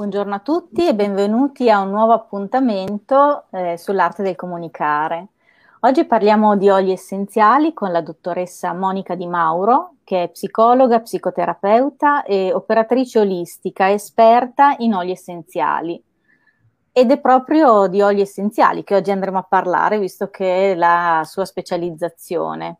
Buongiorno 0.00 0.34
a 0.34 0.38
tutti 0.38 0.88
e 0.88 0.94
benvenuti 0.94 1.68
a 1.68 1.80
un 1.80 1.90
nuovo 1.90 2.14
appuntamento 2.14 3.44
eh, 3.50 3.76
sull'arte 3.76 4.22
del 4.22 4.34
comunicare. 4.34 5.26
Oggi 5.80 6.06
parliamo 6.06 6.56
di 6.56 6.70
oli 6.70 6.90
essenziali 6.90 7.74
con 7.74 7.92
la 7.92 8.00
dottoressa 8.00 8.72
Monica 8.72 9.14
Di 9.14 9.26
Mauro, 9.26 9.96
che 10.02 10.22
è 10.22 10.28
psicologa, 10.30 11.00
psicoterapeuta 11.00 12.22
e 12.22 12.50
operatrice 12.50 13.18
olistica, 13.18 13.90
esperta 13.90 14.74
in 14.78 14.94
oli 14.94 15.10
essenziali. 15.10 16.02
Ed 16.92 17.10
è 17.10 17.20
proprio 17.20 17.86
di 17.86 18.00
oli 18.00 18.22
essenziali 18.22 18.84
che 18.84 18.94
oggi 18.94 19.10
andremo 19.10 19.36
a 19.36 19.46
parlare, 19.46 19.98
visto 19.98 20.30
che 20.30 20.72
è 20.72 20.74
la 20.76 21.24
sua 21.26 21.44
specializzazione. 21.44 22.78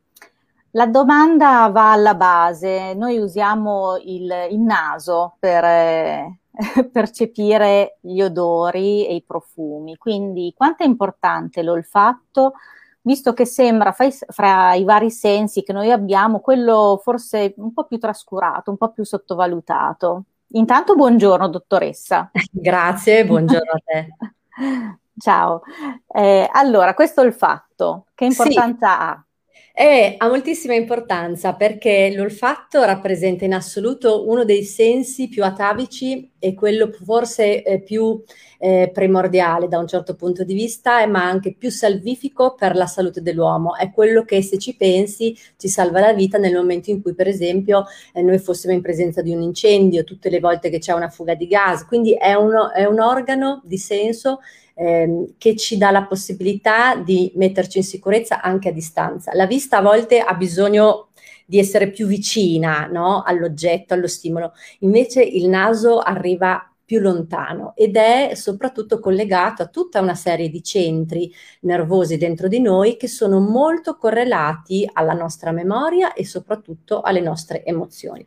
La 0.70 0.86
domanda 0.86 1.68
va 1.68 1.92
alla 1.92 2.14
base. 2.14 2.94
Noi 2.94 3.18
usiamo 3.18 3.98
il, 3.98 4.32
il 4.52 4.60
naso 4.60 5.34
per 5.38 5.64
eh, 5.64 6.39
percepire 6.92 7.98
gli 8.00 8.20
odori 8.20 9.06
e 9.06 9.14
i 9.14 9.24
profumi, 9.26 9.96
quindi 9.96 10.52
quanto 10.56 10.82
è 10.82 10.86
importante 10.86 11.62
l'olfatto, 11.62 12.54
visto 13.02 13.32
che 13.32 13.46
sembra 13.46 13.92
fra 13.92 14.04
i, 14.04 14.12
fra 14.28 14.74
i 14.74 14.84
vari 14.84 15.10
sensi 15.10 15.62
che 15.62 15.72
noi 15.72 15.90
abbiamo 15.90 16.40
quello 16.40 17.00
forse 17.02 17.54
un 17.56 17.72
po' 17.72 17.84
più 17.84 17.98
trascurato, 17.98 18.70
un 18.70 18.76
po' 18.76 18.92
più 18.92 19.04
sottovalutato. 19.04 20.24
Intanto 20.52 20.94
buongiorno 20.94 21.48
dottoressa. 21.48 22.30
Grazie, 22.50 23.24
buongiorno 23.24 23.70
a 23.70 23.80
te. 23.84 24.08
Ciao. 25.16 25.62
Eh, 26.08 26.48
allora, 26.50 26.94
questo 26.94 27.20
olfatto, 27.20 28.06
che 28.14 28.24
importanza 28.24 28.88
sì. 28.88 29.02
ha? 29.02 29.24
È, 29.72 30.14
ha 30.18 30.28
moltissima 30.28 30.74
importanza 30.74 31.54
perché 31.54 32.12
l'olfatto 32.14 32.82
rappresenta 32.82 33.44
in 33.44 33.54
assoluto 33.54 34.28
uno 34.28 34.44
dei 34.44 34.64
sensi 34.64 35.28
più 35.28 35.44
atavici 35.44 36.29
e 36.40 36.54
quello 36.54 36.90
forse 37.04 37.62
eh, 37.62 37.80
più 37.80 38.20
eh, 38.58 38.90
primordiale 38.92 39.68
da 39.68 39.78
un 39.78 39.86
certo 39.86 40.16
punto 40.16 40.42
di 40.42 40.54
vista, 40.54 41.06
ma 41.06 41.22
anche 41.24 41.54
più 41.56 41.70
salvifico 41.70 42.54
per 42.54 42.74
la 42.74 42.86
salute 42.86 43.22
dell'uomo. 43.22 43.76
È 43.76 43.92
quello 43.92 44.24
che 44.24 44.42
se 44.42 44.58
ci 44.58 44.74
pensi 44.74 45.36
ci 45.56 45.68
salva 45.68 46.00
la 46.00 46.12
vita 46.12 46.38
nel 46.38 46.54
momento 46.54 46.90
in 46.90 47.02
cui, 47.02 47.14
per 47.14 47.28
esempio, 47.28 47.84
eh, 48.12 48.22
noi 48.22 48.38
fossimo 48.38 48.72
in 48.72 48.80
presenza 48.80 49.22
di 49.22 49.32
un 49.32 49.42
incendio, 49.42 50.02
tutte 50.02 50.30
le 50.30 50.40
volte 50.40 50.70
che 50.70 50.78
c'è 50.78 50.92
una 50.92 51.08
fuga 51.08 51.34
di 51.34 51.46
gas. 51.46 51.86
Quindi 51.86 52.14
è, 52.14 52.34
uno, 52.34 52.72
è 52.72 52.84
un 52.86 53.00
organo 53.00 53.60
di 53.64 53.78
senso 53.78 54.40
ehm, 54.74 55.34
che 55.36 55.56
ci 55.56 55.76
dà 55.76 55.90
la 55.90 56.04
possibilità 56.04 56.96
di 56.96 57.32
metterci 57.36 57.78
in 57.78 57.84
sicurezza 57.84 58.40
anche 58.40 58.70
a 58.70 58.72
distanza. 58.72 59.32
La 59.34 59.46
vista 59.46 59.78
a 59.78 59.82
volte 59.82 60.20
ha 60.20 60.34
bisogno 60.34 61.09
di 61.50 61.58
essere 61.58 61.90
più 61.90 62.06
vicina 62.06 62.86
no? 62.86 63.22
all'oggetto, 63.22 63.92
allo 63.92 64.06
stimolo, 64.06 64.52
invece 64.80 65.20
il 65.20 65.48
naso 65.48 65.98
arriva 65.98 66.64
più 66.84 67.00
lontano 67.00 67.72
ed 67.74 67.96
è 67.96 68.34
soprattutto 68.34 69.00
collegato 69.00 69.62
a 69.62 69.66
tutta 69.66 70.00
una 70.00 70.14
serie 70.14 70.48
di 70.48 70.62
centri 70.62 71.32
nervosi 71.62 72.16
dentro 72.18 72.46
di 72.46 72.60
noi 72.60 72.96
che 72.96 73.08
sono 73.08 73.40
molto 73.40 73.96
correlati 73.96 74.88
alla 74.92 75.12
nostra 75.12 75.50
memoria 75.50 76.12
e 76.12 76.24
soprattutto 76.24 77.00
alle 77.00 77.20
nostre 77.20 77.64
emozioni 77.64 78.24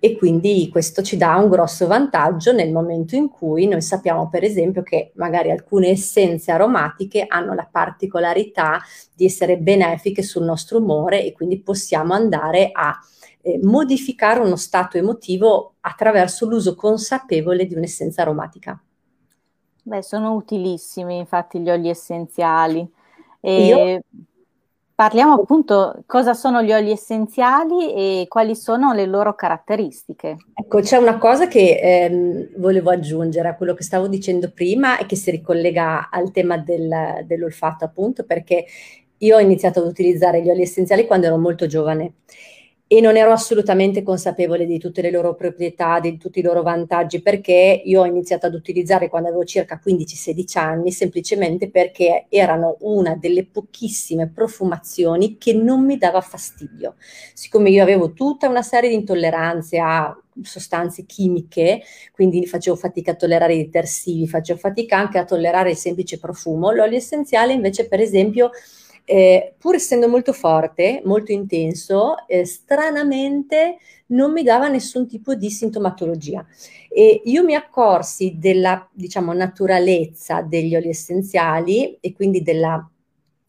e 0.00 0.16
quindi 0.16 0.68
questo 0.70 1.02
ci 1.02 1.16
dà 1.16 1.36
un 1.36 1.48
grosso 1.48 1.86
vantaggio 1.86 2.52
nel 2.52 2.70
momento 2.70 3.16
in 3.16 3.28
cui 3.28 3.66
noi 3.66 3.82
sappiamo 3.82 4.28
per 4.28 4.44
esempio 4.44 4.82
che 4.82 5.10
magari 5.16 5.50
alcune 5.50 5.88
essenze 5.88 6.52
aromatiche 6.52 7.24
hanno 7.26 7.52
la 7.54 7.68
particolarità 7.70 8.80
di 9.14 9.24
essere 9.24 9.58
benefiche 9.58 10.22
sul 10.22 10.44
nostro 10.44 10.78
umore 10.78 11.24
e 11.24 11.32
quindi 11.32 11.60
possiamo 11.60 12.14
andare 12.14 12.70
a 12.72 12.96
eh, 13.40 13.58
modificare 13.62 14.40
uno 14.40 14.56
stato 14.56 14.98
emotivo 14.98 15.74
attraverso 15.80 16.46
l'uso 16.46 16.76
consapevole 16.76 17.66
di 17.66 17.74
un'essenza 17.74 18.22
aromatica. 18.22 18.80
Beh, 19.82 20.02
sono 20.02 20.34
utilissimi 20.34 21.16
infatti 21.16 21.58
gli 21.60 21.70
oli 21.70 21.88
essenziali. 21.88 22.88
E... 23.40 23.66
Io 23.66 24.00
Parliamo 24.98 25.34
appunto 25.34 26.02
cosa 26.06 26.34
sono 26.34 26.60
gli 26.60 26.72
oli 26.72 26.90
essenziali 26.90 27.94
e 27.94 28.26
quali 28.26 28.56
sono 28.56 28.92
le 28.92 29.06
loro 29.06 29.36
caratteristiche. 29.36 30.38
Ecco, 30.52 30.80
c'è 30.80 30.96
una 30.96 31.18
cosa 31.18 31.46
che 31.46 31.78
ehm, 31.80 32.48
volevo 32.56 32.90
aggiungere 32.90 33.46
a 33.46 33.54
quello 33.54 33.74
che 33.74 33.84
stavo 33.84 34.08
dicendo 34.08 34.50
prima 34.50 34.98
e 34.98 35.06
che 35.06 35.14
si 35.14 35.30
ricollega 35.30 36.08
al 36.10 36.32
tema 36.32 36.58
del, 36.58 37.22
dell'olfatto, 37.26 37.84
appunto, 37.84 38.24
perché 38.24 38.66
io 39.18 39.36
ho 39.36 39.38
iniziato 39.38 39.78
ad 39.78 39.86
utilizzare 39.86 40.42
gli 40.42 40.50
oli 40.50 40.62
essenziali 40.62 41.06
quando 41.06 41.26
ero 41.26 41.38
molto 41.38 41.68
giovane 41.68 42.14
e 42.90 43.02
non 43.02 43.18
ero 43.18 43.32
assolutamente 43.32 44.02
consapevole 44.02 44.64
di 44.64 44.78
tutte 44.78 45.02
le 45.02 45.10
loro 45.10 45.34
proprietà, 45.34 46.00
di 46.00 46.16
tutti 46.16 46.38
i 46.38 46.42
loro 46.42 46.62
vantaggi, 46.62 47.20
perché 47.20 47.82
io 47.84 48.00
ho 48.00 48.06
iniziato 48.06 48.46
ad 48.46 48.54
utilizzare 48.54 49.10
quando 49.10 49.28
avevo 49.28 49.44
circa 49.44 49.78
15-16 49.84 50.58
anni, 50.58 50.90
semplicemente 50.90 51.70
perché 51.70 52.24
erano 52.30 52.78
una 52.80 53.14
delle 53.14 53.44
pochissime 53.44 54.30
profumazioni 54.30 55.36
che 55.36 55.52
non 55.52 55.84
mi 55.84 55.98
dava 55.98 56.22
fastidio. 56.22 56.94
Siccome 57.34 57.68
io 57.68 57.82
avevo 57.82 58.14
tutta 58.14 58.48
una 58.48 58.62
serie 58.62 58.88
di 58.88 58.94
intolleranze 58.94 59.78
a 59.78 60.18
sostanze 60.42 61.04
chimiche, 61.04 61.82
quindi 62.12 62.46
facevo 62.46 62.74
fatica 62.74 63.10
a 63.10 63.16
tollerare 63.16 63.52
i 63.54 63.64
detersivi, 63.64 64.26
facevo 64.26 64.58
fatica 64.58 64.96
anche 64.96 65.18
a 65.18 65.26
tollerare 65.26 65.70
il 65.70 65.76
semplice 65.76 66.18
profumo, 66.18 66.70
l'olio 66.70 66.96
essenziale 66.96 67.52
invece 67.52 67.86
per 67.86 68.00
esempio 68.00 68.50
eh, 69.10 69.54
pur 69.56 69.74
essendo 69.74 70.06
molto 70.06 70.34
forte, 70.34 71.00
molto 71.06 71.32
intenso, 71.32 72.26
eh, 72.26 72.44
stranamente 72.44 73.78
non 74.08 74.32
mi 74.32 74.42
dava 74.42 74.68
nessun 74.68 75.08
tipo 75.08 75.34
di 75.34 75.50
sintomatologia. 75.50 76.44
E 76.90 77.22
io 77.24 77.42
mi 77.42 77.54
accorsi 77.54 78.36
della, 78.38 78.86
diciamo, 78.92 79.32
naturalezza 79.32 80.42
degli 80.42 80.76
oli 80.76 80.90
essenziali 80.90 81.96
e 82.00 82.12
quindi 82.12 82.42
della 82.42 82.86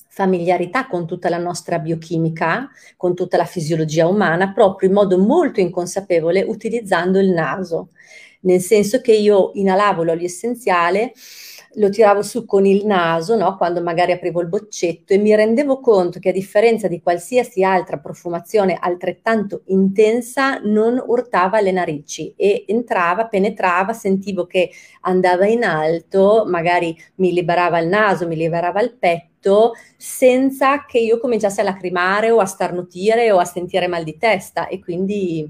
familiarità 0.07 0.87
con 0.87 1.05
tutta 1.05 1.27
la 1.27 1.37
nostra 1.37 1.77
biochimica, 1.77 2.69
con 2.95 3.13
tutta 3.13 3.35
la 3.35 3.45
fisiologia 3.45 4.07
umana, 4.07 4.53
proprio 4.53 4.87
in 4.87 4.95
modo 4.95 5.17
molto 5.17 5.59
inconsapevole 5.59 6.41
utilizzando 6.41 7.19
il 7.19 7.31
naso. 7.31 7.89
Nel 8.41 8.61
senso 8.61 9.01
che 9.01 9.13
io 9.13 9.51
inalavo 9.55 10.03
l'olio 10.03 10.25
essenziale 10.25 11.11
lo 11.73 11.89
tiravo 11.89 12.21
su 12.23 12.45
con 12.45 12.65
il 12.65 12.85
naso, 12.85 13.35
no? 13.35 13.55
quando 13.57 13.81
magari 13.81 14.11
aprivo 14.11 14.41
il 14.41 14.47
boccetto 14.47 15.13
e 15.13 15.17
mi 15.17 15.35
rendevo 15.35 15.79
conto 15.79 16.19
che 16.19 16.29
a 16.29 16.33
differenza 16.33 16.87
di 16.87 17.01
qualsiasi 17.01 17.63
altra 17.63 17.97
profumazione 17.97 18.77
altrettanto 18.79 19.61
intensa 19.67 20.59
non 20.59 21.01
urtava 21.05 21.61
le 21.61 21.71
narici 21.71 22.33
e 22.35 22.65
entrava, 22.67 23.27
penetrava, 23.27 23.93
sentivo 23.93 24.45
che 24.45 24.71
andava 25.01 25.45
in 25.45 25.63
alto, 25.63 26.45
magari 26.47 26.95
mi 27.15 27.33
liberava 27.33 27.79
il 27.79 27.87
naso, 27.87 28.27
mi 28.27 28.35
liberava 28.35 28.81
il 28.81 28.95
petto 28.97 29.73
senza 29.95 30.85
che 30.85 30.99
io 30.99 31.19
cominciassi 31.19 31.61
a 31.61 31.63
lacrimare 31.63 32.31
o 32.31 32.39
a 32.39 32.45
starnutire 32.45 33.31
o 33.31 33.37
a 33.37 33.45
sentire 33.45 33.87
mal 33.87 34.03
di 34.03 34.17
testa 34.17 34.67
e 34.67 34.79
quindi 34.79 35.49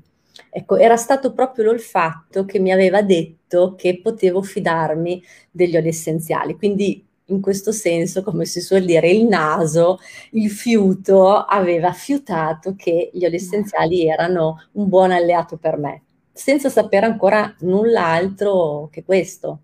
Ecco, 0.49 0.77
era 0.77 0.95
stato 0.95 1.33
proprio 1.33 1.65
l'olfatto 1.65 2.45
che 2.45 2.59
mi 2.59 2.71
aveva 2.71 3.01
detto 3.01 3.75
che 3.75 3.99
potevo 4.01 4.41
fidarmi 4.41 5.23
degli 5.51 5.75
oli 5.75 5.89
essenziali. 5.89 6.55
Quindi 6.55 7.05
in 7.29 7.41
questo 7.41 7.71
senso, 7.71 8.23
come 8.23 8.45
si 8.45 8.59
suol 8.59 8.85
dire, 8.85 9.09
il 9.09 9.25
naso, 9.25 9.99
il 10.31 10.49
fiuto 10.49 11.35
aveva 11.35 11.91
fiutato 11.91 12.75
che 12.75 13.09
gli 13.13 13.25
oli 13.25 13.35
essenziali 13.35 14.07
erano 14.07 14.67
un 14.73 14.89
buon 14.89 15.11
alleato 15.11 15.57
per 15.57 15.77
me, 15.77 16.03
senza 16.31 16.69
sapere 16.69 17.05
ancora 17.05 17.53
null'altro 17.59 18.89
che 18.91 19.03
questo. 19.03 19.59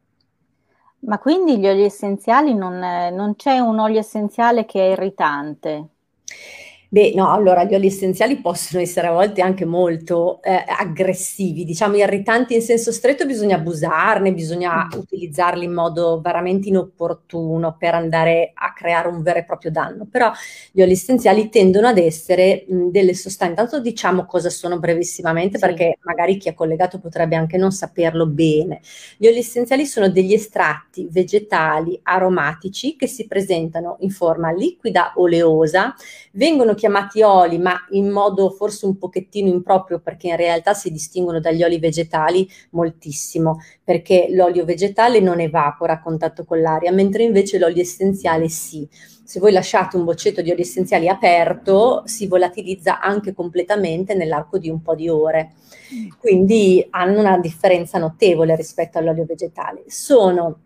Ma 0.99 1.19
quindi 1.19 1.59
gli 1.59 1.67
oli 1.67 1.83
essenziali 1.83 2.53
non, 2.55 2.79
non 2.79 3.35
c'è 3.35 3.59
un 3.59 3.79
olio 3.79 3.99
essenziale 3.99 4.66
che 4.66 4.79
è 4.79 4.91
irritante? 4.91 5.87
Beh, 6.90 7.14
no, 7.16 7.32
allora 7.32 7.64
gli 7.64 7.73
oli 7.73 7.87
essenziali 7.87 8.37
possono 8.37 8.82
essere 8.82 9.08
a 9.08 9.11
volte 9.11 9.41
anche 9.41 9.66
molto 9.66 10.41
eh, 10.43 10.64
aggressivi, 10.67 11.66
diciamo 11.66 11.96
irritanti 11.97 12.53
in 12.53 12.61
senso 12.61 12.91
stretto, 12.91 13.26
bisogna 13.26 13.55
abusarne, 13.55 14.32
bisogna 14.32 14.87
utilizzarli 14.93 15.66
in 15.66 15.73
modo 15.73 16.22
veramente 16.22 16.70
inopportuno 16.70 17.76
per 17.78 17.96
andare 17.96 18.52
a 18.53 18.72
creare 18.73 19.08
un 19.08 19.23
vero 19.23 19.40
e 19.40 19.46
proprio 19.46 19.72
danno. 19.72 20.05
Però 20.09 20.32
gli 20.72 20.82
oli 20.82 20.91
essenziali 20.91 21.49
tendono 21.49 21.87
ad 21.87 21.97
essere 21.97 22.66
mh, 22.67 22.90
delle 22.90 23.16
sostanze, 23.16 23.55
tanto 23.55 23.79
diciamo 23.79 24.26
cosa 24.26 24.49
sono 24.49 24.78
brevissimamente, 24.78 25.58
sì. 25.58 25.66
perché 25.66 25.97
magari 26.02 26.38
chi 26.38 26.49
è 26.49 26.53
collegato 26.53 26.99
potrebbe 26.99 27.35
anche 27.35 27.58
non 27.58 27.72
saperlo 27.72 28.28
bene. 28.28 28.81
Gli 29.17 29.28
oli 29.28 29.40
essenziali 29.40 29.85
sono 29.85 30.08
degli 30.09 30.34
estratti 30.34 31.08
vegetali 31.09 31.99
aromatici 32.03 32.96
che 32.96 33.08
si 33.08 33.26
presentano 33.26 33.97
in 34.02 34.11
forma 34.11 34.52
liquida 34.52 35.14
oleosa, 35.16 35.96
vengono 36.34 36.74
chiamati 36.75 37.23
oli, 37.23 37.57
ma 37.57 37.75
in 37.91 38.09
modo 38.09 38.51
forse 38.51 38.85
un 38.85 38.97
pochettino 38.97 39.47
improprio 39.47 39.99
perché 39.99 40.27
in 40.27 40.35
realtà 40.35 40.73
si 40.73 40.91
distinguono 40.91 41.39
dagli 41.39 41.63
oli 41.63 41.79
vegetali 41.79 42.47
moltissimo, 42.72 43.61
perché 43.83 44.27
l'olio 44.29 44.66
vegetale 44.66 45.19
non 45.19 45.39
evapora 45.39 45.93
a 45.93 46.01
contatto 46.01 46.45
con 46.45 46.61
l'aria, 46.61 46.91
mentre 46.91 47.23
invece 47.23 47.57
l'olio 47.57 47.81
essenziale 47.81 48.47
sì. 48.49 48.87
Se 49.23 49.39
voi 49.39 49.51
lasciate 49.51 49.97
un 49.97 50.03
boccetto 50.03 50.43
di 50.43 50.51
oli 50.51 50.61
essenziali 50.61 51.07
aperto, 51.07 52.03
si 52.05 52.27
volatilizza 52.27 52.99
anche 52.99 53.33
completamente 53.33 54.13
nell'arco 54.13 54.59
di 54.59 54.69
un 54.69 54.83
po' 54.83 54.93
di 54.93 55.09
ore. 55.09 55.53
Quindi 56.19 56.85
hanno 56.91 57.19
una 57.19 57.39
differenza 57.39 57.97
notevole 57.97 58.55
rispetto 58.55 58.99
all'olio 58.99 59.25
vegetale. 59.25 59.83
Sono 59.87 60.59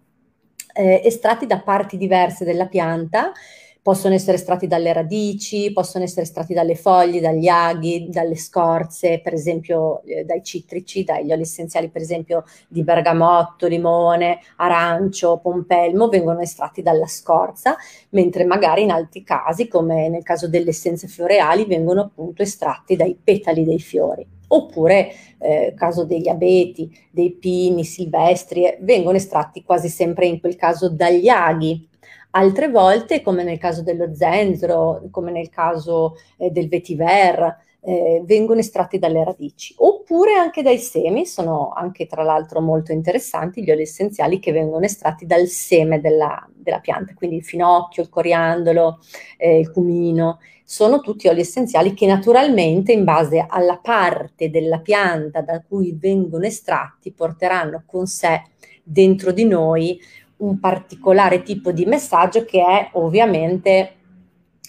eh, 0.73 1.01
estratti 1.05 1.45
da 1.45 1.59
parti 1.59 1.97
diverse 1.97 2.43
della 2.43 2.67
pianta 2.67 3.31
possono 3.81 4.13
essere 4.13 4.37
estratti 4.37 4.67
dalle 4.67 4.93
radici, 4.93 5.71
possono 5.71 6.03
essere 6.03 6.23
estratti 6.23 6.53
dalle 6.53 6.75
foglie, 6.75 7.21
dagli 7.21 7.47
aghi, 7.47 8.07
dalle 8.09 8.35
scorze, 8.35 9.19
per 9.21 9.33
esempio 9.33 10.01
eh, 10.03 10.25
dai 10.25 10.43
citrici, 10.43 11.03
dagli 11.03 11.31
oli 11.31 11.41
essenziali 11.41 11.89
per 11.89 12.01
esempio 12.01 12.43
di 12.67 12.83
bergamotto, 12.83 13.67
limone, 13.67 14.39
arancio, 14.57 15.39
pompelmo, 15.41 16.09
vengono 16.09 16.41
estratti 16.41 16.81
dalla 16.81 17.07
scorza, 17.07 17.77
mentre 18.09 18.45
magari 18.45 18.83
in 18.83 18.91
altri 18.91 19.23
casi, 19.23 19.67
come 19.67 20.09
nel 20.09 20.23
caso 20.23 20.47
delle 20.47 20.69
essenze 20.69 21.07
floreali, 21.07 21.65
vengono 21.65 22.01
appunto 22.01 22.41
estratti 22.41 22.95
dai 22.95 23.17
petali 23.21 23.63
dei 23.63 23.79
fiori. 23.79 24.25
Oppure, 24.51 25.11
eh, 25.37 25.73
caso 25.77 26.05
degli 26.05 26.27
abeti, 26.27 26.91
dei 27.11 27.31
pini 27.31 27.83
silvestri, 27.83 28.65
eh, 28.65 28.77
vengono 28.81 29.15
estratti 29.15 29.63
quasi 29.63 29.89
sempre 29.89 30.25
in 30.25 30.39
quel 30.39 30.55
caso 30.55 30.89
dagli 30.89 31.27
aghi, 31.27 31.87
Altre 32.31 32.69
volte, 32.69 33.21
come 33.21 33.43
nel 33.43 33.57
caso 33.57 33.81
dello 33.81 34.13
zenzero, 34.13 35.07
come 35.09 35.31
nel 35.31 35.49
caso 35.49 36.15
eh, 36.37 36.51
del 36.51 36.67
vetiver, 36.69 37.57
eh, 37.81 38.21
vengono 38.25 38.59
estratti 38.59 38.99
dalle 38.99 39.23
radici, 39.23 39.73
oppure 39.77 40.33
anche 40.33 40.61
dai 40.61 40.77
semi, 40.77 41.25
sono 41.25 41.71
anche 41.73 42.05
tra 42.05 42.23
l'altro 42.23 42.61
molto 42.61 42.91
interessanti 42.91 43.63
gli 43.63 43.71
oli 43.71 43.83
essenziali 43.83 44.39
che 44.39 44.51
vengono 44.51 44.85
estratti 44.85 45.25
dal 45.25 45.47
seme 45.47 46.01
della, 46.01 46.47
della 46.53 46.79
pianta, 46.79 47.13
quindi 47.15 47.37
il 47.37 47.43
finocchio, 47.43 48.03
il 48.03 48.09
coriandolo, 48.09 48.99
eh, 49.37 49.59
il 49.59 49.71
cumino, 49.71 50.39
sono 50.63 51.01
tutti 51.01 51.27
oli 51.27 51.39
essenziali 51.39 51.95
che 51.95 52.05
naturalmente 52.05 52.91
in 52.91 53.03
base 53.03 53.43
alla 53.47 53.79
parte 53.81 54.51
della 54.51 54.79
pianta 54.81 55.41
da 55.41 55.63
cui 55.67 55.97
vengono 55.99 56.45
estratti 56.45 57.11
porteranno 57.11 57.81
con 57.87 58.05
sé 58.05 58.43
dentro 58.83 59.31
di 59.31 59.45
noi 59.45 59.99
un 60.39 60.59
particolare 60.59 61.43
tipo 61.43 61.71
di 61.71 61.85
messaggio 61.85 62.45
che 62.45 62.61
è 62.63 62.89
ovviamente 62.93 63.95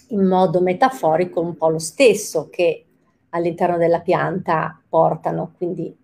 in 0.09 0.25
modo 0.25 0.61
metaforico 0.61 1.39
un 1.39 1.55
po' 1.55 1.69
lo 1.69 1.79
stesso 1.79 2.49
che 2.49 2.85
all'interno 3.29 3.77
della 3.77 4.01
pianta 4.01 4.79
portano. 4.87 5.53
Quindi 5.55 5.95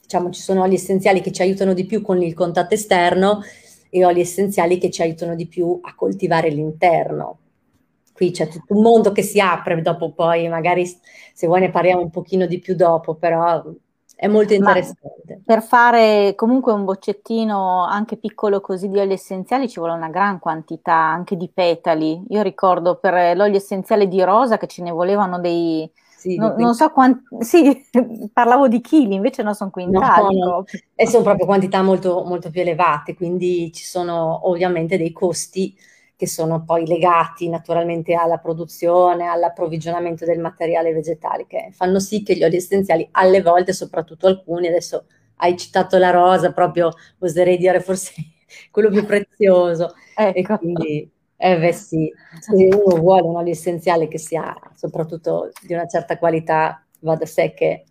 diciamo 0.00 0.30
ci 0.30 0.40
sono 0.40 0.62
oli 0.62 0.74
essenziali 0.74 1.20
che 1.20 1.32
ci 1.32 1.42
aiutano 1.42 1.74
di 1.74 1.84
più 1.84 2.02
con 2.02 2.22
il 2.22 2.34
contatto 2.34 2.74
esterno 2.74 3.40
e 3.90 4.04
oli 4.04 4.20
essenziali 4.20 4.78
che 4.78 4.90
ci 4.90 5.02
aiutano 5.02 5.34
di 5.34 5.46
più 5.46 5.78
a 5.82 5.94
coltivare 5.94 6.50
l'interno. 6.50 7.38
Qui 8.12 8.30
c'è 8.30 8.48
tutto 8.48 8.74
un 8.74 8.82
mondo 8.82 9.12
che 9.12 9.22
si 9.22 9.40
apre, 9.40 9.80
dopo 9.80 10.12
poi 10.12 10.48
magari 10.48 10.84
se 10.86 11.46
vuoi 11.46 11.60
ne 11.60 11.70
parliamo 11.70 12.02
un 12.02 12.10
pochino 12.10 12.46
di 12.46 12.58
più 12.58 12.74
dopo, 12.74 13.14
però 13.14 13.64
è 14.20 14.26
molto 14.26 14.52
interessante. 14.52 15.24
Ma 15.28 15.34
per 15.44 15.62
fare 15.62 16.34
comunque 16.34 16.72
un 16.72 16.84
boccettino 16.84 17.84
anche 17.84 18.16
piccolo 18.16 18.60
così 18.60 18.88
di 18.88 18.98
oli 18.98 19.12
essenziali 19.12 19.68
ci 19.68 19.78
vuole 19.78 19.94
una 19.94 20.08
gran 20.08 20.40
quantità 20.40 20.92
anche 20.92 21.36
di 21.36 21.48
petali. 21.48 22.24
Io 22.30 22.42
ricordo 22.42 22.96
per 22.96 23.36
l'olio 23.36 23.58
essenziale 23.58 24.08
di 24.08 24.20
rosa 24.24 24.58
che 24.58 24.66
ce 24.66 24.82
ne 24.82 24.90
volevano 24.90 25.38
dei... 25.38 25.88
Sì, 26.16 26.34
no, 26.34 26.56
non 26.58 26.74
so 26.74 26.90
quanti, 26.90 27.22
sì, 27.38 27.80
parlavo 28.32 28.66
di 28.66 28.80
chili, 28.80 29.14
invece 29.14 29.44
non 29.44 29.54
sono 29.54 29.70
quintali. 29.70 30.36
No, 30.36 30.46
no. 30.46 30.64
E 30.96 31.06
sono 31.06 31.22
proprio 31.22 31.46
quantità 31.46 31.80
molto, 31.82 32.24
molto 32.24 32.50
più 32.50 32.62
elevate, 32.62 33.14
quindi 33.14 33.70
ci 33.72 33.84
sono 33.84 34.48
ovviamente 34.48 34.96
dei 34.96 35.12
costi 35.12 35.76
che 36.18 36.26
sono 36.26 36.64
poi 36.64 36.84
legati 36.84 37.48
naturalmente 37.48 38.14
alla 38.14 38.38
produzione, 38.38 39.28
all'approvvigionamento 39.28 40.24
del 40.24 40.40
materiale 40.40 40.92
vegetale, 40.92 41.46
che 41.46 41.68
fanno 41.70 42.00
sì 42.00 42.24
che 42.24 42.34
gli 42.34 42.42
oli 42.42 42.56
essenziali 42.56 43.06
alle 43.12 43.40
volte, 43.40 43.72
soprattutto 43.72 44.26
alcuni, 44.26 44.66
adesso 44.66 45.04
hai 45.36 45.56
citato 45.56 45.96
la 45.96 46.10
rosa, 46.10 46.50
proprio 46.52 46.90
oserei 47.20 47.56
dire 47.56 47.78
forse 47.78 48.14
quello 48.72 48.90
più 48.90 49.06
prezioso. 49.06 49.94
Ecco. 50.16 50.54
E 50.54 50.58
quindi, 50.58 51.08
eh 51.36 51.56
beh 51.56 51.72
sì, 51.72 52.12
se 52.40 52.68
uno 52.72 52.96
vuole 52.96 53.22
un 53.22 53.36
olio 53.36 53.52
essenziale 53.52 54.08
che 54.08 54.18
sia 54.18 54.52
soprattutto 54.74 55.52
di 55.64 55.72
una 55.72 55.86
certa 55.86 56.18
qualità, 56.18 56.84
va 57.02 57.14
da 57.14 57.26
sé 57.26 57.54
che... 57.54 57.84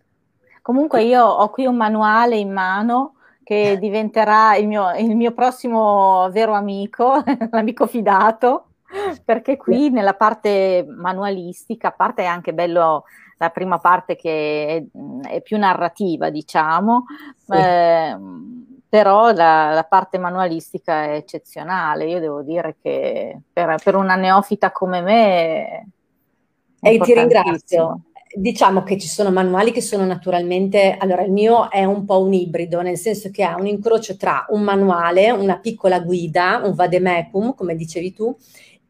Comunque 0.60 1.02
io 1.02 1.24
ho 1.24 1.48
qui 1.48 1.64
un 1.64 1.76
manuale 1.76 2.36
in 2.36 2.52
mano 2.52 3.14
che 3.48 3.78
diventerà 3.78 4.56
il 4.56 4.66
mio, 4.66 4.94
il 4.94 5.16
mio 5.16 5.32
prossimo 5.32 6.28
vero 6.30 6.52
amico, 6.52 7.24
l'amico 7.50 7.86
fidato, 7.86 8.72
perché 9.24 9.56
qui 9.56 9.88
nella 9.88 10.12
parte 10.12 10.84
manualistica, 10.86 11.88
a 11.88 11.92
parte 11.92 12.24
è 12.24 12.26
anche 12.26 12.52
bello 12.52 13.04
la 13.38 13.48
prima 13.48 13.78
parte 13.78 14.16
che 14.16 14.90
è, 15.24 15.36
è 15.36 15.40
più 15.40 15.56
narrativa, 15.56 16.28
diciamo, 16.28 17.04
sì. 17.38 17.54
eh, 17.54 18.18
però 18.86 19.32
la, 19.32 19.72
la, 19.72 19.84
parte 19.84 20.18
manualistica 20.18 21.04
è 21.04 21.12
eccezionale. 21.12 22.04
Io 22.04 22.20
devo 22.20 22.42
dire 22.42 22.76
che 22.82 23.40
per, 23.50 23.76
per 23.82 23.96
una 23.96 24.16
neofita 24.16 24.72
come 24.72 25.00
me... 25.00 25.88
E 26.80 26.98
ti 26.98 27.14
ringrazio 27.14 28.02
diciamo 28.40 28.82
che 28.82 28.98
ci 28.98 29.08
sono 29.08 29.30
manuali 29.30 29.72
che 29.72 29.80
sono 29.80 30.04
naturalmente, 30.04 30.96
allora 30.98 31.22
il 31.22 31.32
mio 31.32 31.70
è 31.70 31.84
un 31.84 32.04
po' 32.04 32.20
un 32.20 32.32
ibrido, 32.32 32.80
nel 32.80 32.96
senso 32.96 33.30
che 33.30 33.42
ha 33.42 33.56
un 33.58 33.66
incrocio 33.66 34.16
tra 34.16 34.46
un 34.50 34.62
manuale, 34.62 35.30
una 35.30 35.58
piccola 35.58 36.00
guida, 36.00 36.60
un 36.64 36.74
vademecum, 36.74 37.54
come 37.54 37.74
dicevi 37.74 38.12
tu, 38.12 38.34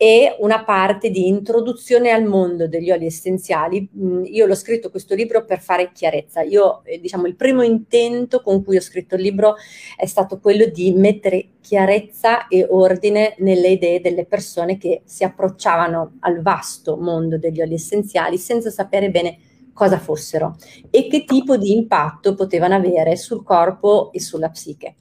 e 0.01 0.37
una 0.39 0.63
parte 0.63 1.11
di 1.11 1.27
introduzione 1.27 2.13
al 2.13 2.23
mondo 2.25 2.69
degli 2.69 2.93
oli 2.93 3.07
essenziali. 3.07 3.91
Mm, 3.99 4.27
io 4.27 4.47
l'ho 4.47 4.55
scritto 4.55 4.91
questo 4.91 5.17
libro 5.17 5.45
per 5.45 5.61
fare 5.61 5.91
chiarezza. 5.93 6.43
Io, 6.43 6.83
eh, 6.85 7.01
diciamo, 7.01 7.27
il 7.27 7.35
primo 7.35 7.63
intento 7.63 8.41
con 8.41 8.63
cui 8.63 8.77
ho 8.77 8.81
scritto 8.81 9.17
il 9.17 9.23
libro 9.23 9.57
è 9.97 10.07
stato 10.07 10.39
quello 10.39 10.67
di 10.67 10.93
mettere 10.93 11.49
chiarezza 11.61 12.47
e 12.47 12.65
ordine 12.71 13.35
nelle 13.39 13.71
idee 13.71 14.01
delle 14.01 14.25
persone 14.25 14.79
che 14.79 15.03
si 15.05 15.25
approcciavano 15.25 16.19
al 16.21 16.43
vasto 16.43 16.97
mondo 16.97 17.37
degli 17.37 17.61
oli 17.61 17.75
essenziali 17.75 18.39
senza 18.39 18.71
sapere 18.71 19.11
bene 19.11 19.39
cosa 19.73 19.99
fossero 19.99 20.57
e 20.91 21.09
che 21.09 21.25
tipo 21.25 21.57
di 21.57 21.73
impatto 21.73 22.35
potevano 22.35 22.77
avere 22.77 23.17
sul 23.17 23.43
corpo 23.43 24.13
e 24.13 24.21
sulla 24.21 24.51
psiche. 24.51 24.95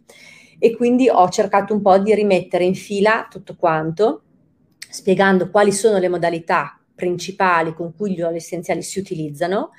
E 0.58 0.76
quindi 0.76 1.08
ho 1.08 1.30
cercato 1.30 1.76
un 1.76 1.84
po' 1.84 2.00
di 2.00 2.16
rimettere 2.16 2.64
in 2.64 2.74
fila 2.74 3.28
tutto 3.30 3.56
quanto 3.56 4.24
spiegando 4.90 5.50
quali 5.50 5.72
sono 5.72 5.98
le 5.98 6.10
modalità 6.10 6.80
principali 6.96 7.74
con 7.74 7.94
cui 7.96 8.14
gli 8.14 8.22
oli 8.22 8.38
essenziali 8.38 8.82
si 8.82 9.00
utilizzano, 9.00 9.72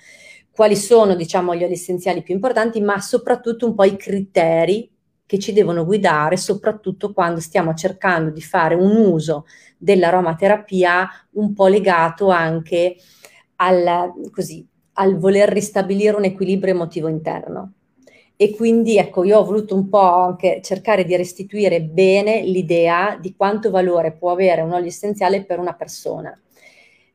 quali 0.50 0.76
sono 0.76 1.14
diciamo 1.14 1.54
gli 1.54 1.64
oli 1.64 1.72
essenziali 1.72 2.22
più 2.22 2.34
importanti, 2.34 2.80
ma 2.80 3.00
soprattutto 3.00 3.66
un 3.66 3.74
po' 3.74 3.84
i 3.84 3.96
criteri 3.96 4.90
che 5.26 5.38
ci 5.38 5.52
devono 5.52 5.84
guidare, 5.84 6.36
soprattutto 6.36 7.12
quando 7.12 7.40
stiamo 7.40 7.74
cercando 7.74 8.30
di 8.30 8.40
fare 8.40 8.74
un 8.74 8.96
uso 8.96 9.44
dell'aromaterapia 9.76 11.08
un 11.32 11.52
po' 11.52 11.66
legato 11.66 12.30
anche 12.30 12.96
al, 13.56 14.12
così, 14.30 14.66
al 14.94 15.18
voler 15.18 15.48
ristabilire 15.50 16.16
un 16.16 16.24
equilibrio 16.24 16.72
emotivo 16.72 17.08
interno 17.08 17.72
e 18.40 18.54
quindi 18.54 18.98
ecco 18.98 19.24
io 19.24 19.40
ho 19.40 19.44
voluto 19.44 19.74
un 19.74 19.88
po' 19.88 19.98
anche 19.98 20.60
cercare 20.62 21.04
di 21.04 21.16
restituire 21.16 21.82
bene 21.82 22.40
l'idea 22.42 23.18
di 23.20 23.34
quanto 23.34 23.68
valore 23.68 24.12
può 24.12 24.30
avere 24.30 24.60
un 24.60 24.70
olio 24.70 24.86
essenziale 24.86 25.42
per 25.42 25.58
una 25.58 25.74
persona. 25.74 26.40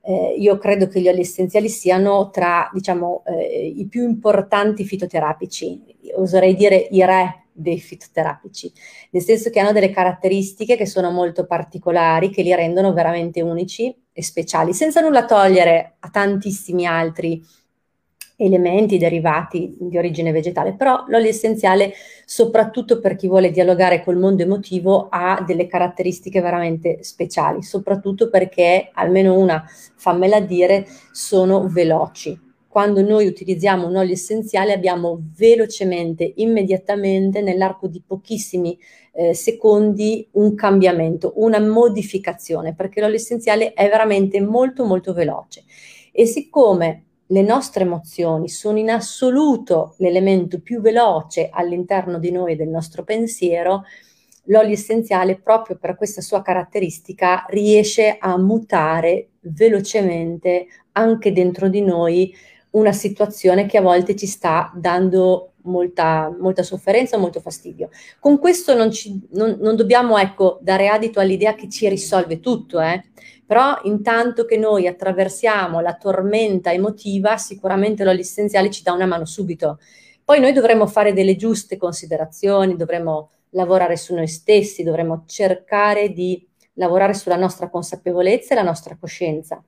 Eh, 0.02 0.36
io 0.38 0.58
credo 0.58 0.88
che 0.88 1.00
gli 1.00 1.08
oli 1.08 1.22
essenziali 1.22 1.70
siano 1.70 2.30
tra 2.30 2.70
diciamo 2.74 3.24
eh, 3.26 3.74
i 3.74 3.88
più 3.88 4.04
importanti 4.04 4.84
fitoterapici, 4.84 5.82
oserei 6.16 6.56
dire 6.56 6.76
i 6.92 7.06
re 7.06 7.46
dei 7.54 7.80
fitoterapici, 7.80 8.70
nel 9.12 9.22
senso 9.22 9.50
che 9.50 9.62
hanno 9.62 9.72
delle 9.72 9.92
caratteristiche 9.92 10.76
che 10.76 10.86
sono 10.86 11.10
molto 11.10 11.46
particolari, 11.46 12.32
che 12.32 12.42
li 12.42 12.54
rendono 12.54 12.92
veramente 12.92 13.40
unici 13.40 13.96
e 14.12 14.22
speciali, 14.22 14.74
senza 14.74 15.00
nulla 15.00 15.24
togliere 15.24 15.96
a 16.00 16.10
tantissimi 16.10 16.86
altri 16.86 17.42
elementi 18.36 18.98
derivati 18.98 19.76
di 19.80 19.98
origine 19.98 20.32
vegetale, 20.32 20.74
però 20.74 21.06
l'olio 21.08 21.30
essenziale, 21.30 21.94
soprattutto 22.26 23.00
per 23.00 23.16
chi 23.16 23.28
vuole 23.28 23.52
dialogare 23.52 24.04
col 24.04 24.18
mondo 24.18 24.44
emotivo, 24.44 25.08
ha 25.10 25.44
delle 25.46 25.68
caratteristiche 25.68 26.42
veramente 26.42 27.04
speciali, 27.04 27.62
soprattutto 27.62 28.30
perché, 28.30 28.90
almeno 28.94 29.38
una, 29.38 29.64
fammela 29.96 30.40
dire, 30.40 30.86
sono 31.12 31.68
veloci. 31.68 32.40
quando 32.74 33.04
noi 33.04 33.28
utilizziamo 33.28 33.86
un 33.86 33.98
olio 33.98 34.14
essenziale 34.14 34.74
abbiamo 34.74 35.22
velocemente, 35.38 36.34
immediatamente, 36.38 37.40
nell'arco 37.42 37.86
di 37.88 38.02
pochissimi 38.04 38.76
eh, 39.14 39.36
secondi, 39.36 40.28
un 40.32 40.56
cambiamento, 40.56 41.34
una 41.36 41.60
modificazione, 41.60 42.74
perché 42.74 43.00
l'olio 43.00 43.18
essenziale 43.18 43.74
è 43.74 43.88
veramente 43.88 44.42
molto 44.42 44.86
molto 44.86 45.14
veloce. 45.14 45.66
E 46.12 46.26
siccome 46.26 47.04
le 47.34 47.42
nostre 47.42 47.84
emozioni 47.84 48.48
sono 48.48 48.78
in 48.78 48.92
assoluto 48.92 49.96
l'elemento 49.98 50.62
più 50.62 50.82
veloce 50.82 51.50
all'interno 51.52 52.20
di 52.20 52.30
noi 52.30 52.52
e 52.52 52.56
del 52.56 52.70
nostro 52.70 53.04
pensiero, 53.04 53.86
l'olio 54.46 54.74
essenziale, 54.74 55.40
proprio 55.40 55.78
per 55.80 55.96
questa 55.96 56.22
sua 56.22 56.44
caratteristica, 56.44 57.44
riesce 57.50 58.18
a 58.20 58.38
mutare 58.38 59.30
velocemente 59.40 60.68
anche 60.92 61.34
dentro 61.34 61.70
di 61.70 61.82
noi 61.82 62.36
una 62.72 62.92
situazione 62.92 63.66
che 63.66 63.80
a 63.80 63.82
volte 63.82 64.16
ci 64.16 64.28
sta 64.28 64.72
dando 64.76 65.53
molta, 65.64 66.36
molta 66.40 66.64
sofferenza, 66.64 67.18
molto 67.18 67.40
fastidio. 67.40 67.90
Con 68.20 68.40
questo 68.40 68.76
non, 68.76 68.92
ci, 68.92 69.28
non, 69.32 69.58
non 69.60 69.76
dobbiamo 69.76 70.18
ecco, 70.18 70.60
dare 70.62 70.88
adito 70.88 71.20
all'idea 71.20 71.56
che 71.56 71.70
ci 71.70 71.88
risolve 71.90 72.40
tutto, 72.40 72.80
eh? 72.80 73.04
però 73.46 73.80
intanto 73.84 74.46
che 74.46 74.58
noi 74.58 74.88
attraversiamo 74.88 75.80
la 75.80 75.96
tormenta 75.96 76.72
emotiva, 76.72 77.38
sicuramente 77.38 78.04
l'olio 78.04 78.22
essenziale 78.22 78.72
ci 78.72 78.84
dà 78.84 78.94
una 78.94 79.06
mano 79.06 79.26
subito. 79.26 79.80
Poi 80.24 80.40
noi 80.40 80.54
dovremmo 80.54 80.88
fare 80.88 81.14
delle 81.14 81.36
giuste 81.36 81.78
considerazioni, 81.78 82.76
dovremmo 82.76 83.32
lavorare 83.50 83.98
su 83.98 84.16
noi 84.16 84.28
stessi, 84.28 84.84
dovremmo 84.84 85.24
cercare 85.28 86.12
di 86.12 86.48
lavorare 86.74 87.14
sulla 87.14 87.36
nostra 87.36 87.70
consapevolezza 87.70 88.54
e 88.54 88.56
la 88.56 88.64
nostra 88.64 88.98
coscienza. 89.00 89.64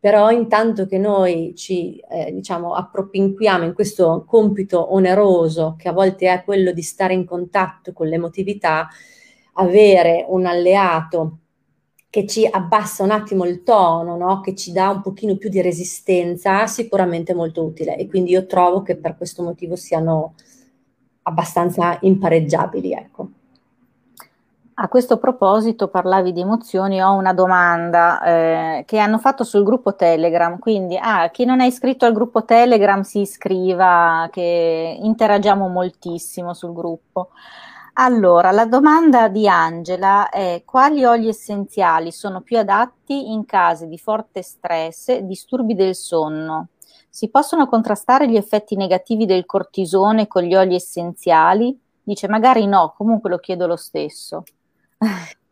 Però 0.00 0.30
intanto 0.30 0.86
che 0.86 0.96
noi 0.96 1.54
ci 1.56 1.98
eh, 2.08 2.32
diciamo 2.32 2.74
appropinquiamo 2.74 3.64
in 3.64 3.74
questo 3.74 4.24
compito 4.26 4.94
oneroso 4.94 5.74
che 5.76 5.88
a 5.88 5.92
volte 5.92 6.32
è 6.32 6.44
quello 6.44 6.70
di 6.72 6.82
stare 6.82 7.14
in 7.14 7.24
contatto 7.24 7.92
con 7.92 8.06
l'emotività, 8.06 8.88
avere 9.54 10.24
un 10.28 10.46
alleato 10.46 11.38
che 12.10 12.26
ci 12.26 12.46
abbassa 12.50 13.02
un 13.02 13.10
attimo 13.10 13.44
il 13.44 13.62
tono, 13.62 14.16
no? 14.16 14.40
che 14.40 14.54
ci 14.54 14.72
dà 14.72 14.88
un 14.90 15.02
pochino 15.02 15.36
più 15.36 15.48
di 15.50 15.60
resistenza, 15.60 16.66
sicuramente 16.66 17.34
molto 17.34 17.64
utile. 17.64 17.96
E 17.96 18.06
quindi 18.06 18.30
io 18.30 18.46
trovo 18.46 18.82
che 18.82 18.96
per 18.96 19.16
questo 19.16 19.42
motivo 19.42 19.76
siano 19.76 20.34
abbastanza 21.22 21.98
impareggiabili. 22.00 22.92
Ecco. 22.92 23.30
A 24.80 24.86
questo 24.86 25.18
proposito 25.18 25.88
parlavi 25.88 26.32
di 26.32 26.40
emozioni, 26.40 27.02
ho 27.02 27.12
una 27.14 27.32
domanda 27.32 28.22
eh, 28.22 28.84
che 28.86 28.98
hanno 28.98 29.18
fatto 29.18 29.42
sul 29.42 29.64
gruppo 29.64 29.96
Telegram, 29.96 30.56
quindi 30.60 30.96
ah, 30.96 31.30
chi 31.30 31.44
non 31.44 31.60
è 31.60 31.66
iscritto 31.66 32.04
al 32.04 32.12
gruppo 32.12 32.44
Telegram 32.44 33.00
si 33.00 33.22
iscriva, 33.22 34.28
che 34.30 34.96
interagiamo 35.02 35.66
moltissimo 35.66 36.54
sul 36.54 36.72
gruppo. 36.72 37.30
Allora, 37.94 38.52
la 38.52 38.66
domanda 38.66 39.26
di 39.26 39.48
Angela 39.48 40.28
è 40.28 40.62
quali 40.64 41.04
oli 41.04 41.26
essenziali 41.26 42.12
sono 42.12 42.42
più 42.42 42.56
adatti 42.56 43.32
in 43.32 43.46
casi 43.46 43.88
di 43.88 43.98
forte 43.98 44.42
stress 44.42 45.16
disturbi 45.18 45.74
del 45.74 45.96
sonno? 45.96 46.68
Si 47.08 47.30
possono 47.30 47.66
contrastare 47.66 48.28
gli 48.28 48.36
effetti 48.36 48.76
negativi 48.76 49.26
del 49.26 49.44
cortisone 49.44 50.28
con 50.28 50.44
gli 50.44 50.54
oli 50.54 50.76
essenziali? 50.76 51.76
Dice 52.00 52.28
magari 52.28 52.64
no, 52.66 52.94
comunque 52.96 53.28
lo 53.28 53.38
chiedo 53.38 53.66
lo 53.66 53.76
stesso. 53.76 54.44
唉 55.00 55.34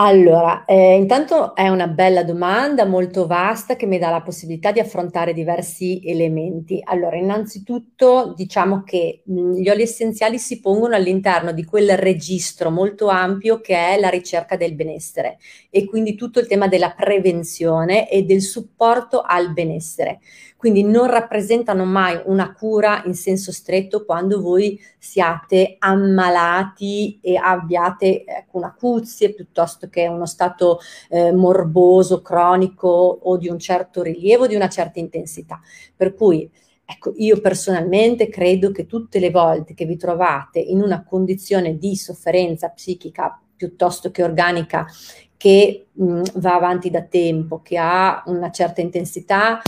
Allora, 0.00 0.64
eh, 0.64 0.94
intanto 0.94 1.56
è 1.56 1.66
una 1.68 1.88
bella 1.88 2.22
domanda, 2.22 2.84
molto 2.84 3.26
vasta, 3.26 3.74
che 3.74 3.84
mi 3.84 3.98
dà 3.98 4.10
la 4.10 4.22
possibilità 4.22 4.70
di 4.70 4.78
affrontare 4.78 5.32
diversi 5.32 6.00
elementi. 6.04 6.80
Allora, 6.84 7.16
innanzitutto 7.16 8.32
diciamo 8.36 8.84
che 8.84 9.22
mh, 9.24 9.54
gli 9.54 9.68
oli 9.68 9.82
essenziali 9.82 10.38
si 10.38 10.60
pongono 10.60 10.94
all'interno 10.94 11.50
di 11.50 11.64
quel 11.64 11.96
registro 11.98 12.70
molto 12.70 13.08
ampio 13.08 13.60
che 13.60 13.74
è 13.74 13.98
la 13.98 14.08
ricerca 14.08 14.56
del 14.56 14.76
benessere 14.76 15.38
e 15.68 15.84
quindi 15.84 16.14
tutto 16.14 16.38
il 16.38 16.46
tema 16.46 16.68
della 16.68 16.92
prevenzione 16.92 18.08
e 18.08 18.22
del 18.22 18.40
supporto 18.40 19.22
al 19.22 19.52
benessere 19.52 20.20
quindi 20.58 20.82
non 20.82 21.08
rappresentano 21.08 21.84
mai 21.84 22.20
una 22.26 22.52
cura 22.52 23.02
in 23.06 23.14
senso 23.14 23.52
stretto 23.52 24.04
quando 24.04 24.40
voi 24.40 24.78
siate 24.98 25.76
ammalati 25.78 27.20
e 27.22 27.36
abbiate 27.36 28.24
ecco, 28.24 28.58
un'acuzie 28.58 29.32
piuttosto 29.34 29.87
che 29.88 30.06
uno 30.06 30.26
stato 30.26 30.78
eh, 31.08 31.32
morboso, 31.32 32.22
cronico 32.22 32.88
o 32.88 33.36
di 33.36 33.48
un 33.48 33.58
certo 33.58 34.02
rilievo, 34.02 34.46
di 34.46 34.54
una 34.54 34.68
certa 34.68 34.98
intensità. 34.98 35.60
Per 35.96 36.14
cui 36.14 36.50
Ecco, 36.90 37.12
io 37.16 37.38
personalmente 37.42 38.30
credo 38.30 38.70
che 38.70 38.86
tutte 38.86 39.18
le 39.18 39.30
volte 39.30 39.74
che 39.74 39.84
vi 39.84 39.98
trovate 39.98 40.58
in 40.58 40.80
una 40.80 41.04
condizione 41.04 41.76
di 41.76 41.94
sofferenza 41.96 42.70
psichica 42.70 43.38
piuttosto 43.54 44.10
che 44.10 44.22
organica 44.22 44.86
che 45.36 45.88
mh, 45.92 46.22
va 46.36 46.54
avanti 46.54 46.88
da 46.88 47.02
tempo, 47.02 47.60
che 47.60 47.76
ha 47.76 48.22
una 48.26 48.50
certa 48.50 48.80
intensità, 48.80 49.60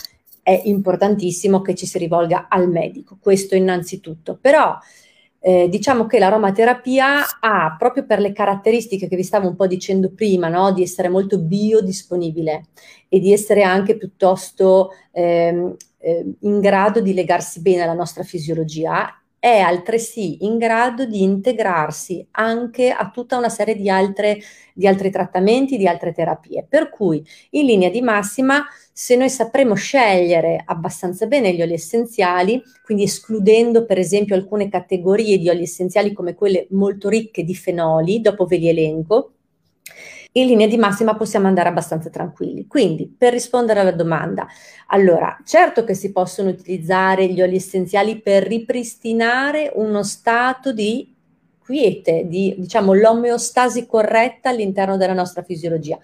è 0.42 0.62
importantissimo 0.64 1.60
che 1.60 1.74
ci 1.74 1.84
si 1.84 1.98
rivolga 1.98 2.46
al 2.48 2.70
medico, 2.70 3.18
questo 3.20 3.54
innanzitutto. 3.54 4.38
Però 4.40 4.78
eh, 5.40 5.68
diciamo 5.68 6.06
che 6.06 6.18
l'aromaterapia 6.18 7.40
ha, 7.40 7.74
proprio 7.78 8.04
per 8.04 8.20
le 8.20 8.32
caratteristiche 8.32 9.08
che 9.08 9.16
vi 9.16 9.22
stavo 9.22 9.48
un 9.48 9.56
po' 9.56 9.66
dicendo 9.66 10.12
prima, 10.12 10.48
no? 10.48 10.72
di 10.72 10.82
essere 10.82 11.08
molto 11.08 11.38
biodisponibile 11.38 12.66
e 13.08 13.18
di 13.18 13.32
essere 13.32 13.62
anche 13.62 13.96
piuttosto 13.96 14.90
eh, 15.12 15.74
in 16.40 16.60
grado 16.60 17.00
di 17.00 17.14
legarsi 17.14 17.60
bene 17.60 17.82
alla 17.82 17.94
nostra 17.94 18.22
fisiologia, 18.22 19.14
è 19.40 19.58
altresì 19.58 20.44
in 20.44 20.58
grado 20.58 21.06
di 21.06 21.22
integrarsi 21.22 22.26
anche 22.32 22.90
a 22.90 23.08
tutta 23.08 23.38
una 23.38 23.48
serie 23.48 23.74
di, 23.74 23.88
altre, 23.88 24.38
di 24.74 24.86
altri 24.86 25.10
trattamenti, 25.10 25.78
di 25.78 25.88
altre 25.88 26.12
terapie. 26.12 26.66
Per 26.68 26.90
cui, 26.90 27.24
in 27.50 27.64
linea 27.64 27.88
di 27.88 28.02
massima, 28.02 28.62
se 29.00 29.16
noi 29.16 29.30
sapremo 29.30 29.72
scegliere 29.72 30.62
abbastanza 30.62 31.24
bene 31.24 31.54
gli 31.54 31.62
oli 31.62 31.72
essenziali, 31.72 32.62
quindi 32.84 33.04
escludendo 33.04 33.86
per 33.86 33.96
esempio 33.96 34.34
alcune 34.34 34.68
categorie 34.68 35.38
di 35.38 35.48
oli 35.48 35.62
essenziali 35.62 36.12
come 36.12 36.34
quelle 36.34 36.66
molto 36.72 37.08
ricche 37.08 37.42
di 37.42 37.54
fenoli, 37.54 38.20
dopo 38.20 38.44
ve 38.44 38.58
li 38.58 38.68
elenco, 38.68 39.32
in 40.32 40.46
linea 40.46 40.66
di 40.66 40.76
massima 40.76 41.16
possiamo 41.16 41.46
andare 41.46 41.70
abbastanza 41.70 42.10
tranquilli. 42.10 42.66
Quindi, 42.66 43.08
per 43.08 43.32
rispondere 43.32 43.80
alla 43.80 43.92
domanda, 43.92 44.46
allora, 44.88 45.34
certo 45.46 45.82
che 45.82 45.94
si 45.94 46.12
possono 46.12 46.50
utilizzare 46.50 47.26
gli 47.28 47.40
oli 47.40 47.56
essenziali 47.56 48.20
per 48.20 48.42
ripristinare 48.42 49.72
uno 49.76 50.02
stato 50.02 50.74
di 50.74 51.16
quiete, 51.58 52.26
di 52.28 52.54
diciamo 52.58 52.92
l'omeostasi 52.92 53.86
corretta 53.86 54.50
all'interno 54.50 54.98
della 54.98 55.14
nostra 55.14 55.42
fisiologia. 55.42 55.98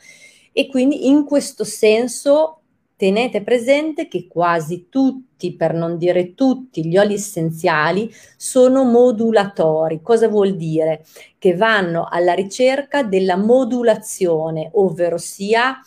E 0.50 0.66
quindi 0.68 1.08
in 1.08 1.26
questo 1.26 1.62
senso 1.62 2.62
tenete 2.96 3.42
presente 3.42 4.08
che 4.08 4.26
quasi 4.26 4.88
tutti, 4.88 5.54
per 5.54 5.74
non 5.74 5.98
dire 5.98 6.34
tutti, 6.34 6.86
gli 6.86 6.96
oli 6.96 7.14
essenziali 7.14 8.10
sono 8.36 8.84
modulatori. 8.84 10.00
Cosa 10.02 10.28
vuol 10.28 10.56
dire? 10.56 11.04
Che 11.38 11.54
vanno 11.54 12.08
alla 12.10 12.32
ricerca 12.32 13.02
della 13.02 13.36
modulazione, 13.36 14.70
ovvero 14.72 15.18
sia 15.18 15.78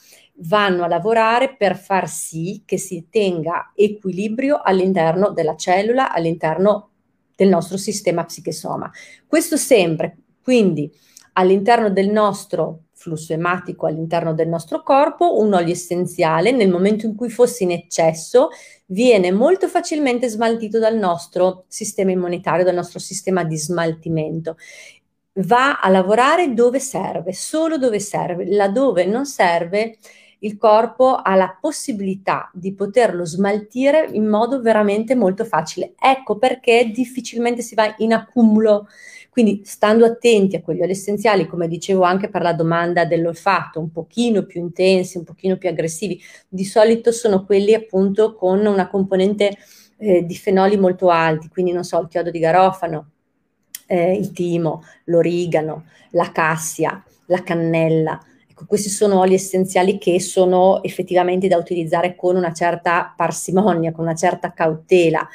vanno 0.42 0.84
a 0.84 0.88
lavorare 0.88 1.56
per 1.58 1.76
far 1.78 2.08
sì 2.08 2.62
che 2.66 2.78
si 2.78 3.08
tenga 3.10 3.72
equilibrio 3.76 4.62
all'interno 4.62 5.32
della 5.32 5.56
cellula, 5.56 6.14
all'interno 6.14 6.92
del 7.36 7.50
nostro 7.50 7.78
sistema 7.78 8.24
psichesoma. 8.24 8.90
Questo 9.26 9.58
sempre, 9.58 10.18
quindi 10.42 10.90
all'interno 11.34 11.90
del 11.90 12.10
nostro 12.10 12.84
flusso 13.00 13.32
ematico 13.32 13.86
all'interno 13.88 14.34
del 14.34 14.50
nostro 14.50 14.84
corpo, 14.84 15.40
un 15.40 15.54
olio 15.54 15.72
essenziale 15.72 16.52
nel 16.52 16.70
momento 16.70 17.06
in 17.06 17.16
cui 17.16 17.30
fosse 17.30 17.64
in 17.64 17.72
eccesso 17.72 18.50
viene 18.88 19.32
molto 19.32 19.70
facilmente 19.70 20.28
smaltito 20.28 20.80
dal 20.80 20.98
nostro 20.98 21.64
sistema 21.70 22.12
immunitario, 22.12 22.66
dal 22.66 22.76
nostro 22.76 23.00
sistema 23.00 23.46
di 23.46 23.58
smaltimento. 23.58 24.58
Va 25.36 25.80
a 25.80 25.88
lavorare 25.88 26.54
dove 26.54 26.82
serve, 26.82 27.32
solo 27.32 27.78
dove 27.78 28.02
serve, 28.02 28.46
laddove 28.54 29.06
non 29.06 29.26
serve 29.26 29.98
il 30.40 30.58
corpo 30.58 31.16
ha 31.16 31.36
la 31.36 31.58
possibilità 31.60 32.50
di 32.54 32.74
poterlo 32.74 33.26
smaltire 33.26 34.08
in 34.12 34.28
modo 34.28 34.62
veramente 34.62 35.16
molto 35.16 35.44
facile. 35.46 35.94
Ecco 36.00 36.38
perché 36.38 36.92
difficilmente 36.94 37.62
si 37.62 37.76
va 37.76 37.94
in 37.98 38.14
accumulo 38.14 38.88
quindi 39.30 39.62
stando 39.64 40.06
attenti 40.06 40.56
a 40.56 40.62
quegli 40.62 40.82
oli 40.82 40.92
essenziali, 40.92 41.48
come 41.48 41.68
dicevo 41.68 42.04
anche 42.04 42.30
per 42.30 42.42
la 42.42 42.54
domanda 42.54 43.06
dell'olfatto, 43.06 43.80
un 43.80 43.92
pochino 43.92 44.44
più 44.44 44.60
intensi, 44.60 45.18
un 45.18 45.24
pochino 45.24 45.58
più 45.58 45.70
aggressivi, 45.70 46.22
di 46.48 46.66
solito 46.66 47.12
sono 47.12 47.46
quelli 47.46 47.74
appunto 47.74 48.34
con 48.36 48.66
una 48.66 48.90
componente 48.90 49.58
eh, 49.98 50.26
di 50.26 50.36
fenoli 50.36 50.78
molto 50.78 51.10
alti, 51.10 51.48
quindi 51.48 51.72
non 51.72 51.84
so, 51.84 52.00
il 52.00 52.08
chiodo 52.08 52.32
di 52.32 52.40
garofano, 52.40 53.12
eh, 53.86 54.14
il 54.14 54.32
timo, 54.32 54.84
l'origano, 55.06 55.86
la 56.12 56.32
cassia, 56.32 57.04
la 57.26 57.44
cannella. 57.44 58.20
Ecco, 58.50 58.66
questi 58.66 58.90
sono 58.90 59.20
oli 59.20 59.36
essenziali 59.36 59.98
che 59.98 60.20
sono 60.20 60.82
effettivamente 60.84 61.48
da 61.48 61.58
utilizzare 61.58 62.16
con 62.16 62.36
una 62.36 62.54
certa 62.54 63.14
parsimonia, 63.16 63.92
con 63.92 64.06
una 64.06 64.16
certa 64.16 64.54
cautela 64.54 65.28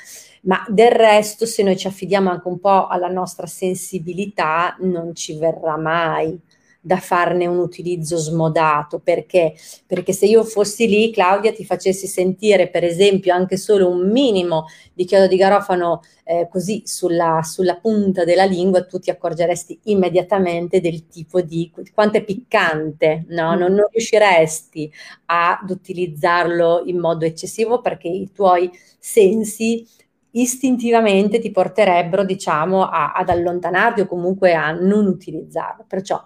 ma 0.45 0.65
del 0.69 0.91
resto 0.91 1.47
se 1.47 1.63
noi 1.63 1.77
ci 1.77 1.87
affidiamo 1.87 2.31
anche 2.31 2.49
un 2.49 2.59
po' 2.59 2.87
alla 2.87 3.09
nostra 3.09 3.47
sensibilità 3.47 4.77
non 4.81 5.15
ci 5.15 5.39
verrà 5.39 5.77
mai 5.77 6.39
da 6.85 6.99
farne 6.99 7.47
un 7.47 7.59
utilizzo 7.59 8.19
smodato. 8.19 8.99
Perché? 8.99 9.55
Perché 9.87 10.13
se 10.13 10.27
io 10.27 10.45
fossi 10.45 10.87
lì, 10.87 11.11
Claudia, 11.11 11.51
ti 11.53 11.65
facessi 11.65 12.07
sentire, 12.07 12.69
per 12.69 12.85
esempio, 12.85 13.33
anche 13.33 13.57
solo 13.57 13.89
un 13.89 14.11
minimo 14.11 14.67
di 14.93 15.07
chiodo 15.07 15.27
di 15.27 15.37
garofano 15.37 16.03
eh, 16.25 16.47
così 16.51 16.83
sulla, 16.85 17.41
sulla, 17.43 17.77
punta 17.77 18.25
della 18.25 18.45
lingua, 18.45 18.85
tu 18.85 18.99
ti 18.99 19.09
accorgeresti 19.09 19.81
immediatamente 19.85 20.83
del 20.83 21.07
tipo 21.09 21.41
di 21.41 21.73
quanto 21.95 22.19
è 22.19 22.23
piccante, 22.23 23.25
no? 23.29 23.55
Mm. 23.55 23.59
Non, 23.59 23.73
non 23.73 23.87
riusciresti 23.91 24.93
ad 25.27 25.71
utilizzarlo 25.71 26.83
in 26.85 26.99
modo 26.99 27.25
eccessivo 27.25 27.81
perché 27.81 28.09
i 28.09 28.31
tuoi 28.31 28.71
sensi 28.99 29.87
istintivamente 30.35 31.38
ti 31.38 31.50
porterebbero, 31.50 32.25
diciamo, 32.25 32.88
a, 32.88 33.12
ad 33.12 33.29
allontanarti 33.29 34.03
o 34.03 34.07
comunque 34.07 34.55
a 34.55 34.71
non 34.71 35.07
utilizzarlo. 35.07 35.85
Perciò 35.88 36.23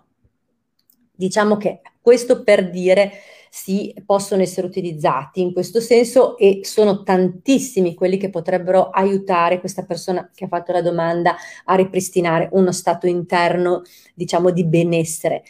Diciamo 1.18 1.56
che 1.56 1.80
questo 2.00 2.44
per 2.44 2.70
dire 2.70 3.10
sì, 3.50 3.92
possono 4.06 4.40
essere 4.40 4.68
utilizzati 4.68 5.40
in 5.40 5.52
questo 5.52 5.80
senso 5.80 6.36
e 6.38 6.60
sono 6.62 7.02
tantissimi 7.02 7.94
quelli 7.94 8.18
che 8.18 8.30
potrebbero 8.30 8.90
aiutare 8.90 9.58
questa 9.58 9.84
persona 9.84 10.30
che 10.32 10.44
ha 10.44 10.48
fatto 10.48 10.70
la 10.70 10.80
domanda 10.80 11.34
a 11.64 11.74
ripristinare 11.74 12.50
uno 12.52 12.70
stato 12.70 13.08
interno, 13.08 13.82
diciamo, 14.14 14.52
di 14.52 14.64
benessere. 14.64 15.42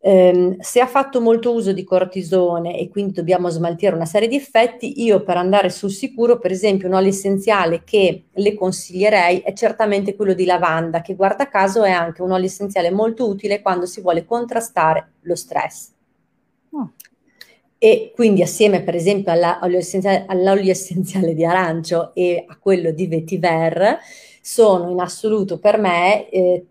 Um, 0.00 0.56
se 0.60 0.78
ha 0.78 0.86
fatto 0.86 1.20
molto 1.20 1.52
uso 1.52 1.72
di 1.72 1.82
cortisone 1.82 2.78
e 2.78 2.88
quindi 2.88 3.12
dobbiamo 3.12 3.48
smaltire 3.48 3.96
una 3.96 4.06
serie 4.06 4.28
di 4.28 4.36
effetti, 4.36 5.02
io 5.02 5.24
per 5.24 5.36
andare 5.36 5.70
sul 5.70 5.90
sicuro, 5.90 6.38
per 6.38 6.52
esempio, 6.52 6.86
un 6.86 6.94
olio 6.94 7.08
essenziale 7.08 7.82
che 7.82 8.26
le 8.32 8.54
consiglierei 8.54 9.40
è 9.40 9.52
certamente 9.54 10.14
quello 10.14 10.34
di 10.34 10.44
lavanda, 10.44 11.00
che 11.00 11.16
guarda 11.16 11.48
caso 11.48 11.82
è 11.82 11.90
anche 11.90 12.22
un 12.22 12.30
olio 12.30 12.46
essenziale 12.46 12.92
molto 12.92 13.28
utile 13.28 13.60
quando 13.60 13.86
si 13.86 14.00
vuole 14.00 14.24
contrastare 14.24 15.14
lo 15.22 15.34
stress. 15.34 15.90
Oh. 16.70 16.92
E 17.76 18.12
quindi 18.14 18.42
assieme 18.42 18.82
per 18.82 18.94
esempio 18.94 19.32
all'olio 19.32 19.78
essenziale, 19.78 20.24
all'olio 20.28 20.70
essenziale 20.70 21.34
di 21.34 21.44
arancio 21.44 22.12
e 22.14 22.44
a 22.46 22.56
quello 22.56 22.92
di 22.92 23.08
vetiver, 23.08 23.98
sono 24.40 24.90
in 24.90 25.00
assoluto 25.00 25.58
per 25.58 25.78
me 25.78 26.28
eh, 26.30 26.66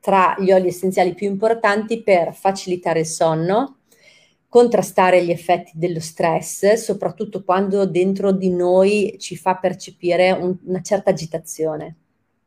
tra 0.00 0.34
gli 0.38 0.50
oli 0.50 0.68
essenziali 0.68 1.14
più 1.14 1.28
importanti 1.28 2.02
per 2.02 2.34
facilitare 2.34 3.00
il 3.00 3.06
sonno, 3.06 3.80
contrastare 4.48 5.24
gli 5.24 5.30
effetti 5.30 5.72
dello 5.74 6.00
stress, 6.00 6.72
soprattutto 6.72 7.44
quando 7.44 7.86
dentro 7.86 8.32
di 8.32 8.50
noi 8.50 9.16
ci 9.18 9.36
fa 9.36 9.56
percepire 9.56 10.32
un, 10.32 10.56
una 10.64 10.80
certa 10.82 11.10
agitazione. 11.10 11.96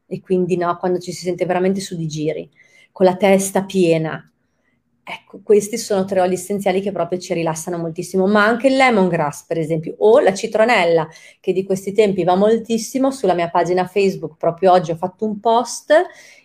E 0.08 0.20
quindi 0.20 0.58
no, 0.58 0.76
quando 0.78 1.00
ci 1.00 1.12
si 1.12 1.24
sente 1.24 1.46
veramente 1.46 1.80
su 1.80 1.96
di 1.96 2.08
giri, 2.08 2.50
con 2.92 3.06
la 3.06 3.16
testa 3.16 3.64
piena, 3.64 4.33
Ecco, 5.06 5.42
questi 5.44 5.78
sono 5.78 6.06
tre 6.06 6.22
oli 6.22 6.36
essenziali 6.36 6.80
che 6.80 6.94
proprio 6.94 7.20
ci 7.20 7.34
rilassano 7.34 7.78
moltissimo, 7.78 8.26
ma 8.26 8.46
anche 8.46 8.68
il 8.68 8.78
lemongrass, 8.78 9.44
per 9.46 9.58
esempio, 9.58 9.96
o 9.98 10.20
la 10.22 10.34
citronella, 10.34 11.10
che 11.42 11.52
di 11.52 11.66
questi 11.66 11.92
tempi 11.92 12.24
va 12.24 12.36
moltissimo. 12.36 13.12
Sulla 13.12 13.34
mia 13.34 13.50
pagina 13.50 13.86
Facebook, 13.86 14.38
proprio 14.38 14.72
oggi 14.72 14.92
ho 14.92 14.96
fatto 14.96 15.26
un 15.26 15.42
post 15.42 15.94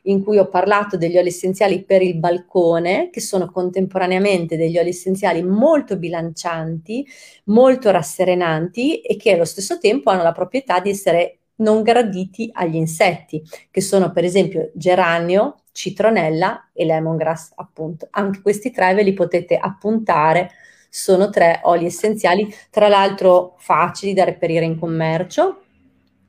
in 0.02 0.24
cui 0.24 0.38
ho 0.38 0.48
parlato 0.48 0.96
degli 0.96 1.16
oli 1.16 1.28
essenziali 1.28 1.84
per 1.84 2.02
il 2.02 2.16
balcone, 2.16 3.10
che 3.10 3.20
sono 3.20 3.48
contemporaneamente 3.48 4.56
degli 4.56 4.76
oli 4.76 4.88
essenziali 4.88 5.40
molto 5.44 5.96
bilancianti, 5.96 7.06
molto 7.44 7.92
rasserenanti 7.92 9.00
e 9.02 9.16
che 9.16 9.34
allo 9.34 9.44
stesso 9.44 9.78
tempo 9.78 10.10
hanno 10.10 10.24
la 10.24 10.32
proprietà 10.32 10.80
di 10.80 10.90
essere 10.90 11.38
non 11.58 11.82
graditi 11.82 12.50
agli 12.52 12.76
insetti, 12.76 13.40
che 13.70 13.80
sono 13.80 14.10
per 14.10 14.24
esempio 14.24 14.70
geranio, 14.74 15.62
citronella 15.78 16.70
e 16.72 16.84
lemongrass, 16.84 17.52
appunto. 17.54 18.08
Anche 18.10 18.42
questi 18.42 18.72
tre 18.72 18.94
ve 18.94 19.04
li 19.04 19.12
potete 19.12 19.56
appuntare, 19.56 20.50
sono 20.88 21.30
tre 21.30 21.60
oli 21.62 21.86
essenziali, 21.86 22.52
tra 22.68 22.88
l'altro 22.88 23.54
facili 23.58 24.12
da 24.12 24.24
reperire 24.24 24.64
in 24.64 24.76
commercio, 24.76 25.62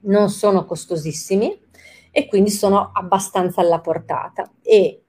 non 0.01 0.29
sono 0.29 0.65
costosissimi 0.65 1.59
e 2.11 2.27
quindi 2.27 2.51
sono 2.51 2.91
abbastanza 2.93 3.61
alla 3.61 3.79
portata. 3.79 4.51
E 4.61 5.01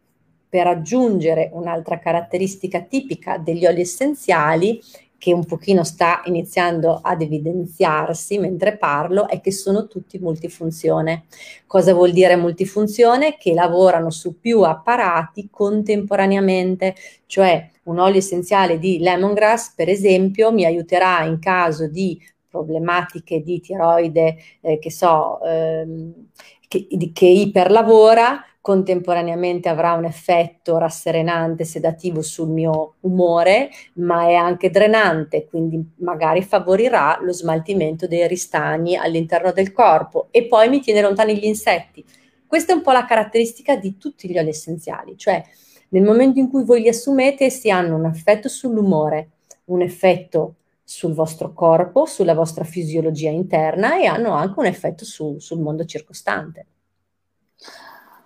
per 0.49 0.67
aggiungere 0.67 1.51
un'altra 1.53 1.99
caratteristica 1.99 2.81
tipica 2.81 3.37
degli 3.37 3.67
oli 3.67 3.83
essenziali 3.83 4.81
che 5.21 5.35
un 5.35 5.45
pochino 5.45 5.85
sta 5.85 6.23
iniziando 6.25 6.99
ad 7.03 7.21
evidenziarsi 7.21 8.39
mentre 8.39 8.79
parlo 8.79 9.29
è 9.29 9.43
che 9.43 9.53
sono 9.53 9.87
tutti 9.87 10.19
multifunzione. 10.19 11.27
Cosa 11.67 11.93
vuol 11.93 12.13
dire 12.13 12.37
multifunzione? 12.37 13.37
Che 13.37 13.53
lavorano 13.53 14.09
su 14.09 14.41
più 14.41 14.63
apparati 14.63 15.49
contemporaneamente, 15.51 16.95
cioè 17.27 17.69
un 17.83 17.99
olio 17.99 18.17
essenziale 18.17 18.79
di 18.79 18.99
lemongrass, 18.99 19.75
per 19.75 19.91
esempio, 19.91 20.53
mi 20.53 20.65
aiuterà 20.65 21.23
in 21.25 21.39
caso 21.39 21.87
di 21.87 22.19
problematiche 22.49 23.43
di 23.43 23.61
tiroide, 23.61 24.39
eh, 24.63 24.79
che 24.79 24.91
so, 24.91 25.39
ehm, 25.45 26.29
che, 26.67 26.89
che 27.13 27.27
iperlavora, 27.27 28.43
contemporaneamente 28.61 29.69
avrà 29.69 29.95
un 29.95 30.05
effetto 30.05 30.77
rasserenante, 30.77 31.65
sedativo 31.65 32.21
sul 32.21 32.51
mio 32.51 32.95
umore, 33.01 33.71
ma 33.95 34.29
è 34.29 34.35
anche 34.35 34.71
drenante, 34.71 35.47
quindi 35.47 35.83
magari 35.97 36.43
favorirà 36.43 37.19
lo 37.23 37.33
smaltimento 37.33 38.07
dei 38.07 38.29
ristagni 38.29 38.97
all'interno 38.97 39.53
del 39.53 39.73
corpo 39.73 40.29
e 40.31 40.47
poi 40.47 40.69
mi 40.69 40.81
tiene 40.81 41.01
lontani 41.01 41.37
gli 41.39 41.47
insetti. 41.47 42.05
Questa 42.47 42.73
è 42.73 42.77
un 42.77 42.83
po' 42.83 42.93
la 42.93 43.07
caratteristica 43.07 43.77
di 43.77 43.97
tutti 43.97 44.29
gli 44.29 44.39
oli 44.39 44.49
essenziali, 44.51 45.17
cioè 45.17 45.43
nel 45.91 46.03
momento 46.03 46.39
in 46.39 46.51
cui 46.51 46.65
voi 46.65 46.83
li 46.83 46.89
assumete 46.89 47.47
essi 47.47 47.71
hanno 47.71 47.97
un 47.97 48.05
effetto 48.07 48.49
sull'umore, 48.49 49.31
un 49.67 49.81
effetto 49.81 50.57
sul 50.85 51.15
vostro 51.15 51.53
corpo, 51.53 52.05
sulla 52.05 52.35
vostra 52.35 52.65
fisiologia 52.65 53.31
interna 53.31 53.99
e 53.99 54.07
hanno 54.07 54.33
anche 54.33 54.59
un 54.59 54.67
effetto 54.67 55.05
su, 55.05 55.39
sul 55.39 55.61
mondo 55.61 55.85
circostante. 55.85 56.67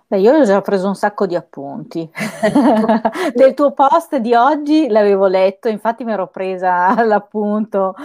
Beh, 0.07 0.19
io 0.19 0.33
ho 0.37 0.43
già 0.43 0.61
preso 0.61 0.87
un 0.87 0.95
sacco 0.95 1.25
di 1.25 1.35
appunti. 1.35 2.07
Del 3.33 3.55
tuo 3.55 3.71
post 3.73 4.17
di 4.17 4.35
oggi 4.35 4.87
l'avevo 4.87 5.25
letto, 5.25 5.67
infatti 5.67 6.03
mi 6.03 6.11
ero 6.11 6.27
presa 6.27 6.93
l'appunto. 7.03 7.95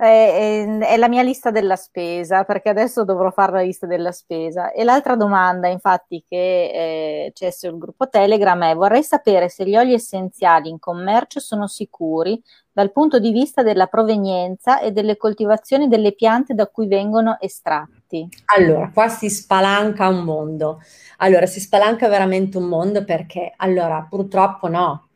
È, 0.00 0.78
è, 0.80 0.96
la 0.96 1.08
mia 1.08 1.20
lista 1.20 1.50
della 1.50 1.76
spesa, 1.76 2.44
perché 2.44 2.70
adesso 2.70 3.04
dovrò 3.04 3.30
fare 3.30 3.52
la 3.52 3.60
lista 3.60 3.86
della 3.86 4.12
spesa. 4.12 4.72
E 4.72 4.82
l'altra 4.82 5.14
domanda, 5.14 5.68
infatti, 5.68 6.24
che 6.26 7.26
eh, 7.26 7.32
c'è 7.34 7.50
sul 7.50 7.76
gruppo 7.76 8.08
Telegram 8.08 8.58
è: 8.64 8.74
vorrei 8.74 9.02
sapere 9.02 9.50
se 9.50 9.66
gli 9.66 9.76
oli 9.76 9.92
essenziali 9.92 10.70
in 10.70 10.78
commercio 10.78 11.38
sono 11.38 11.66
sicuri 11.66 12.42
dal 12.72 12.92
punto 12.92 13.18
di 13.18 13.30
vista 13.30 13.62
della 13.62 13.88
provenienza 13.88 14.80
e 14.80 14.90
delle 14.90 15.18
coltivazioni 15.18 15.86
delle 15.86 16.14
piante 16.14 16.54
da 16.54 16.66
cui 16.66 16.86
vengono 16.86 17.36
estratti. 17.38 18.26
Allora, 18.56 18.90
qua 18.94 19.08
si 19.08 19.28
spalanca 19.28 20.08
un 20.08 20.24
mondo. 20.24 20.80
Allora, 21.18 21.44
si 21.44 21.60
spalanca 21.60 22.08
veramente 22.08 22.56
un 22.56 22.64
mondo 22.64 23.04
perché, 23.04 23.52
allora, 23.54 24.06
purtroppo 24.08 24.68
no, 24.68 25.09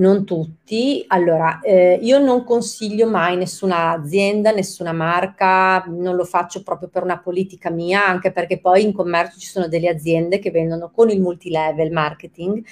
non 0.00 0.24
tutti. 0.24 1.04
Allora, 1.08 1.60
eh, 1.60 1.98
io 2.02 2.18
non 2.18 2.42
consiglio 2.44 3.06
mai 3.08 3.36
nessuna 3.36 3.90
azienda, 3.90 4.50
nessuna 4.50 4.92
marca, 4.92 5.84
non 5.86 6.16
lo 6.16 6.24
faccio 6.24 6.62
proprio 6.62 6.88
per 6.88 7.02
una 7.02 7.18
politica 7.18 7.70
mia, 7.70 8.04
anche 8.06 8.32
perché 8.32 8.58
poi 8.58 8.82
in 8.82 8.92
commercio 8.92 9.38
ci 9.38 9.46
sono 9.46 9.68
delle 9.68 9.88
aziende 9.88 10.38
che 10.38 10.50
vendono 10.50 10.90
con 10.90 11.10
il 11.10 11.20
multilevel 11.20 11.92
marketing, 11.92 12.64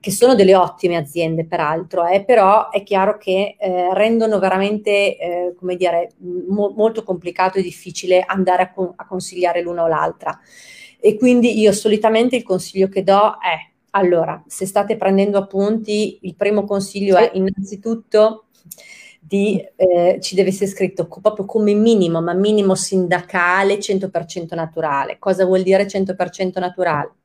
che 0.00 0.10
sono 0.10 0.34
delle 0.34 0.56
ottime 0.56 0.96
aziende 0.96 1.44
peraltro, 1.44 2.06
eh, 2.06 2.24
però 2.24 2.70
è 2.70 2.82
chiaro 2.82 3.18
che 3.18 3.56
eh, 3.58 3.94
rendono 3.94 4.38
veramente, 4.38 5.18
eh, 5.18 5.54
come 5.58 5.76
dire, 5.76 6.12
mo- 6.48 6.72
molto 6.74 7.02
complicato 7.02 7.58
e 7.58 7.62
difficile 7.62 8.24
andare 8.26 8.62
a, 8.62 8.72
con- 8.72 8.92
a 8.96 9.06
consigliare 9.06 9.60
l'una 9.60 9.82
o 9.84 9.86
l'altra. 9.86 10.38
E 10.98 11.16
quindi 11.16 11.58
io 11.58 11.72
solitamente 11.72 12.36
il 12.36 12.42
consiglio 12.42 12.88
che 12.88 13.02
do 13.02 13.38
è, 13.38 13.69
allora, 13.90 14.42
se 14.46 14.66
state 14.66 14.96
prendendo 14.96 15.38
appunti, 15.38 16.18
il 16.22 16.36
primo 16.36 16.64
consiglio 16.64 17.16
è 17.16 17.30
innanzitutto 17.34 18.46
di, 19.18 19.62
eh, 19.76 20.18
ci 20.20 20.34
deve 20.34 20.48
essere 20.48 20.70
scritto 20.70 21.06
proprio 21.06 21.44
come 21.44 21.74
minimo, 21.74 22.20
ma 22.20 22.32
minimo 22.32 22.74
sindacale 22.74 23.78
100% 23.78 24.54
naturale. 24.54 25.18
Cosa 25.18 25.44
vuol 25.44 25.62
dire 25.62 25.86
100% 25.86 26.58
naturale? 26.58 27.16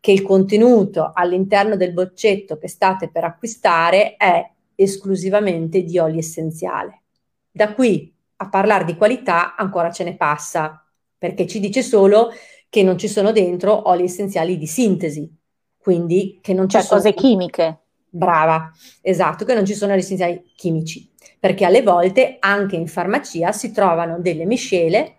Che 0.00 0.12
il 0.12 0.22
contenuto 0.22 1.10
all'interno 1.14 1.76
del 1.76 1.92
boccetto 1.92 2.58
che 2.58 2.68
state 2.68 3.10
per 3.10 3.24
acquistare 3.24 4.16
è 4.16 4.50
esclusivamente 4.74 5.82
di 5.82 5.98
olio 5.98 6.18
essenziale. 6.18 7.02
Da 7.50 7.72
qui 7.74 8.12
a 8.36 8.48
parlare 8.48 8.84
di 8.84 8.96
qualità 8.96 9.54
ancora 9.56 9.90
ce 9.90 10.04
ne 10.04 10.16
passa, 10.16 10.84
perché 11.16 11.46
ci 11.46 11.60
dice 11.60 11.82
solo 11.82 12.30
che 12.68 12.82
non 12.82 12.98
ci 12.98 13.08
sono 13.08 13.32
dentro 13.32 13.88
oli 13.88 14.04
essenziali 14.04 14.58
di 14.58 14.66
sintesi, 14.66 15.30
quindi 15.84 16.38
che 16.40 16.54
non 16.54 16.66
ci 16.66 16.78
cioè, 16.78 16.82
sono 16.86 17.00
cose 17.02 17.12
chimiche. 17.12 17.80
Brava, 18.08 18.72
esatto, 19.02 19.44
che 19.44 19.52
non 19.52 19.66
ci 19.66 19.74
sono 19.74 19.92
essenziali 19.92 20.42
chimici, 20.56 21.10
perché 21.38 21.66
alle 21.66 21.82
volte 21.82 22.38
anche 22.40 22.74
in 22.74 22.86
farmacia 22.86 23.52
si 23.52 23.70
trovano 23.70 24.18
delle 24.18 24.46
miscele 24.46 25.16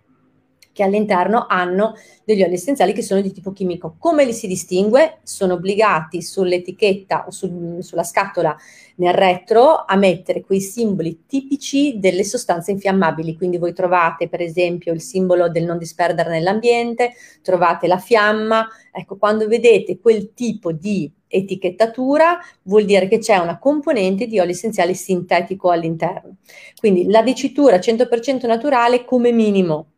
che 0.76 0.84
all'interno 0.84 1.46
hanno 1.48 1.94
degli 2.26 2.44
oli 2.44 2.56
essenziali 2.56 2.92
che 2.92 3.02
sono 3.02 3.22
di 3.22 3.32
tipo 3.32 3.54
chimico. 3.54 3.96
Come 3.98 4.26
li 4.26 4.34
si 4.34 4.46
distingue? 4.46 5.20
Sono 5.24 5.54
obbligati 5.54 6.22
sull'etichetta 6.22 7.28
o 7.28 7.32
sul, 7.32 7.78
sulla 7.80 8.04
scatola 8.04 8.54
nel 8.98 9.14
retro 9.14 9.86
a 9.86 9.96
mettere 9.96 10.42
quei 10.42 10.60
simboli 10.60 11.24
tipici 11.26 11.98
delle 11.98 12.26
sostanze 12.26 12.72
infiammabili. 12.72 13.38
Quindi 13.38 13.58
voi 13.58 13.72
trovate 13.72 14.28
per 14.28 14.42
esempio 14.42 14.92
il 14.92 15.00
simbolo 15.00 15.48
del 15.48 15.64
non 15.64 15.78
disperdere 15.78 16.30
nell'ambiente, 16.30 17.14
trovate 17.42 17.88
la 17.88 17.98
fiamma. 17.98 18.68
Ecco, 18.92 19.16
quando 19.16 19.48
vedete 19.48 19.98
quel 19.98 20.34
tipo 20.34 20.74
di 20.74 21.10
etichettatura 21.26 22.38
vuol 22.64 22.84
dire 22.84 23.08
che 23.08 23.20
c'è 23.20 23.38
una 23.38 23.60
componente 23.60 24.28
di 24.28 24.40
olio 24.40 24.52
essenziale 24.52 24.94
sintetico 24.94 25.70
all'interno. 25.70 26.36
Quindi 26.78 27.06
la 27.10 27.22
dicitura 27.22 27.78
100% 27.78 28.46
naturale 28.46 29.06
come 29.06 29.32
minimo 29.32 29.92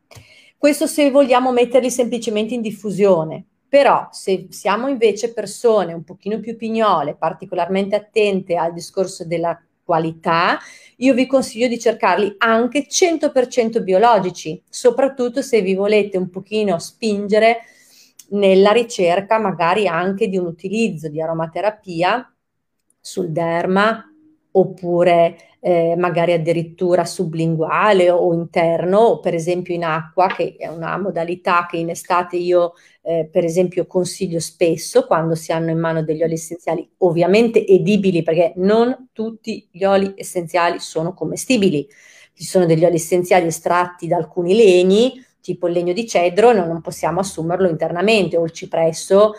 questo 0.58 0.88
se 0.88 1.12
vogliamo 1.12 1.52
metterli 1.52 1.89
semplicemente 1.89 2.54
in 2.54 2.62
diffusione. 2.62 3.46
Però 3.70 4.08
se 4.12 4.48
siamo 4.50 4.88
invece 4.88 5.34
persone 5.34 5.93
un 5.93 6.04
pochino 6.04 6.39
più 6.39 6.56
pignole, 6.56 7.15
particolarmente 7.15 7.96
attente 7.96 8.56
al 8.56 8.74
discorso 8.74 9.26
della 9.26 9.62
qualità, 9.84 10.58
io 10.98 11.13
vi 11.13 11.26
consiglio 11.26 11.67
di 11.67 11.78
cercarli 11.78 12.36
anche 12.39 12.88
100% 12.88 13.82
biologici, 13.84 14.62
soprattutto 14.70 15.41
se 15.41 15.62
vi 15.62 15.76
volete 15.76 16.17
un 16.17 16.30
pochino 16.30 16.80
spingere 16.80 17.60
nella 18.30 18.72
ricerca 18.72 19.38
magari 19.38 19.88
anche 19.88 20.28
di 20.28 20.38
un 20.38 20.46
utilizzo 20.46 21.08
di 21.08 21.22
aromaterapia 21.22 22.34
sul 23.00 23.32
derma 23.32 24.12
oppure 24.58 25.38
eh, 25.60 25.96
magari 25.98 26.34
addirittura 26.34 27.06
sublinguale 27.06 28.10
o 28.10 28.34
interno, 28.34 29.20
per 29.20 29.34
esempio 29.34 29.74
in 29.74 29.84
acqua, 29.84 30.28
che 30.28 30.56
è 30.58 30.67
una 30.67 30.98
modalità 30.98 31.67
che 31.70 31.78
in 31.78 31.89
estate 31.89 32.38
io 32.38 32.74
eh, 33.02 33.28
per 33.32 33.43
esempio 33.43 33.86
consiglio 33.86 34.39
spesso 34.39 35.06
quando 35.06 35.36
si 35.36 35.52
hanno 35.52 35.70
in 35.70 35.80
mano 35.80 36.04
degli 36.04 36.24
oli 36.24 36.34
essenziali, 36.34 36.89
ovviamente 36.98 37.65
edibili, 37.65 38.24
perché 38.24 38.54
non 38.58 39.10
tutti 39.13 39.67
gli 39.72 39.84
oli 39.84 40.13
essenziali 40.15 40.80
sono 40.80 41.13
commestibili. 41.13 41.88
Ci 42.34 42.43
sono 42.43 42.65
degli 42.65 42.86
oli 42.86 42.96
essenziali 42.96 43.48
estratti 43.48 44.08
da 44.08 44.17
alcuni 44.17 44.56
legni, 44.56 45.24
tipo 45.41 45.67
il 45.67 45.74
legno 45.74 45.93
di 45.93 46.08
cedro, 46.08 46.52
noi 46.52 46.67
non 46.67 46.82
possiamo 46.82 47.20
assumerlo 47.20 47.70
internamente, 47.70 48.38
o 48.38 48.43
il 48.43 48.52
cipresso 48.52 49.34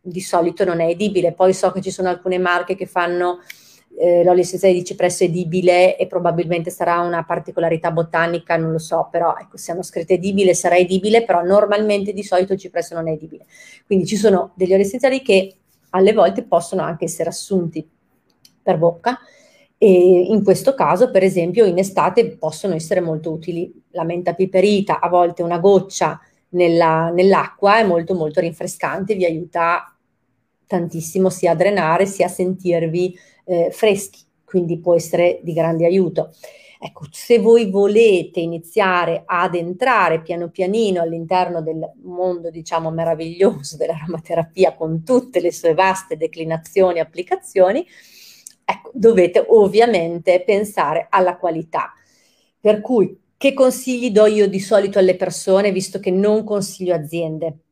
di 0.00 0.20
solito 0.20 0.64
non 0.64 0.80
è 0.80 0.88
edibile. 0.88 1.32
Poi 1.32 1.52
so 1.54 1.72
che 1.72 1.80
ci 1.80 1.90
sono 1.90 2.08
alcune 2.08 2.38
marche 2.38 2.76
che 2.76 2.86
fanno 2.86 3.38
eh, 3.96 4.24
l'olio 4.24 4.42
essenziale 4.42 4.74
di 4.74 4.84
cipresso 4.84 5.24
edibile 5.24 5.96
e 5.96 6.06
probabilmente 6.06 6.70
sarà 6.70 7.00
una 7.00 7.24
particolarità 7.24 7.90
botanica, 7.90 8.56
non 8.56 8.72
lo 8.72 8.78
so, 8.78 9.08
però 9.10 9.36
ecco, 9.38 9.56
se 9.56 9.72
hanno 9.72 9.82
scritto 9.82 10.12
edibile 10.12 10.54
sarà 10.54 10.76
edibile, 10.76 11.24
però 11.24 11.42
normalmente 11.42 12.12
di 12.12 12.22
solito 12.22 12.52
il 12.52 12.58
cipresso 12.58 12.94
non 12.94 13.08
è 13.08 13.12
edibile. 13.12 13.46
Quindi 13.86 14.06
ci 14.06 14.16
sono 14.16 14.52
degli 14.54 14.72
oli 14.72 14.82
essenziali 14.82 15.22
che 15.22 15.56
alle 15.90 16.12
volte 16.12 16.42
possono 16.42 16.82
anche 16.82 17.04
essere 17.04 17.28
assunti 17.28 17.88
per 18.62 18.78
bocca 18.78 19.18
e 19.78 19.88
in 20.28 20.42
questo 20.42 20.74
caso, 20.74 21.10
per 21.10 21.22
esempio, 21.22 21.64
in 21.66 21.78
estate 21.78 22.36
possono 22.36 22.74
essere 22.74 23.00
molto 23.00 23.30
utili. 23.30 23.72
La 23.90 24.04
menta 24.04 24.34
piperita, 24.34 24.98
a 24.98 25.08
volte 25.08 25.42
una 25.42 25.58
goccia 25.58 26.18
nella, 26.50 27.10
nell'acqua 27.10 27.78
è 27.78 27.84
molto 27.84 28.14
molto 28.14 28.40
rinfrescante, 28.40 29.14
vi 29.14 29.24
aiuta 29.24 29.94
tantissimo 30.66 31.28
sia 31.28 31.52
a 31.52 31.54
drenare 31.54 32.06
sia 32.06 32.26
a 32.26 32.30
sentirvi 32.30 33.16
eh, 33.44 33.70
freschi, 33.70 34.20
quindi 34.44 34.78
può 34.78 34.94
essere 34.94 35.40
di 35.42 35.52
grande 35.52 35.86
aiuto. 35.86 36.30
Ecco, 36.78 37.06
se 37.10 37.38
voi 37.38 37.70
volete 37.70 38.40
iniziare 38.40 39.22
ad 39.24 39.54
entrare 39.54 40.20
piano 40.20 40.50
pianino 40.50 41.00
all'interno 41.00 41.62
del 41.62 41.92
mondo, 42.02 42.50
diciamo, 42.50 42.90
meraviglioso 42.90 43.78
dell'aromaterapia 43.78 44.74
con 44.74 45.02
tutte 45.02 45.40
le 45.40 45.50
sue 45.50 45.72
vaste 45.72 46.18
declinazioni 46.18 46.98
e 46.98 47.00
applicazioni, 47.00 47.86
ecco, 48.66 48.90
dovete 48.92 49.42
ovviamente 49.48 50.42
pensare 50.44 51.06
alla 51.08 51.38
qualità. 51.38 51.94
Per 52.60 52.82
cui, 52.82 53.18
che 53.38 53.54
consigli 53.54 54.10
do 54.10 54.26
io 54.26 54.46
di 54.46 54.60
solito 54.60 54.98
alle 54.98 55.16
persone, 55.16 55.72
visto 55.72 55.98
che 56.00 56.10
non 56.10 56.44
consiglio 56.44 56.94
aziende? 56.94 57.63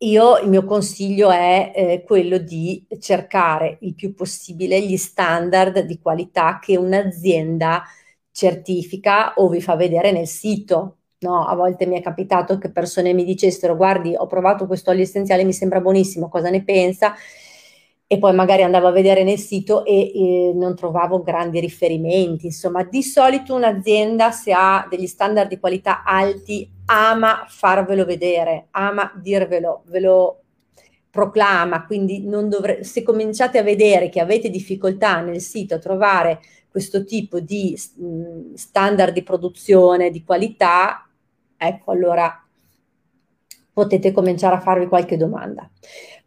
Io 0.00 0.38
il 0.38 0.48
mio 0.48 0.64
consiglio 0.64 1.30
è 1.30 1.72
eh, 1.74 2.02
quello 2.06 2.38
di 2.38 2.86
cercare 3.00 3.78
il 3.80 3.94
più 3.94 4.14
possibile 4.14 4.80
gli 4.80 4.96
standard 4.96 5.80
di 5.80 5.98
qualità 6.00 6.60
che 6.60 6.76
un'azienda 6.76 7.82
certifica 8.30 9.34
o 9.34 9.48
vi 9.48 9.60
fa 9.60 9.74
vedere 9.74 10.12
nel 10.12 10.28
sito. 10.28 10.98
No, 11.20 11.44
a 11.46 11.54
volte 11.56 11.84
mi 11.86 11.98
è 11.98 12.02
capitato 12.02 12.58
che 12.58 12.70
persone 12.70 13.12
mi 13.12 13.24
dicessero: 13.24 13.74
Guardi, 13.74 14.14
ho 14.16 14.26
provato 14.28 14.66
questo 14.68 14.90
olio 14.90 15.02
essenziale, 15.02 15.42
mi 15.44 15.52
sembra 15.52 15.80
buonissimo, 15.80 16.28
cosa 16.28 16.48
ne 16.48 16.62
pensa? 16.62 17.14
E 18.10 18.18
poi 18.18 18.34
magari 18.34 18.62
andavo 18.62 18.86
a 18.86 18.90
vedere 18.90 19.22
nel 19.22 19.38
sito 19.38 19.84
e, 19.84 20.10
e, 20.14 20.52
non 20.54 20.74
trovavo 20.74 21.22
grandi 21.22 21.60
riferimenti. 21.60 22.46
Insomma, 22.46 22.82
di 22.82 23.02
solito 23.02 23.54
un'azienda 23.54 24.30
se 24.30 24.50
ha 24.54 24.86
degli 24.88 25.06
standard 25.06 25.46
di 25.46 25.58
qualità 25.60 26.02
alti 26.04 26.68
ama 26.86 27.44
farvelo 27.46 28.06
vedere, 28.06 28.68
ama 28.70 29.12
dirvelo, 29.14 29.82
ve 29.88 30.00
lo 30.00 30.40
proclama, 31.10 31.84
quindi 31.84 32.26
dovre- 32.26 32.82
se 32.82 33.02
cominciate 33.02 33.58
a 33.58 33.62
vedere 33.62 34.08
che 34.08 34.20
avete 34.20 34.48
difficoltà 34.48 35.20
nel 35.20 35.42
sito 35.42 35.74
a 35.74 35.78
trovare 35.78 36.40
questo 36.70 37.04
tipo 37.04 37.40
di 37.40 37.78
mh, 37.96 38.54
standard 38.54 39.12
di 39.12 39.22
produzione, 39.22 40.10
di 40.10 40.24
qualità, 40.24 41.06
ecco 41.58 41.90
allora 41.90 42.42
potete 43.70 44.12
cominciare 44.12 44.56
a 44.56 44.60
farvi 44.60 44.86
qualche 44.86 45.18
domanda. 45.18 45.70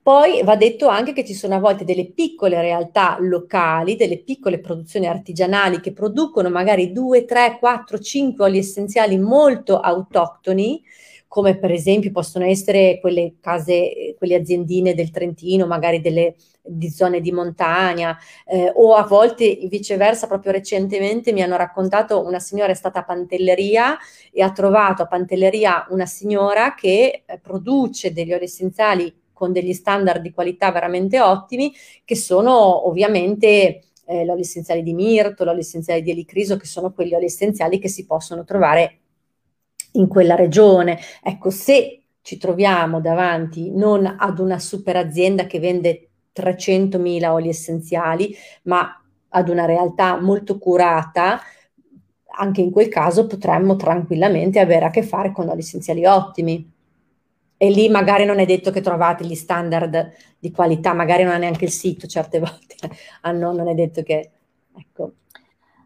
Poi 0.03 0.41
va 0.43 0.55
detto 0.55 0.87
anche 0.87 1.13
che 1.13 1.23
ci 1.23 1.35
sono 1.35 1.53
a 1.53 1.59
volte 1.59 1.83
delle 1.83 2.07
piccole 2.11 2.59
realtà 2.59 3.17
locali, 3.19 3.95
delle 3.95 4.17
piccole 4.23 4.59
produzioni 4.59 5.05
artigianali 5.07 5.79
che 5.79 5.93
producono 5.93 6.49
magari 6.49 6.91
2, 6.91 7.23
3, 7.25 7.57
4, 7.59 7.99
5 7.99 8.45
oli 8.45 8.57
essenziali 8.57 9.19
molto 9.19 9.79
autoctoni, 9.79 10.81
come 11.27 11.55
per 11.55 11.71
esempio 11.71 12.11
possono 12.11 12.45
essere 12.45 12.99
quelle 12.99 13.35
case, 13.39 14.15
quelle 14.17 14.35
aziendine 14.35 14.95
del 14.95 15.11
Trentino, 15.11 15.67
magari 15.67 16.01
delle 16.01 16.35
di 16.63 16.89
zone 16.89 17.21
di 17.21 17.31
montagna, 17.31 18.17
eh, 18.45 18.71
o 18.75 18.95
a 18.95 19.03
volte 19.03 19.67
viceversa, 19.69 20.27
proprio 20.27 20.51
recentemente 20.51 21.31
mi 21.31 21.41
hanno 21.41 21.57
raccontato 21.57 22.23
una 22.25 22.39
signora 22.39 22.71
è 22.71 22.75
stata 22.75 22.99
a 22.99 23.03
Pantelleria 23.03 23.97
e 24.31 24.41
ha 24.41 24.51
trovato 24.51 25.03
a 25.03 25.07
Pantelleria 25.07 25.87
una 25.89 26.05
signora 26.05 26.73
che 26.75 27.23
eh, 27.25 27.39
produce 27.39 28.13
degli 28.13 28.33
oli 28.33 28.43
essenziali 28.43 29.20
con 29.41 29.51
degli 29.51 29.73
standard 29.73 30.21
di 30.21 30.33
qualità 30.33 30.71
veramente 30.71 31.19
ottimi, 31.19 31.73
che 32.05 32.15
sono 32.15 32.87
ovviamente 32.87 33.85
eh, 34.05 34.23
l'olio 34.23 34.43
essenziale 34.43 34.83
di 34.83 34.93
mirto, 34.93 35.43
l'olio 35.43 35.61
essenziale 35.61 36.03
di 36.03 36.11
elicriso, 36.11 36.57
che 36.57 36.67
sono 36.67 36.93
quegli 36.93 37.15
oli 37.15 37.25
essenziali 37.25 37.79
che 37.79 37.87
si 37.87 38.05
possono 38.05 38.43
trovare 38.43 38.99
in 39.93 40.07
quella 40.07 40.35
regione. 40.35 40.99
Ecco, 41.23 41.49
se 41.49 42.03
ci 42.21 42.37
troviamo 42.37 43.01
davanti 43.01 43.71
non 43.71 44.05
ad 44.05 44.37
una 44.37 44.59
super 44.59 44.95
azienda 44.95 45.47
che 45.47 45.59
vende 45.59 46.09
300.000 46.35 47.27
oli 47.31 47.49
essenziali, 47.49 48.35
ma 48.63 48.95
ad 49.29 49.49
una 49.49 49.65
realtà 49.65 50.21
molto 50.21 50.59
curata, 50.59 51.41
anche 52.37 52.61
in 52.61 52.69
quel 52.69 52.89
caso 52.89 53.25
potremmo 53.25 53.75
tranquillamente 53.75 54.59
avere 54.59 54.85
a 54.85 54.91
che 54.91 55.01
fare 55.01 55.31
con 55.31 55.49
oli 55.49 55.61
essenziali 55.61 56.05
ottimi 56.05 56.79
e 57.63 57.69
lì 57.69 57.89
magari 57.89 58.25
non 58.25 58.39
è 58.39 58.45
detto 58.47 58.71
che 58.71 58.81
trovate 58.81 59.23
gli 59.23 59.35
standard 59.35 60.11
di 60.39 60.49
qualità, 60.49 60.93
magari 60.93 61.21
non 61.21 61.33
ha 61.33 61.37
neanche 61.37 61.65
il 61.65 61.69
sito 61.69 62.07
certe 62.07 62.39
volte, 62.41 62.75
hanno, 63.21 63.51
non 63.51 63.67
è 63.67 63.75
detto 63.75 64.01
che... 64.01 64.31
Ecco. 64.75 65.11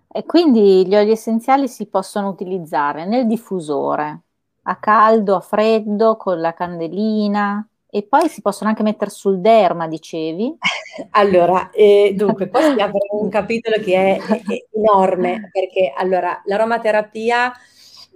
E 0.09 0.23
quindi 0.23 0.87
gli 0.87 0.95
oli 0.95 1.11
essenziali 1.11 1.67
si 1.67 1.87
possono 1.87 2.29
utilizzare 2.29 3.05
nel 3.05 3.27
diffusore, 3.27 4.21
a 4.61 4.77
caldo, 4.77 5.35
a 5.35 5.41
freddo, 5.41 6.15
con 6.15 6.39
la 6.39 6.53
candelina 6.53 7.67
e 7.89 8.03
poi 8.03 8.29
si 8.29 8.41
possono 8.41 8.69
anche 8.69 8.81
mettere 8.81 9.11
sul 9.11 9.41
derma, 9.41 9.89
dicevi? 9.89 10.57
Allora, 11.11 11.71
eh, 11.71 12.13
dunque, 12.15 12.47
qua 12.47 12.61
si 12.61 12.79
apre 12.79 12.99
un 13.09 13.27
capitolo 13.27 13.83
che 13.83 14.15
è, 14.15 14.17
è 14.17 14.65
enorme 14.71 15.49
perché 15.51 15.91
allora 15.93 16.41
l'aromaterapia 16.45 17.51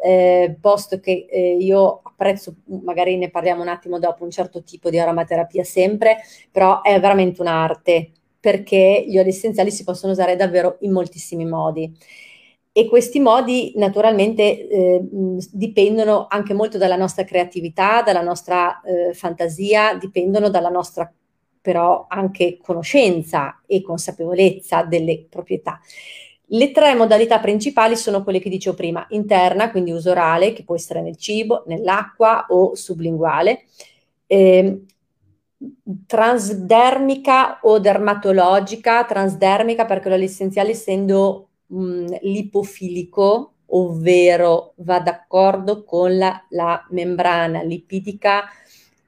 eh, 0.02 0.58
posto 0.60 1.00
che 1.00 1.28
eh, 1.30 1.58
io 1.60 2.02
apprezzo, 2.04 2.56
magari 2.84 3.18
ne 3.18 3.30
parliamo 3.30 3.62
un 3.62 3.68
attimo 3.68 4.00
dopo, 4.00 4.24
un 4.24 4.32
certo 4.32 4.64
tipo 4.64 4.90
di 4.90 5.00
aromaterapia 5.00 5.64
sempre, 5.64 6.18
però 6.52 6.82
è 6.82 7.00
veramente 7.00 7.42
un'arte 7.42 8.12
perché 8.40 9.04
gli 9.08 9.18
oli 9.18 9.30
essenziali 9.30 9.72
si 9.72 9.84
possono 9.84 10.14
usare 10.14 10.36
davvero 10.36 10.78
in 10.82 10.92
moltissimi 10.92 11.46
modi. 11.46 11.92
E 12.72 12.88
questi 12.88 13.20
modi 13.20 13.74
naturalmente 13.76 14.68
eh, 14.70 15.02
dipendono 15.52 16.28
anche 16.30 16.54
molto 16.54 16.78
dalla 16.78 16.96
nostra 16.96 17.24
creatività, 17.26 18.02
dalla 18.02 18.22
nostra 18.22 18.80
eh, 18.82 19.14
fantasia, 19.14 19.96
dipendono 19.96 20.50
dalla 20.50 20.70
nostra 20.70 21.12
però 21.62 22.06
anche 22.08 22.58
conoscenza 22.62 23.62
e 23.66 23.82
consapevolezza 23.82 24.84
delle 24.84 25.26
proprietà. 25.30 25.80
Le 26.52 26.72
tre 26.72 26.96
modalità 26.96 27.40
principali 27.40 27.96
sono 27.96 28.24
quelle 28.24 28.40
che 28.40 28.50
dicevo 28.50 28.76
prima, 28.76 29.06
interna, 29.10 29.70
quindi 29.70 29.92
uso 29.92 30.12
orale, 30.12 30.54
che 30.54 30.64
può 30.64 30.76
essere 30.76 31.02
nel 31.02 31.16
cibo, 31.16 31.64
nell'acqua 31.68 32.46
o 32.50 32.74
sublinguale, 32.74 33.66
eh, 34.26 34.84
transdermica 36.08 37.60
o 37.62 37.80
dermatologica, 37.80 39.04
transdermica 39.06 39.86
perché 39.86 40.10
l'olio 40.10 40.26
essenziale 40.26 40.72
essendo 40.72 41.50
mh, 41.68 42.18
lipofilico, 42.22 43.54
ovvero 43.72 44.74
va 44.78 45.00
d'accordo 45.00 45.84
con 45.84 46.18
la, 46.18 46.46
la 46.50 46.84
membrana 46.90 47.62
lipidica 47.62 48.46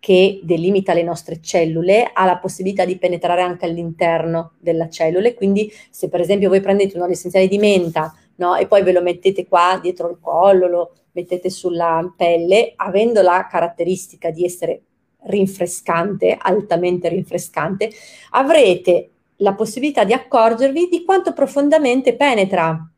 che 0.01 0.39
delimita 0.41 0.95
le 0.95 1.03
nostre 1.03 1.41
cellule 1.41 2.09
ha 2.11 2.25
la 2.25 2.39
possibilità 2.39 2.85
di 2.85 2.97
penetrare 2.97 3.43
anche 3.43 3.67
all'interno 3.67 4.53
della 4.57 4.89
cellula. 4.89 5.31
Quindi, 5.35 5.71
se 5.91 6.09
per 6.09 6.19
esempio 6.19 6.49
voi 6.49 6.59
prendete 6.59 6.95
un 6.97 7.03
olio 7.03 7.13
essenziale 7.13 7.47
di 7.47 7.59
menta 7.59 8.11
no, 8.37 8.55
e 8.55 8.65
poi 8.65 8.81
ve 8.81 8.93
lo 8.93 9.03
mettete 9.03 9.45
qua 9.45 9.77
dietro 9.79 10.09
il 10.09 10.17
collo, 10.19 10.67
lo 10.67 10.95
mettete 11.11 11.51
sulla 11.51 12.11
pelle, 12.17 12.73
avendo 12.77 13.21
la 13.21 13.47
caratteristica 13.47 14.31
di 14.31 14.43
essere 14.43 14.81
rinfrescante, 15.25 16.35
altamente 16.35 17.07
rinfrescante, 17.07 17.91
avrete 18.31 19.09
la 19.35 19.53
possibilità 19.53 20.03
di 20.03 20.13
accorgervi 20.13 20.87
di 20.89 21.05
quanto 21.05 21.31
profondamente 21.31 22.15
penetra 22.15 22.90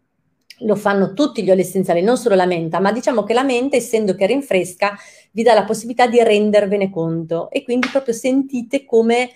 lo 0.60 0.76
fanno 0.76 1.14
tutti 1.14 1.44
gli 1.44 1.52
oli 1.52 1.62
essenziali, 1.62 2.02
non 2.02 2.18
solo 2.18 2.36
la 2.36 2.46
menta, 2.46 2.80
ma 2.80 2.92
diciamo 2.92 3.24
che 3.24 3.34
la 3.34 3.44
menta, 3.44 3.76
essendo 3.76 4.16
che 4.16 4.26
rinfresca, 4.26 4.96
vi 5.32 5.44
dà 5.44 5.54
la 5.54 5.66
possibilità 5.66 6.08
di 6.08 6.22
rendervene 6.24 6.90
conto 6.90 7.50
e 7.50 7.64
quindi 7.64 7.88
proprio 7.92 8.14
sentite 8.14 8.86
come 8.86 9.32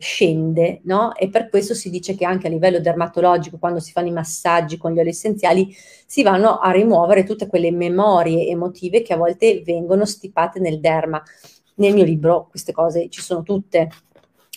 scende, 0.00 0.80
no? 0.84 1.14
E 1.14 1.28
per 1.28 1.50
questo 1.50 1.74
si 1.74 1.90
dice 1.90 2.14
che 2.14 2.24
anche 2.24 2.46
a 2.46 2.50
livello 2.50 2.80
dermatologico, 2.80 3.58
quando 3.58 3.80
si 3.80 3.92
fanno 3.92 4.08
i 4.08 4.12
massaggi 4.12 4.78
con 4.78 4.92
gli 4.92 4.98
oli 4.98 5.10
essenziali, 5.10 5.74
si 6.06 6.22
vanno 6.22 6.58
a 6.58 6.70
rimuovere 6.70 7.22
tutte 7.22 7.46
quelle 7.46 7.70
memorie 7.70 8.48
emotive 8.48 9.02
che 9.02 9.12
a 9.12 9.18
volte 9.18 9.62
vengono 9.62 10.06
stipate 10.06 10.58
nel 10.58 10.80
derma. 10.80 11.22
Nel 11.76 11.92
mio 11.94 12.04
libro 12.04 12.46
queste 12.48 12.72
cose 12.72 13.08
ci 13.10 13.20
sono 13.20 13.42
tutte. 13.42 13.90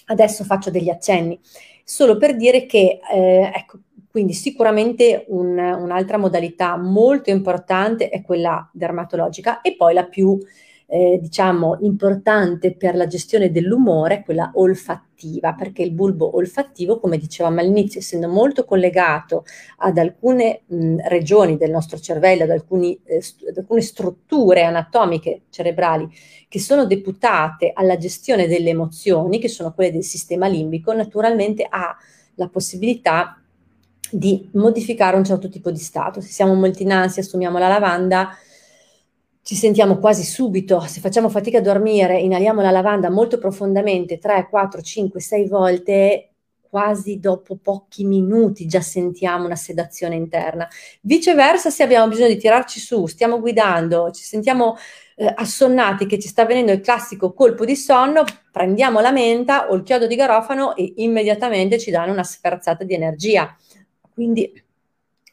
Adesso 0.05 0.43
faccio 0.43 0.69
degli 0.69 0.89
accenni, 0.89 1.39
solo 1.83 2.17
per 2.17 2.35
dire 2.35 2.65
che, 2.65 2.99
eh, 3.13 3.51
ecco, 3.53 3.79
quindi 4.13 4.33
sicuramente 4.33 5.25
un, 5.29 5.57
un'altra 5.57 6.19
modalità 6.19 6.77
molto 6.77 7.31
importante 7.31 8.09
è 8.09 8.21
quella 8.21 8.69
dermatologica 8.71 9.61
e 9.61 9.75
poi 9.75 9.95
la 9.95 10.05
più 10.05 10.37
eh, 10.85 11.17
diciamo 11.19 11.79
importante 11.81 12.75
per 12.75 12.95
la 12.95 13.07
gestione 13.07 13.49
dell'umore 13.49 14.19
è 14.19 14.23
quella 14.23 14.51
olfattiva, 14.53 15.55
perché 15.55 15.81
il 15.81 15.93
bulbo 15.93 16.35
olfattivo, 16.35 16.99
come 16.99 17.17
dicevamo 17.17 17.59
all'inizio, 17.59 18.01
essendo 18.01 18.27
molto 18.27 18.65
collegato 18.65 19.45
ad 19.77 19.97
alcune 19.97 20.61
mh, 20.67 21.07
regioni 21.07 21.57
del 21.57 21.71
nostro 21.71 21.97
cervello, 21.97 22.43
ad, 22.43 22.51
alcuni, 22.51 22.95
eh, 23.05 23.19
ad 23.49 23.57
alcune 23.57 23.81
strutture 23.81 24.61
anatomiche 24.61 25.45
cerebrali 25.49 26.07
che 26.47 26.59
sono 26.59 26.85
deputate 26.85 27.71
alla 27.73 27.97
gestione 27.97 28.45
delle 28.45 28.69
emozioni, 28.69 29.39
che 29.39 29.49
sono 29.49 29.73
quelle 29.73 29.91
del 29.91 30.03
sistema 30.03 30.45
limbico, 30.45 30.93
naturalmente 30.93 31.65
ha 31.67 31.97
la 32.35 32.47
possibilità 32.47 33.42
di 34.13 34.49
modificare 34.53 35.17
un 35.17 35.23
certo 35.23 35.49
tipo 35.49 35.71
di 35.71 35.79
stato. 35.79 36.21
Se 36.21 36.29
siamo 36.29 36.53
molto 36.53 36.81
in 36.81 36.91
ansia, 36.91 37.21
assumiamo 37.21 37.57
la 37.57 37.67
lavanda, 37.67 38.35
ci 39.41 39.55
sentiamo 39.55 39.97
quasi 39.97 40.23
subito, 40.23 40.79
se 40.81 41.01
facciamo 41.01 41.27
fatica 41.29 41.57
a 41.57 41.61
dormire, 41.61 42.19
inaliamo 42.19 42.61
la 42.61 42.71
lavanda 42.71 43.09
molto 43.09 43.37
profondamente, 43.37 44.17
3, 44.17 44.47
4, 44.49 44.81
5, 44.81 45.19
6 45.19 45.47
volte, 45.47 46.29
quasi 46.73 47.19
dopo 47.19 47.57
pochi 47.61 48.03
minuti 48.03 48.65
già 48.65 48.81
sentiamo 48.81 49.45
una 49.45 49.55
sedazione 49.55 50.15
interna. 50.15 50.67
Viceversa, 51.01 51.69
se 51.69 51.83
abbiamo 51.83 52.07
bisogno 52.07 52.29
di 52.29 52.37
tirarci 52.37 52.79
su, 52.79 53.05
stiamo 53.05 53.39
guidando, 53.39 54.09
ci 54.11 54.23
sentiamo 54.23 54.77
eh, 55.15 55.31
assonnati 55.35 56.07
che 56.07 56.17
ci 56.17 56.27
sta 56.27 56.45
venendo 56.45 56.71
il 56.71 56.79
classico 56.79 57.33
colpo 57.33 57.65
di 57.65 57.75
sonno, 57.75 58.23
prendiamo 58.51 59.01
la 59.01 59.11
menta 59.11 59.69
o 59.69 59.75
il 59.75 59.83
chiodo 59.83 60.07
di 60.07 60.15
garofano 60.15 60.75
e 60.75 60.93
immediatamente 60.97 61.77
ci 61.77 61.91
danno 61.91 62.11
una 62.11 62.23
sferzata 62.23 62.83
di 62.83 62.93
energia. 62.95 63.55
Quindi 64.13 64.51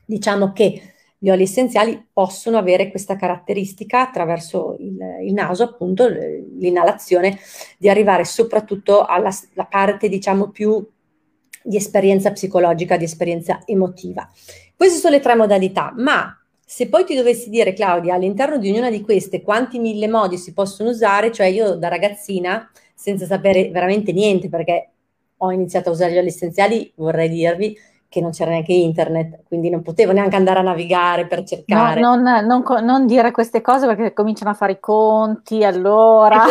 diciamo 0.05 0.53
che 0.53 0.83
gli 1.23 1.29
oli 1.29 1.43
essenziali 1.43 2.03
possono 2.13 2.57
avere 2.57 2.91
questa 2.91 3.15
caratteristica 3.15 4.01
attraverso 4.01 4.77
il, 4.79 4.99
il 5.23 5.33
naso, 5.35 5.65
appunto, 5.65 6.09
l'inalazione, 6.09 7.39
di 7.77 7.91
arrivare 7.91 8.25
soprattutto 8.25 9.05
alla 9.05 9.31
parte, 9.69 10.09
diciamo, 10.09 10.49
più 10.49 10.83
di 11.63 11.77
esperienza 11.77 12.33
psicologica, 12.33 12.97
di 12.97 13.05
esperienza 13.05 13.61
emotiva. 13.67 14.27
Queste 14.75 14.99
sono 14.99 15.15
le 15.15 15.21
tre 15.21 15.35
modalità, 15.35 15.93
ma 15.95 16.35
se 16.65 16.89
poi 16.89 17.05
ti 17.05 17.15
dovessi 17.15 17.51
dire, 17.51 17.75
Claudia, 17.75 18.15
all'interno 18.15 18.57
di 18.57 18.71
ognuna 18.71 18.91
di 18.91 19.03
queste 19.03 19.43
quanti 19.43 19.79
mille 19.79 20.09
modi 20.09 20.39
si 20.39 20.55
possono 20.55 20.89
usare, 20.89 21.31
cioè 21.33 21.49
io 21.49 21.75
da 21.75 21.89
ragazzina, 21.89 22.71
senza 22.95 23.27
sapere 23.27 23.69
veramente 23.71 24.13
niente, 24.13 24.49
perché 24.49 24.91
ho 25.37 25.53
iniziato 25.53 25.91
a 25.91 25.93
usare 25.93 26.13
gli 26.13 26.19
oli 26.19 26.29
essenziali, 26.29 26.91
vorrei 26.95 27.29
dirvi, 27.29 27.77
che 28.11 28.21
non 28.21 28.33
c'era 28.33 28.51
neanche 28.51 28.73
internet, 28.73 29.45
quindi 29.45 29.71
non 29.71 29.83
potevo 29.83 30.11
neanche 30.11 30.35
andare 30.35 30.59
a 30.59 30.63
navigare 30.63 31.29
per 31.29 31.45
cercare. 31.45 32.01
No, 32.01 32.17
non, 32.17 32.45
non, 32.45 32.65
non, 32.85 33.07
dire 33.07 33.31
queste 33.31 33.61
cose 33.61 33.87
perché 33.87 34.13
cominciano 34.13 34.51
a 34.51 34.55
fare 34.55 34.73
i 34.73 34.81
conti, 34.81 35.63
allora... 35.65 36.43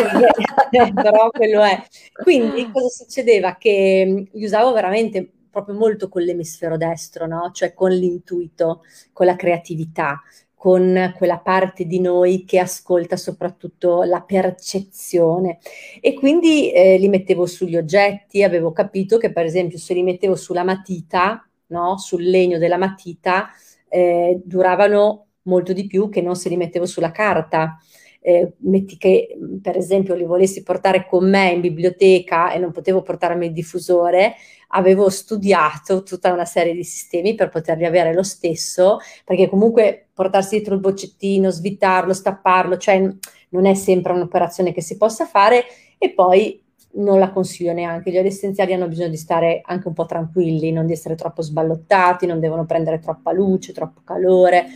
Però 0.70 1.28
quello 1.30 1.60
è. 1.62 1.82
Quindi 2.14 2.70
cosa 2.72 2.88
succedeva? 2.88 3.56
Che 3.56 4.04
mm, 4.08 4.38
li 4.38 4.44
usavo 4.44 4.72
veramente 4.72 5.30
proprio 5.50 5.74
molto 5.76 6.08
con 6.08 6.22
l'emisfero 6.22 6.78
destro, 6.78 7.26
no? 7.26 7.50
Cioè 7.52 7.74
con 7.74 7.90
l'intuito, 7.90 8.82
con 9.12 9.26
la 9.26 9.36
creatività, 9.36 10.22
con 10.54 11.14
quella 11.16 11.38
parte 11.40 11.84
di 11.84 12.00
noi 12.00 12.46
che 12.46 12.58
ascolta 12.58 13.18
soprattutto 13.18 14.02
la 14.04 14.22
percezione. 14.22 15.58
E 16.00 16.14
quindi 16.14 16.72
eh, 16.72 16.96
li 16.96 17.08
mettevo 17.08 17.44
sugli 17.44 17.76
oggetti, 17.76 18.42
avevo 18.42 18.72
capito 18.72 19.18
che 19.18 19.30
per 19.30 19.44
esempio 19.44 19.76
se 19.76 19.92
li 19.92 20.02
mettevo 20.02 20.36
sulla 20.36 20.64
matita, 20.64 21.44
no? 21.70 21.98
sul 21.98 22.22
legno 22.22 22.58
della 22.58 22.76
matita, 22.76 23.48
eh, 23.88 24.40
duravano 24.44 25.26
molto 25.42 25.72
di 25.72 25.86
più 25.86 26.08
che 26.08 26.20
non 26.20 26.36
se 26.36 26.48
li 26.48 26.56
mettevo 26.56 26.86
sulla 26.86 27.10
carta. 27.10 27.78
Eh, 28.22 28.52
metti 28.58 28.98
che 28.98 29.34
per 29.62 29.78
esempio 29.78 30.14
li 30.14 30.24
volessi 30.24 30.62
portare 30.62 31.06
con 31.08 31.28
me 31.28 31.52
in 31.52 31.62
biblioteca 31.62 32.52
e 32.52 32.58
non 32.58 32.70
potevo 32.70 33.00
portarmi 33.00 33.46
il 33.46 33.52
diffusore, 33.52 34.34
avevo 34.68 35.08
studiato 35.08 36.02
tutta 36.02 36.30
una 36.30 36.44
serie 36.44 36.74
di 36.74 36.84
sistemi 36.84 37.34
per 37.34 37.48
poterli 37.48 37.86
avere 37.86 38.12
lo 38.12 38.22
stesso, 38.22 38.98
perché 39.24 39.48
comunque 39.48 40.08
portarsi 40.12 40.56
dietro 40.56 40.74
il 40.74 40.80
boccettino, 40.80 41.50
svitarlo, 41.50 42.12
stapparlo, 42.12 42.76
cioè 42.76 43.10
non 43.50 43.66
è 43.66 43.74
sempre 43.74 44.12
un'operazione 44.12 44.72
che 44.72 44.82
si 44.82 44.98
possa 44.98 45.24
fare 45.24 45.64
e 45.96 46.12
poi 46.12 46.62
non 46.92 47.18
la 47.18 47.30
consiglio 47.30 47.72
neanche. 47.72 48.10
Gli 48.10 48.18
oli 48.18 48.28
essenziali 48.28 48.72
hanno 48.72 48.88
bisogno 48.88 49.08
di 49.08 49.16
stare 49.16 49.60
anche 49.64 49.88
un 49.88 49.94
po' 49.94 50.06
tranquilli, 50.06 50.72
non 50.72 50.86
di 50.86 50.92
essere 50.92 51.14
troppo 51.14 51.42
sballottati, 51.42 52.26
non 52.26 52.40
devono 52.40 52.66
prendere 52.66 52.98
troppa 52.98 53.32
luce, 53.32 53.72
troppo 53.72 54.00
calore. 54.02 54.66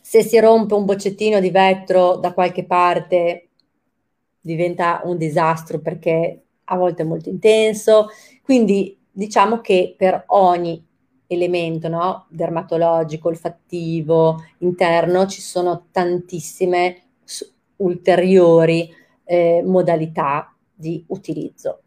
Se 0.00 0.22
si 0.22 0.38
rompe 0.38 0.74
un 0.74 0.84
boccettino 0.84 1.40
di 1.40 1.50
vetro 1.50 2.16
da 2.16 2.32
qualche 2.32 2.64
parte 2.64 3.48
diventa 4.40 5.02
un 5.04 5.16
disastro 5.18 5.80
perché 5.80 6.42
a 6.64 6.76
volte 6.76 7.02
è 7.02 7.06
molto 7.06 7.28
intenso. 7.28 8.08
Quindi 8.42 8.98
diciamo 9.10 9.60
che 9.60 9.94
per 9.96 10.24
ogni 10.28 10.84
elemento 11.26 11.88
no, 11.88 12.26
dermatologico, 12.30 13.28
olfattivo, 13.28 14.42
interno 14.58 15.26
ci 15.26 15.40
sono 15.40 15.88
tantissime 15.90 17.02
ulteriori 17.76 18.90
eh, 19.24 19.62
modalità 19.64 20.52
di 20.78 21.04
utilizzo. 21.08 21.82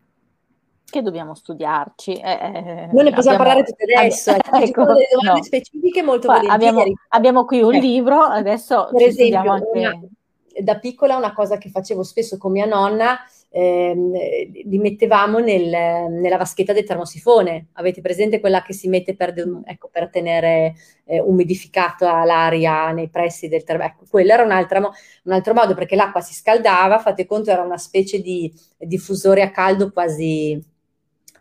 Che 0.83 1.01
dobbiamo 1.01 1.33
studiarci. 1.33 2.13
Eh, 2.15 2.31
eh 2.31 2.89
non 2.91 3.05
ne 3.05 3.11
possiamo 3.11 3.37
abbiamo, 3.37 3.37
parlare 3.37 3.63
tutte 3.63 3.85
adesso, 3.93 4.31
abbiamo, 4.31 4.57
eh, 4.57 4.63
ecco, 4.67 4.85
delle 4.85 5.07
domande 5.09 5.39
no. 5.39 5.43
specifiche 5.45 6.03
molto 6.03 6.27
Qua, 6.27 6.39
abbiamo, 6.39 6.83
abbiamo, 7.09 7.45
qui 7.45 7.61
un 7.61 7.75
eh. 7.75 7.79
libro, 7.79 8.21
adesso 8.21 8.89
per 8.91 9.07
esempio, 9.07 9.51
anche... 9.51 9.69
una, 9.73 9.99
da 10.61 10.79
piccola 10.79 11.15
una 11.15 11.33
cosa 11.33 11.57
che 11.57 11.69
facevo 11.69 12.03
spesso 12.03 12.37
con 12.37 12.51
mia 12.51 12.65
nonna, 12.65 13.19
ehm, 13.53 14.13
li 14.65 14.77
mettevamo 14.77 15.39
nel, 15.39 15.67
nella 16.09 16.37
vaschetta 16.37 16.73
del 16.73 16.85
termosifone. 16.85 17.67
Avete 17.73 18.01
presente 18.01 18.39
quella 18.39 18.61
che 18.61 18.73
si 18.73 18.87
mette 18.87 19.15
per, 19.15 19.33
ecco, 19.65 19.89
per 19.91 20.09
tenere 20.09 20.73
eh, 21.05 21.19
umidificata 21.19 22.23
l'aria 22.23 22.91
nei 22.91 23.09
pressi 23.09 23.47
del 23.47 23.63
termosifone? 23.63 23.69
Ecco, 23.81 24.05
quello 24.09 24.31
era 24.31 24.43
un 24.43 24.51
altro, 24.51 24.93
un 25.23 25.31
altro 25.31 25.53
modo 25.53 25.73
perché 25.73 25.95
l'acqua 25.95 26.21
si 26.21 26.33
scaldava, 26.33 26.99
fate 26.99 27.25
conto, 27.25 27.51
era 27.51 27.61
una 27.61 27.77
specie 27.77 28.21
di 28.21 28.51
diffusore 28.77 29.41
a 29.41 29.51
caldo 29.51 29.91
quasi 29.91 30.59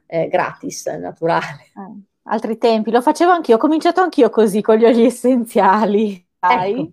eh, 0.07 0.29
gratis, 0.29 0.87
naturale. 0.87 1.71
Eh, 1.77 2.03
altri 2.25 2.59
tempi, 2.59 2.91
lo 2.91 3.01
facevo 3.01 3.31
anch'io, 3.31 3.57
ho 3.57 3.59
cominciato 3.59 4.01
anch'io 4.01 4.31
così 4.31 4.61
con 4.61 4.77
gli 4.77 4.85
oli 4.85 5.05
essenziali. 5.05 6.27
Ecco. 6.41 6.91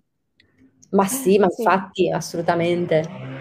Ma 0.90 1.06
sì, 1.06 1.38
ma 1.38 1.48
sì. 1.48 1.62
infatti, 1.62 2.10
assolutamente. 2.10 3.37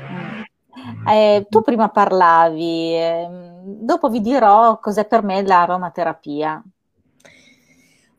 Eh, 1.09 1.45
tu 1.49 1.61
prima 1.61 1.89
parlavi 1.89 2.93
eh, 2.93 3.27
dopo 3.63 4.09
vi 4.09 4.19
dirò 4.21 4.79
cos'è 4.79 5.05
per 5.05 5.23
me 5.23 5.41
l'aromaterapia. 5.41 6.61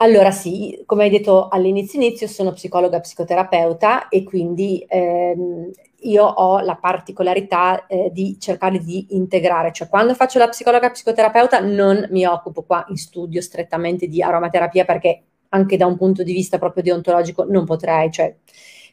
Allora 0.01 0.31
sì, 0.31 0.81
come 0.87 1.05
hai 1.05 1.11
detto 1.11 1.49
all'inizio 1.49 2.01
inizio, 2.01 2.29
sono 2.29 2.53
psicologa 2.53 3.01
psicoterapeuta 3.01 4.09
e 4.09 4.23
quindi 4.23 4.85
ehm, 4.89 5.71
io 6.03 6.25
ho 6.25 6.61
la 6.61 6.77
particolarità 6.77 7.87
eh, 7.87 8.11
di 8.13 8.39
cercare 8.39 8.79
di 8.79 9.07
integrare, 9.11 9.73
cioè 9.73 9.89
quando 9.89 10.15
faccio 10.15 10.39
la 10.39 10.49
psicologa 10.49 10.91
psicoterapeuta 10.91 11.59
non 11.59 12.07
mi 12.11 12.25
occupo 12.25 12.63
qua 12.63 12.85
in 12.89 12.97
studio 12.97 13.41
strettamente 13.41 14.07
di 14.07 14.23
aromaterapia 14.23 14.85
perché 14.85 15.23
anche 15.49 15.77
da 15.77 15.87
un 15.87 15.97
punto 15.97 16.23
di 16.23 16.33
vista 16.33 16.59
proprio 16.59 16.85
deontologico 16.85 17.45
non 17.45 17.65
potrei, 17.65 18.13
cioè 18.13 18.33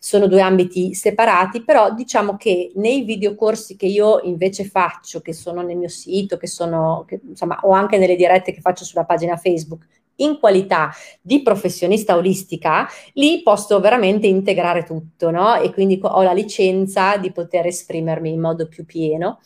sono 0.06 0.28
due 0.28 0.42
ambiti 0.42 0.94
separati, 0.94 1.64
però 1.64 1.92
diciamo 1.92 2.38
che 2.38 2.72
nei 2.76 3.02
videocorsi 3.02 3.76
che 3.76 3.88
io 3.88 4.20
invece 4.22 4.64
faccio, 4.64 5.20
che 5.20 5.34
sono 5.34 5.64
nel 5.64 5.78
mio 5.78 5.88
sito, 5.88 6.38
che 6.38 6.46
sono, 6.46 7.06
che, 7.08 7.20
insomma, 7.28 7.58
o 7.64 7.72
anche 7.72 7.98
nelle 7.98 8.16
dirette 8.16 8.52
che 8.52 8.62
faccio 8.62 8.86
sulla 8.86 9.04
pagina 9.04 9.36
Facebook, 9.36 9.88
in 10.18 10.38
qualità 10.40 10.92
di 11.20 11.42
professionista 11.42 12.16
olistica, 12.16 12.88
lì 13.14 13.42
posso 13.42 13.80
veramente 13.80 14.28
integrare 14.28 14.84
tutto, 14.84 15.32
no? 15.32 15.56
E 15.56 15.74
quindi 15.74 15.98
ho 16.00 16.22
la 16.22 16.34
licenza 16.34 17.18
di 17.18 17.32
poter 17.32 17.66
esprimermi 17.66 18.30
in 18.30 18.40
modo 18.40 18.68
più 18.68 18.86
pieno. 18.86 19.40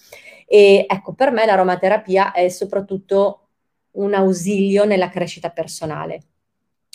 E 0.45 0.85
ecco, 0.89 1.13
per 1.13 1.31
me 1.31 1.45
l'aromaterapia 1.45 2.33
è 2.33 2.49
soprattutto 2.49 3.47
un 3.91 4.13
ausilio 4.13 4.83
nella 4.83 5.07
crescita 5.07 5.51
personale, 5.51 6.23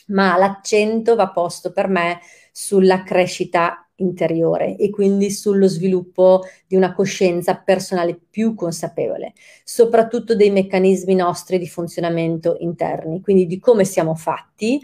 ma 0.08 0.36
l'accento 0.36 1.14
va 1.14 1.30
posto 1.30 1.72
per 1.72 1.88
me 1.88 2.20
sulla 2.56 3.02
crescita 3.02 3.88
interiore 3.96 4.76
e 4.76 4.90
quindi 4.90 5.28
sullo 5.32 5.66
sviluppo 5.66 6.42
di 6.68 6.76
una 6.76 6.94
coscienza 6.94 7.56
personale 7.56 8.16
più 8.30 8.54
consapevole, 8.54 9.32
soprattutto 9.64 10.36
dei 10.36 10.50
meccanismi 10.50 11.16
nostri 11.16 11.58
di 11.58 11.66
funzionamento 11.66 12.56
interni, 12.60 13.20
quindi 13.20 13.46
di 13.46 13.58
come 13.58 13.84
siamo 13.84 14.14
fatti, 14.14 14.80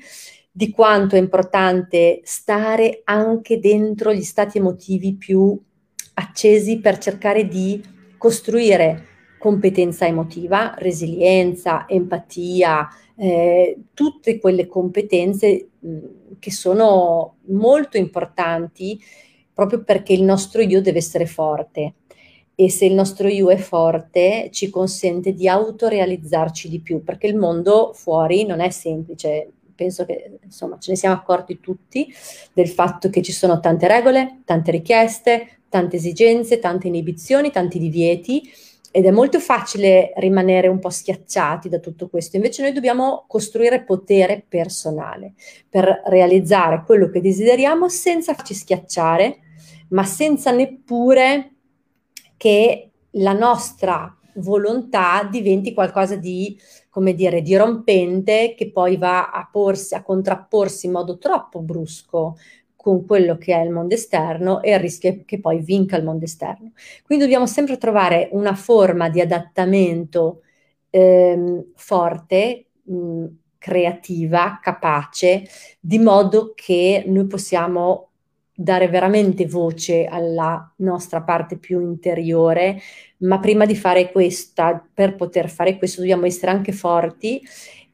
di 0.51 0.71
quanto 0.71 1.15
è 1.15 1.21
importante 1.21 2.21
stare 2.25 3.03
anche 3.05 3.61
dentro 3.61 4.13
gli 4.13 4.25
stati 4.25 4.59
emotivi 4.59 5.15
più 5.15 5.57
accesi 6.15 6.81
per 6.81 6.99
cercare 6.99 7.47
di 7.47 7.81
costruire 8.19 9.07
competenza 9.39 10.07
emotiva, 10.07 10.75
resilienza, 10.77 11.87
empatia, 11.89 12.87
eh, 13.21 13.77
tutte 13.93 14.39
quelle 14.39 14.67
competenze 14.67 15.69
mh, 15.79 15.99
che 16.39 16.51
sono 16.51 17.37
molto 17.49 17.99
importanti 17.99 18.99
proprio 19.53 19.85
perché 19.85 20.15
il 20.15 20.23
nostro 20.23 20.63
io 20.63 20.81
deve 20.81 20.99
essere 20.99 21.27
forte 21.27 21.97
e 22.55 22.71
se 22.71 22.87
il 22.87 22.95
nostro 22.95 23.29
io 23.29 23.51
è 23.51 23.59
forte 23.59 24.49
ci 24.53 24.71
consente 24.71 25.35
di 25.35 25.47
autorealizzarci 25.49 26.71
di 26.71 26.81
più 26.81 27.05
perché 27.05 27.27
il 27.27 27.37
mondo 27.37 27.93
fuori 27.93 28.47
non 28.47 28.61
è 28.61 28.71
semplice. 28.71 29.53
Penso 29.75 30.07
che 30.07 30.39
insomma 30.43 30.79
ce 30.79 30.91
ne 30.91 30.97
siamo 30.97 31.15
accorti 31.15 31.61
tutti 31.61 32.11
del 32.55 32.69
fatto 32.69 33.11
che 33.11 33.21
ci 33.23 33.33
sono 33.33 33.61
tante 33.61 33.87
regole, 33.87 34.41
tante 34.47 34.71
richieste, 34.71 35.61
tante 35.69 35.97
esigenze, 35.97 36.59
tante 36.59 36.87
inibizioni, 36.87 37.51
tanti 37.51 37.79
divieti 37.79 38.43
ed 38.93 39.05
è 39.05 39.11
molto 39.11 39.39
facile 39.39 40.13
rimanere 40.17 40.67
un 40.67 40.81
po' 40.81 40.91
schiacciati 40.91 41.69
da 41.69 41.79
tutto 41.79 42.09
questo. 42.09 42.37
Invece 42.37 42.63
noi 42.63 42.73
dobbiamo 42.73 43.25
costruire 43.29 43.85
potere 43.85 44.45
personale 44.49 45.35
per 45.69 46.03
realizzare 46.07 46.83
quello 46.85 47.09
che 47.09 47.21
desideriamo 47.21 47.89
senza 47.89 48.35
farci 48.35 48.55
schiacciare, 48.55 49.39
ma 49.91 50.05
senza 50.05 50.51
neppure 50.51 51.55
che 52.37 52.91
la 53.13 53.33
nostra 53.33 54.13
volontà 54.37 55.29
diventi 55.31 55.73
qualcosa 55.73 56.17
di, 56.17 56.59
come 56.89 57.15
dire, 57.15 57.43
dirompente 57.43 58.55
che 58.57 58.71
poi 58.71 58.97
va 58.97 59.31
a 59.31 59.49
porsi, 59.51 59.95
a 59.95 60.03
contrapporsi 60.03 60.87
in 60.87 60.93
modo 60.93 61.19
troppo 61.19 61.61
brusco 61.61 62.37
con 62.83 63.05
quello 63.05 63.37
che 63.37 63.55
è 63.55 63.61
il 63.61 63.69
mondo 63.69 63.93
esterno 63.93 64.63
e 64.63 64.73
il 64.73 64.79
rischio 64.79 65.21
che 65.27 65.39
poi 65.39 65.61
vinca 65.61 65.99
il 65.99 66.05
mondo 66.05 66.25
esterno. 66.25 66.73
Quindi 67.05 67.25
dobbiamo 67.25 67.47
sempre 67.47 67.77
trovare 67.77 68.31
una 68.33 68.55
forma 68.55 69.11
di 69.11 69.21
adattamento 69.21 70.41
ehm, 70.89 71.73
forte, 71.75 72.69
mh, 72.83 73.27
creativa, 73.59 74.59
capace, 74.63 75.43
di 75.79 75.99
modo 75.99 76.53
che 76.55 77.05
noi 77.07 77.27
possiamo 77.27 78.09
dare 78.55 78.89
veramente 78.89 79.47
voce 79.47 80.07
alla 80.07 80.73
nostra 80.77 81.21
parte 81.21 81.59
più 81.59 81.83
interiore, 81.83 82.81
ma 83.19 83.39
prima 83.41 83.67
di 83.67 83.77
fare 83.77 84.11
questa, 84.11 84.83
per 84.93 85.17
poter 85.17 85.51
fare 85.51 85.77
questo 85.77 86.01
dobbiamo 86.01 86.25
essere 86.25 86.51
anche 86.51 86.73
forti 86.73 87.43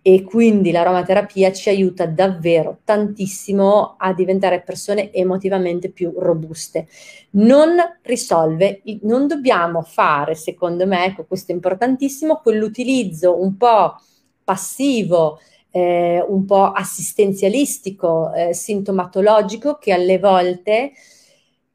e 0.08 0.22
quindi 0.22 0.70
l'aromaterapia 0.70 1.50
ci 1.52 1.68
aiuta 1.68 2.06
davvero 2.06 2.78
tantissimo 2.84 3.96
a 3.98 4.14
diventare 4.14 4.62
persone 4.62 5.12
emotivamente 5.12 5.90
più 5.90 6.14
robuste. 6.16 6.86
Non 7.30 7.74
risolve, 8.02 8.82
non 9.02 9.26
dobbiamo 9.26 9.82
fare, 9.82 10.36
secondo 10.36 10.86
me, 10.86 11.06
ecco 11.06 11.24
questo 11.24 11.50
è 11.50 11.56
importantissimo, 11.56 12.36
quell'utilizzo 12.36 13.42
un 13.42 13.56
po' 13.56 13.96
passivo, 14.44 15.40
eh, 15.72 16.24
un 16.24 16.44
po' 16.44 16.70
assistenzialistico, 16.70 18.32
eh, 18.32 18.54
sintomatologico 18.54 19.74
che 19.74 19.92
alle 19.92 20.20
volte 20.20 20.92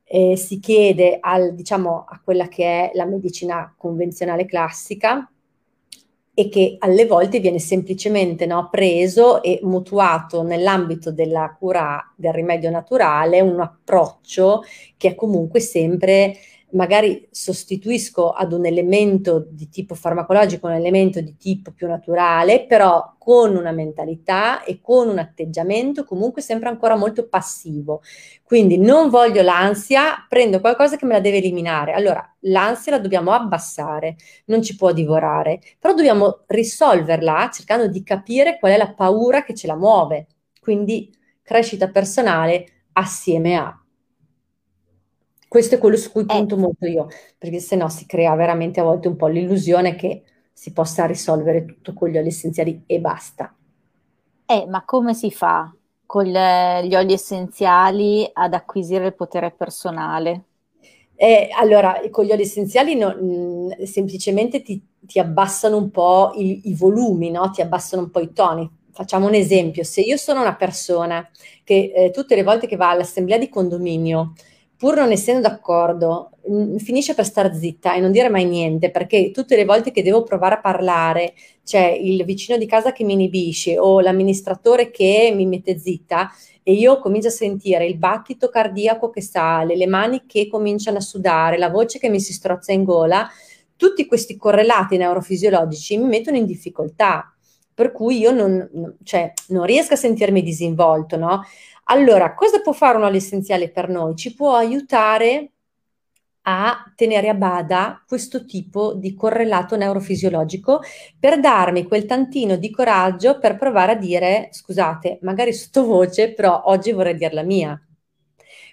eh, 0.05 0.37
si 0.37 0.61
chiede 0.61 1.17
al, 1.19 1.53
diciamo, 1.53 2.05
a 2.07 2.21
quella 2.23 2.47
che 2.47 2.63
è 2.63 2.91
la 2.93 3.03
medicina 3.03 3.73
convenzionale 3.77 4.45
classica 4.45 5.29
e 6.33 6.47
che 6.47 6.77
alle 6.79 7.05
volte 7.05 7.39
viene 7.39 7.59
semplicemente 7.59 8.45
no, 8.45 8.69
preso 8.71 9.43
e 9.43 9.59
mutuato 9.63 10.43
nell'ambito 10.43 11.11
della 11.11 11.55
cura 11.57 12.13
del 12.15 12.33
rimedio 12.33 12.69
naturale 12.69 13.41
un 13.41 13.59
approccio 13.59 14.63
che 14.95 15.09
è 15.09 15.15
comunque 15.15 15.59
sempre 15.59 16.37
magari 16.73 17.27
sostituisco 17.31 18.31
ad 18.31 18.53
un 18.53 18.65
elemento 18.65 19.45
di 19.49 19.69
tipo 19.69 19.95
farmacologico, 19.95 20.67
un 20.67 20.73
elemento 20.73 21.21
di 21.21 21.37
tipo 21.37 21.71
più 21.71 21.87
naturale, 21.87 22.65
però 22.65 23.15
con 23.17 23.55
una 23.55 23.71
mentalità 23.71 24.63
e 24.63 24.79
con 24.81 25.09
un 25.09 25.19
atteggiamento 25.19 26.03
comunque 26.05 26.41
sempre 26.41 26.69
ancora 26.69 26.95
molto 26.95 27.27
passivo. 27.27 28.01
Quindi 28.43 28.77
non 28.77 29.09
voglio 29.09 29.41
l'ansia, 29.41 30.25
prendo 30.27 30.59
qualcosa 30.59 30.97
che 30.97 31.05
me 31.05 31.13
la 31.13 31.19
deve 31.19 31.37
eliminare. 31.37 31.93
Allora, 31.93 32.23
l'ansia 32.41 32.91
la 32.93 32.99
dobbiamo 32.99 33.31
abbassare, 33.31 34.15
non 34.45 34.61
ci 34.61 34.75
può 34.75 34.91
divorare, 34.91 35.59
però 35.79 35.93
dobbiamo 35.93 36.43
risolverla 36.47 37.49
cercando 37.53 37.87
di 37.87 38.03
capire 38.03 38.57
qual 38.59 38.73
è 38.73 38.77
la 38.77 38.93
paura 38.93 39.43
che 39.43 39.53
ce 39.53 39.67
la 39.67 39.75
muove. 39.75 40.27
Quindi 40.59 41.13
crescita 41.41 41.89
personale 41.89 42.85
assieme 42.93 43.55
a 43.55 43.80
questo 45.51 45.75
è 45.75 45.79
quello 45.79 45.97
su 45.97 46.13
cui 46.13 46.21
eh. 46.21 46.27
punto 46.27 46.55
molto 46.55 46.85
io, 46.85 47.09
perché 47.37 47.59
se 47.59 47.75
no 47.75 47.89
si 47.89 48.05
crea 48.05 48.33
veramente 48.35 48.79
a 48.79 48.83
volte 48.83 49.09
un 49.09 49.17
po' 49.17 49.27
l'illusione 49.27 49.95
che 49.95 50.23
si 50.53 50.71
possa 50.71 51.05
risolvere 51.05 51.65
tutto 51.65 51.93
con 51.93 52.07
gli 52.07 52.17
oli 52.17 52.29
essenziali 52.29 52.83
e 52.85 53.01
basta. 53.01 53.53
Eh, 54.45 54.65
ma 54.69 54.85
come 54.85 55.13
si 55.13 55.29
fa 55.29 55.69
con 56.05 56.23
gli 56.23 56.95
oli 56.95 57.11
essenziali 57.11 58.29
ad 58.31 58.53
acquisire 58.53 59.07
il 59.07 59.13
potere 59.13 59.51
personale? 59.51 60.43
Eh, 61.15 61.49
allora, 61.51 61.99
con 62.11 62.23
gli 62.23 62.31
oli 62.31 62.43
essenziali 62.43 62.95
no, 62.95 63.09
mh, 63.09 63.83
semplicemente 63.83 64.61
ti, 64.61 64.81
ti, 65.01 65.19
abbassano 65.19 65.75
un 65.75 65.91
po' 65.91 66.31
i, 66.33 66.69
i 66.69 66.75
volumi, 66.75 67.29
no? 67.29 67.51
ti 67.51 67.61
abbassano 67.61 68.03
un 68.03 68.09
po' 68.09 68.21
i 68.21 68.31
toni. 68.31 68.69
Facciamo 68.93 69.27
un 69.27 69.33
esempio, 69.33 69.83
se 69.83 69.99
io 69.99 70.15
sono 70.15 70.39
una 70.39 70.55
persona 70.55 71.29
che 71.65 71.91
eh, 71.93 72.11
tutte 72.11 72.35
le 72.35 72.43
volte 72.43 72.67
che 72.67 72.77
va 72.77 72.91
all'assemblea 72.91 73.37
di 73.37 73.49
condominio 73.49 74.31
pur 74.81 74.95
non 74.95 75.11
essendo 75.11 75.47
d'accordo, 75.47 76.31
mh, 76.47 76.77
finisce 76.77 77.13
per 77.13 77.23
star 77.25 77.53
zitta 77.53 77.93
e 77.93 77.99
non 77.99 78.11
dire 78.11 78.29
mai 78.29 78.45
niente, 78.45 78.89
perché 78.89 79.29
tutte 79.29 79.55
le 79.55 79.63
volte 79.63 79.91
che 79.91 80.01
devo 80.01 80.23
provare 80.23 80.55
a 80.55 80.59
parlare, 80.59 81.35
c'è 81.63 81.87
il 81.91 82.23
vicino 82.25 82.57
di 82.57 82.65
casa 82.65 82.91
che 82.91 83.03
mi 83.03 83.13
inibisce 83.13 83.77
o 83.77 83.99
l'amministratore 83.99 84.89
che 84.89 85.31
mi 85.35 85.45
mette 85.45 85.77
zitta 85.77 86.31
e 86.63 86.73
io 86.73 86.99
comincio 86.99 87.27
a 87.27 87.31
sentire 87.31 87.85
il 87.85 87.97
battito 87.97 88.49
cardiaco 88.49 89.11
che 89.11 89.21
sale, 89.21 89.75
le 89.75 89.85
mani 89.85 90.23
che 90.25 90.47
cominciano 90.47 90.97
a 90.97 91.01
sudare, 91.01 91.59
la 91.59 91.69
voce 91.69 91.99
che 91.99 92.09
mi 92.09 92.19
si 92.19 92.33
strozza 92.33 92.71
in 92.71 92.83
gola, 92.83 93.29
tutti 93.75 94.07
questi 94.07 94.35
correlati 94.35 94.97
neurofisiologici 94.97 95.95
mi 95.97 96.07
mettono 96.07 96.37
in 96.37 96.45
difficoltà, 96.47 97.31
per 97.73 97.91
cui 97.91 98.17
io 98.17 98.31
non, 98.31 98.97
cioè, 99.03 99.31
non 99.49 99.65
riesco 99.65 99.93
a 99.93 99.97
sentirmi 99.97 100.41
disinvolto, 100.41 101.17
no? 101.17 101.43
Allora, 101.91 102.33
cosa 102.35 102.61
può 102.61 102.71
fare 102.71 102.97
un 102.97 103.03
olio 103.03 103.17
essenziale 103.17 103.69
per 103.69 103.89
noi? 103.89 104.15
Ci 104.15 104.33
può 104.33 104.55
aiutare 104.55 105.51
a 106.43 106.93
tenere 106.95 107.27
a 107.27 107.33
bada 107.33 108.01
questo 108.07 108.45
tipo 108.45 108.93
di 108.93 109.13
correlato 109.13 109.75
neurofisiologico 109.75 110.79
per 111.19 111.41
darmi 111.41 111.85
quel 111.85 112.05
tantino 112.05 112.55
di 112.55 112.71
coraggio 112.71 113.39
per 113.39 113.57
provare 113.57 113.91
a 113.91 113.95
dire, 113.95 114.47
scusate, 114.51 115.19
magari 115.23 115.51
sottovoce, 115.51 116.33
però 116.33 116.61
oggi 116.67 116.93
vorrei 116.93 117.15
dire 117.15 117.33
la 117.33 117.43
mia. 117.43 117.79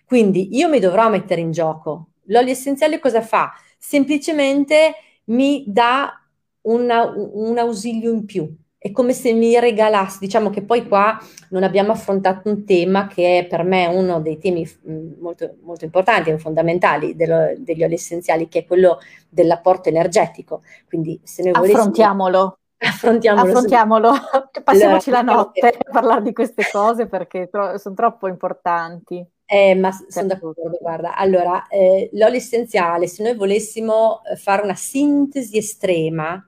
Quindi 0.04 0.56
io 0.56 0.68
mi 0.68 0.78
dovrò 0.78 1.10
mettere 1.10 1.40
in 1.40 1.50
gioco. 1.50 2.10
L'olio 2.26 2.52
essenziale 2.52 3.00
cosa 3.00 3.20
fa? 3.20 3.52
Semplicemente 3.78 4.94
mi 5.24 5.64
dà 5.66 6.12
una, 6.62 7.12
un 7.16 7.58
ausilio 7.58 8.12
in 8.12 8.24
più. 8.24 8.56
È 8.80 8.92
come 8.92 9.12
se 9.12 9.32
mi 9.32 9.58
regalassi, 9.58 10.18
diciamo 10.20 10.50
che 10.50 10.62
poi 10.62 10.86
qua 10.86 11.18
non 11.50 11.64
abbiamo 11.64 11.90
affrontato 11.90 12.48
un 12.48 12.64
tema 12.64 13.08
che 13.08 13.40
è 13.40 13.46
per 13.46 13.64
me 13.64 13.86
uno 13.86 14.20
dei 14.20 14.38
temi 14.38 14.64
mm, 14.88 15.20
molto, 15.20 15.56
molto 15.62 15.84
importanti 15.84 16.30
e 16.30 16.38
fondamentali 16.38 17.16
dello, 17.16 17.54
degli 17.56 17.82
oli 17.82 17.94
essenziali, 17.94 18.48
che 18.48 18.60
è 18.60 18.66
quello 18.66 19.00
dell'apporto 19.28 19.88
energetico. 19.88 20.62
Quindi 20.86 21.20
se 21.24 21.42
noi 21.42 21.52
volessimo... 21.52 21.78
Affrontiamolo. 21.78 22.58
Affrontiamolo. 22.78 23.48
Affrontiamolo. 23.48 24.12
Passiamoci 24.62 25.10
allora, 25.10 25.24
la 25.24 25.32
notte 25.32 25.66
a 25.66 25.90
parlare 25.90 26.22
di 26.22 26.32
queste 26.32 26.68
cose 26.70 27.06
perché 27.06 27.48
tro- 27.50 27.76
sono 27.78 27.96
troppo 27.96 28.28
importanti. 28.28 29.26
Eh, 29.44 29.74
ma 29.74 29.90
sono 30.08 30.26
d'accordo, 30.28 30.78
guarda. 30.80 31.16
Allora, 31.16 31.66
eh, 31.66 32.10
l'olio 32.12 32.36
essenziale, 32.36 33.08
se 33.08 33.22
noi 33.22 33.34
volessimo 33.34 34.20
eh, 34.24 34.36
fare 34.36 34.62
una 34.62 34.74
sintesi 34.74 35.56
estrema, 35.56 36.47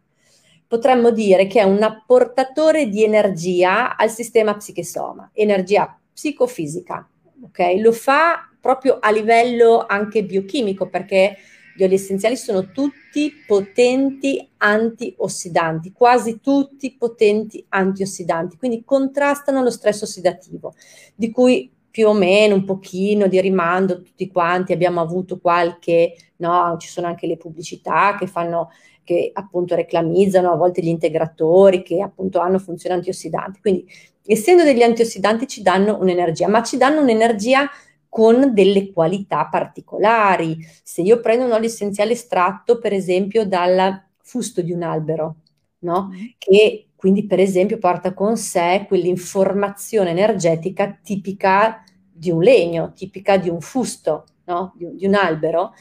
potremmo 0.70 1.10
dire 1.10 1.48
che 1.48 1.58
è 1.58 1.64
un 1.64 1.82
apportatore 1.82 2.88
di 2.88 3.02
energia 3.02 3.96
al 3.96 4.08
sistema 4.08 4.54
psiche-soma, 4.54 5.30
energia 5.32 5.98
psicofisica, 6.14 7.08
ok? 7.42 7.58
Lo 7.78 7.90
fa 7.90 8.48
proprio 8.60 8.98
a 9.00 9.10
livello 9.10 9.84
anche 9.84 10.22
biochimico, 10.22 10.88
perché 10.88 11.38
gli 11.74 11.82
oli 11.82 11.94
essenziali 11.94 12.36
sono 12.36 12.70
tutti 12.70 13.32
potenti 13.44 14.48
antiossidanti, 14.58 15.90
quasi 15.90 16.38
tutti 16.38 16.94
potenti 16.96 17.64
antiossidanti, 17.68 18.56
quindi 18.56 18.84
contrastano 18.84 19.64
lo 19.64 19.70
stress 19.70 20.02
ossidativo, 20.02 20.74
di 21.16 21.32
cui 21.32 21.68
più 21.90 22.06
o 22.06 22.12
meno 22.12 22.54
un 22.54 22.64
pochino 22.64 23.26
di 23.26 23.40
rimando 23.40 24.02
tutti 24.02 24.30
quanti 24.30 24.72
abbiamo 24.72 25.00
avuto 25.00 25.40
qualche, 25.40 26.14
no, 26.36 26.76
ci 26.78 26.86
sono 26.86 27.08
anche 27.08 27.26
le 27.26 27.36
pubblicità 27.36 28.14
che 28.16 28.28
fanno 28.28 28.70
che 29.10 29.32
appunto 29.32 29.74
reclamizzano 29.74 30.52
a 30.52 30.54
volte 30.54 30.80
gli 30.80 30.86
integratori 30.86 31.82
che 31.82 32.00
appunto 32.00 32.38
hanno 32.38 32.60
funzioni 32.60 32.94
antiossidanti. 32.94 33.58
Quindi 33.60 33.84
essendo 34.24 34.62
degli 34.62 34.82
antiossidanti 34.82 35.48
ci 35.48 35.62
danno 35.62 35.98
un'energia, 36.00 36.46
ma 36.46 36.62
ci 36.62 36.76
danno 36.76 37.00
un'energia 37.00 37.68
con 38.08 38.54
delle 38.54 38.92
qualità 38.92 39.48
particolari. 39.48 40.58
Se 40.84 41.02
io 41.02 41.18
prendo 41.18 41.44
un 41.44 41.50
olio 41.50 41.66
essenziale 41.66 42.12
estratto, 42.12 42.78
per 42.78 42.92
esempio, 42.92 43.44
dal 43.44 44.00
fusto 44.22 44.62
di 44.62 44.70
un 44.70 44.84
albero, 44.84 45.38
no? 45.80 46.10
Mm. 46.12 46.24
Che 46.38 46.86
quindi, 46.94 47.26
per 47.26 47.40
esempio, 47.40 47.78
porta 47.78 48.14
con 48.14 48.36
sé 48.36 48.84
quell'informazione 48.86 50.10
energetica 50.10 50.96
tipica 51.02 51.82
di 52.12 52.30
un 52.30 52.42
legno, 52.42 52.92
tipica 52.92 53.36
di 53.38 53.48
un 53.48 53.60
fusto, 53.60 54.26
no? 54.44 54.72
di, 54.76 54.86
di, 54.94 55.06
un 55.06 55.14
albero, 55.14 55.72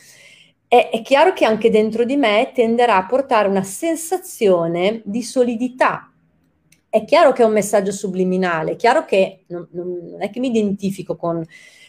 è, 0.70 0.92
è 0.92 1.02
chiaro 1.02 1.34
che 1.34 1.46
anche 1.46 1.72
dentro 1.72 2.06
di 2.06 2.16
me 2.16 2.52
tenderà 2.54 2.98
a 2.98 3.06
portare 3.08 3.50
una 3.50 3.64
sensazione 3.64 5.02
di 5.04 5.24
solidità, 5.24 6.14
è 6.88 7.04
chiaro 7.06 7.32
che 7.32 7.42
è 7.42 7.46
un 7.46 7.54
messaggio 7.54 7.92
subliminale, 7.92 8.74
è 8.74 8.76
chiaro 8.76 9.04
che 9.04 9.46
non, 9.48 9.68
non, 9.72 10.18
è 10.20 10.30
che 10.30 10.40
mi 10.40 10.50
identifico 10.50 11.16
con, 11.16 11.44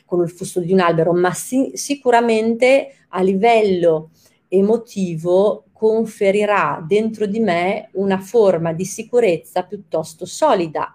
con, 0.06 0.22
il 0.22 0.30
fusto 0.30 0.60
di 0.60 0.72
un 0.72 0.80
albero, 0.80 1.12
ma 1.12 1.32
si, 1.32 1.72
sicuramente 1.74 3.04
a 3.08 3.20
livello 3.20 4.10
emotivo 4.48 5.64
conferirà 5.72 6.82
dentro 6.86 7.26
di 7.26 7.38
me 7.38 7.90
una 7.92 8.18
forma 8.18 8.72
di 8.72 8.86
sicurezza 8.86 9.62
piuttosto 9.62 10.24
solida. 10.24 10.94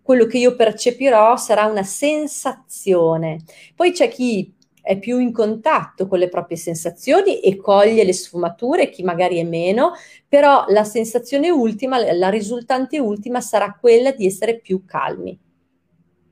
Quello 0.00 0.26
che 0.26 0.38
io 0.38 0.54
percepirò 0.54 1.36
sarà 1.36 1.66
una 1.66 1.82
sensazione. 1.82 3.42
Poi 3.74 3.90
c'è 3.90 4.08
chi 4.08 4.55
è 4.86 5.00
più 5.00 5.18
in 5.18 5.32
contatto 5.32 6.06
con 6.06 6.20
le 6.20 6.28
proprie 6.28 6.56
sensazioni 6.56 7.40
e 7.40 7.56
coglie 7.56 8.04
le 8.04 8.12
sfumature, 8.12 8.88
chi 8.88 9.02
magari 9.02 9.38
è 9.38 9.42
meno, 9.42 9.94
però 10.28 10.64
la 10.68 10.84
sensazione 10.84 11.50
ultima, 11.50 12.12
la 12.12 12.28
risultante 12.28 13.00
ultima 13.00 13.40
sarà 13.40 13.76
quella 13.78 14.12
di 14.12 14.26
essere 14.26 14.60
più 14.60 14.84
calmi. 14.84 15.36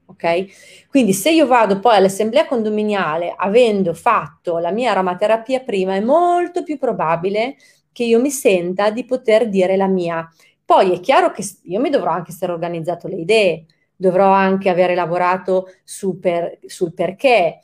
Ok? 0.06 0.86
Quindi 0.88 1.12
se 1.12 1.32
io 1.32 1.48
vado 1.48 1.80
poi 1.80 1.96
all'assemblea 1.96 2.46
condominiale 2.46 3.34
avendo 3.36 3.92
fatto 3.92 4.58
la 4.58 4.70
mia 4.70 4.92
aromaterapia 4.92 5.58
prima, 5.60 5.96
è 5.96 6.00
molto 6.00 6.62
più 6.62 6.78
probabile 6.78 7.56
che 7.90 8.04
io 8.04 8.20
mi 8.20 8.30
senta 8.30 8.90
di 8.90 9.04
poter 9.04 9.48
dire 9.48 9.76
la 9.76 9.88
mia. 9.88 10.28
Poi 10.64 10.92
è 10.92 11.00
chiaro 11.00 11.32
che 11.32 11.42
io 11.64 11.80
mi 11.80 11.90
dovrò 11.90 12.12
anche 12.12 12.30
essere 12.30 12.52
organizzato 12.52 13.08
le 13.08 13.16
idee, 13.16 13.66
dovrò 13.96 14.30
anche 14.30 14.68
avere 14.68 14.94
lavorato 14.94 15.66
su 15.82 16.20
per, 16.20 16.60
sul 16.66 16.94
perché 16.94 17.58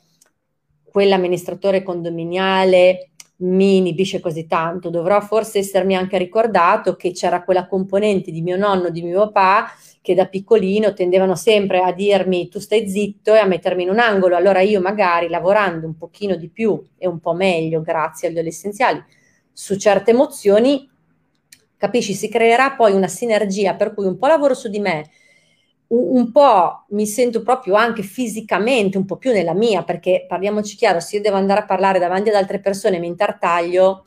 quell'amministratore 0.91 1.83
condominiale 1.83 3.11
mi 3.41 3.77
inibisce 3.77 4.19
così 4.19 4.45
tanto, 4.45 4.89
dovrò 4.89 5.19
forse 5.21 5.59
essermi 5.59 5.95
anche 5.95 6.17
ricordato 6.17 6.95
che 6.95 7.11
c'era 7.11 7.43
quella 7.43 7.65
componente 7.65 8.31
di 8.31 8.41
mio 8.41 8.55
nonno, 8.55 8.89
di 8.89 9.01
mio 9.01 9.31
papà, 9.31 9.71
che 10.01 10.13
da 10.13 10.27
piccolino 10.27 10.93
tendevano 10.93 11.35
sempre 11.35 11.79
a 11.79 11.91
dirmi 11.91 12.49
tu 12.49 12.59
stai 12.59 12.87
zitto 12.89 13.33
e 13.33 13.39
a 13.39 13.45
mettermi 13.45 13.83
in 13.83 13.89
un 13.89 13.99
angolo, 13.99 14.35
allora 14.35 14.61
io 14.61 14.79
magari 14.79 15.27
lavorando 15.27 15.87
un 15.87 15.95
pochino 15.95 16.35
di 16.35 16.49
più 16.49 16.83
e 16.97 17.07
un 17.07 17.19
po' 17.19 17.33
meglio 17.33 17.81
grazie 17.81 18.27
agli 18.27 18.37
oli 18.37 18.49
essenziali, 18.49 19.03
su 19.51 19.75
certe 19.77 20.11
emozioni, 20.11 20.89
capisci, 21.77 22.13
si 22.13 22.29
creerà 22.29 22.71
poi 22.71 22.93
una 22.93 23.07
sinergia 23.07 23.73
per 23.75 23.93
cui 23.93 24.05
un 24.05 24.17
po' 24.17 24.27
lavoro 24.27 24.53
su 24.53 24.69
di 24.69 24.79
me, 24.79 25.09
un, 25.91 26.31
po' 26.31 26.85
mi 26.89 27.05
sento 27.05 27.41
proprio 27.41 27.75
anche 27.75 28.01
fisicamente 28.01 28.97
un 28.97 29.05
po' 29.05 29.17
più 29.17 29.31
nella 29.31 29.53
mia, 29.53 29.83
perché 29.83 30.25
parliamoci 30.27 30.75
chiaro, 30.75 30.99
se 30.99 31.17
io 31.17 31.21
devo 31.21 31.35
andare 31.35 31.61
a 31.61 31.65
parlare 31.65 31.99
davanti 31.99 32.29
ad 32.29 32.35
altre 32.35 32.59
persone 32.59 32.97
e 32.97 32.99
mi 32.99 33.07
intartaglio, 33.07 34.05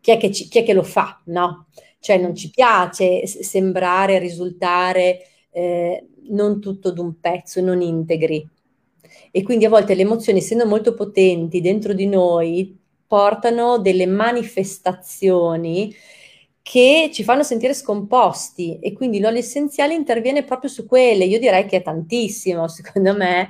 chi 0.00 0.10
è 0.10 0.16
che, 0.16 0.32
ci, 0.32 0.48
chi 0.48 0.58
è 0.58 0.64
che 0.64 0.72
lo 0.72 0.82
fa, 0.82 1.20
no? 1.26 1.66
Cioè 2.00 2.18
non 2.18 2.34
ci 2.34 2.50
piace 2.50 3.26
sembrare, 3.26 4.18
risultare 4.18 5.20
eh, 5.50 6.06
non 6.30 6.60
tutto 6.60 6.90
d'un 6.92 7.20
pezzo, 7.20 7.60
non 7.60 7.80
integri. 7.80 8.48
E 9.30 9.42
quindi 9.42 9.64
a 9.64 9.68
volte 9.68 9.94
le 9.94 10.02
emozioni, 10.02 10.38
essendo 10.38 10.66
molto 10.66 10.94
potenti 10.94 11.60
dentro 11.60 11.92
di 11.92 12.06
noi, 12.06 12.76
portano 13.06 13.78
delle 13.78 14.06
manifestazioni 14.06 15.94
che 16.68 17.08
ci 17.14 17.24
fanno 17.24 17.42
sentire 17.42 17.72
scomposti 17.72 18.78
e 18.78 18.92
quindi 18.92 19.20
l'olio 19.20 19.38
essenziale 19.38 19.94
interviene 19.94 20.44
proprio 20.44 20.68
su 20.68 20.84
quelle. 20.84 21.24
Io 21.24 21.38
direi 21.38 21.64
che 21.64 21.78
è 21.78 21.82
tantissimo, 21.82 22.68
secondo 22.68 23.16
me 23.16 23.48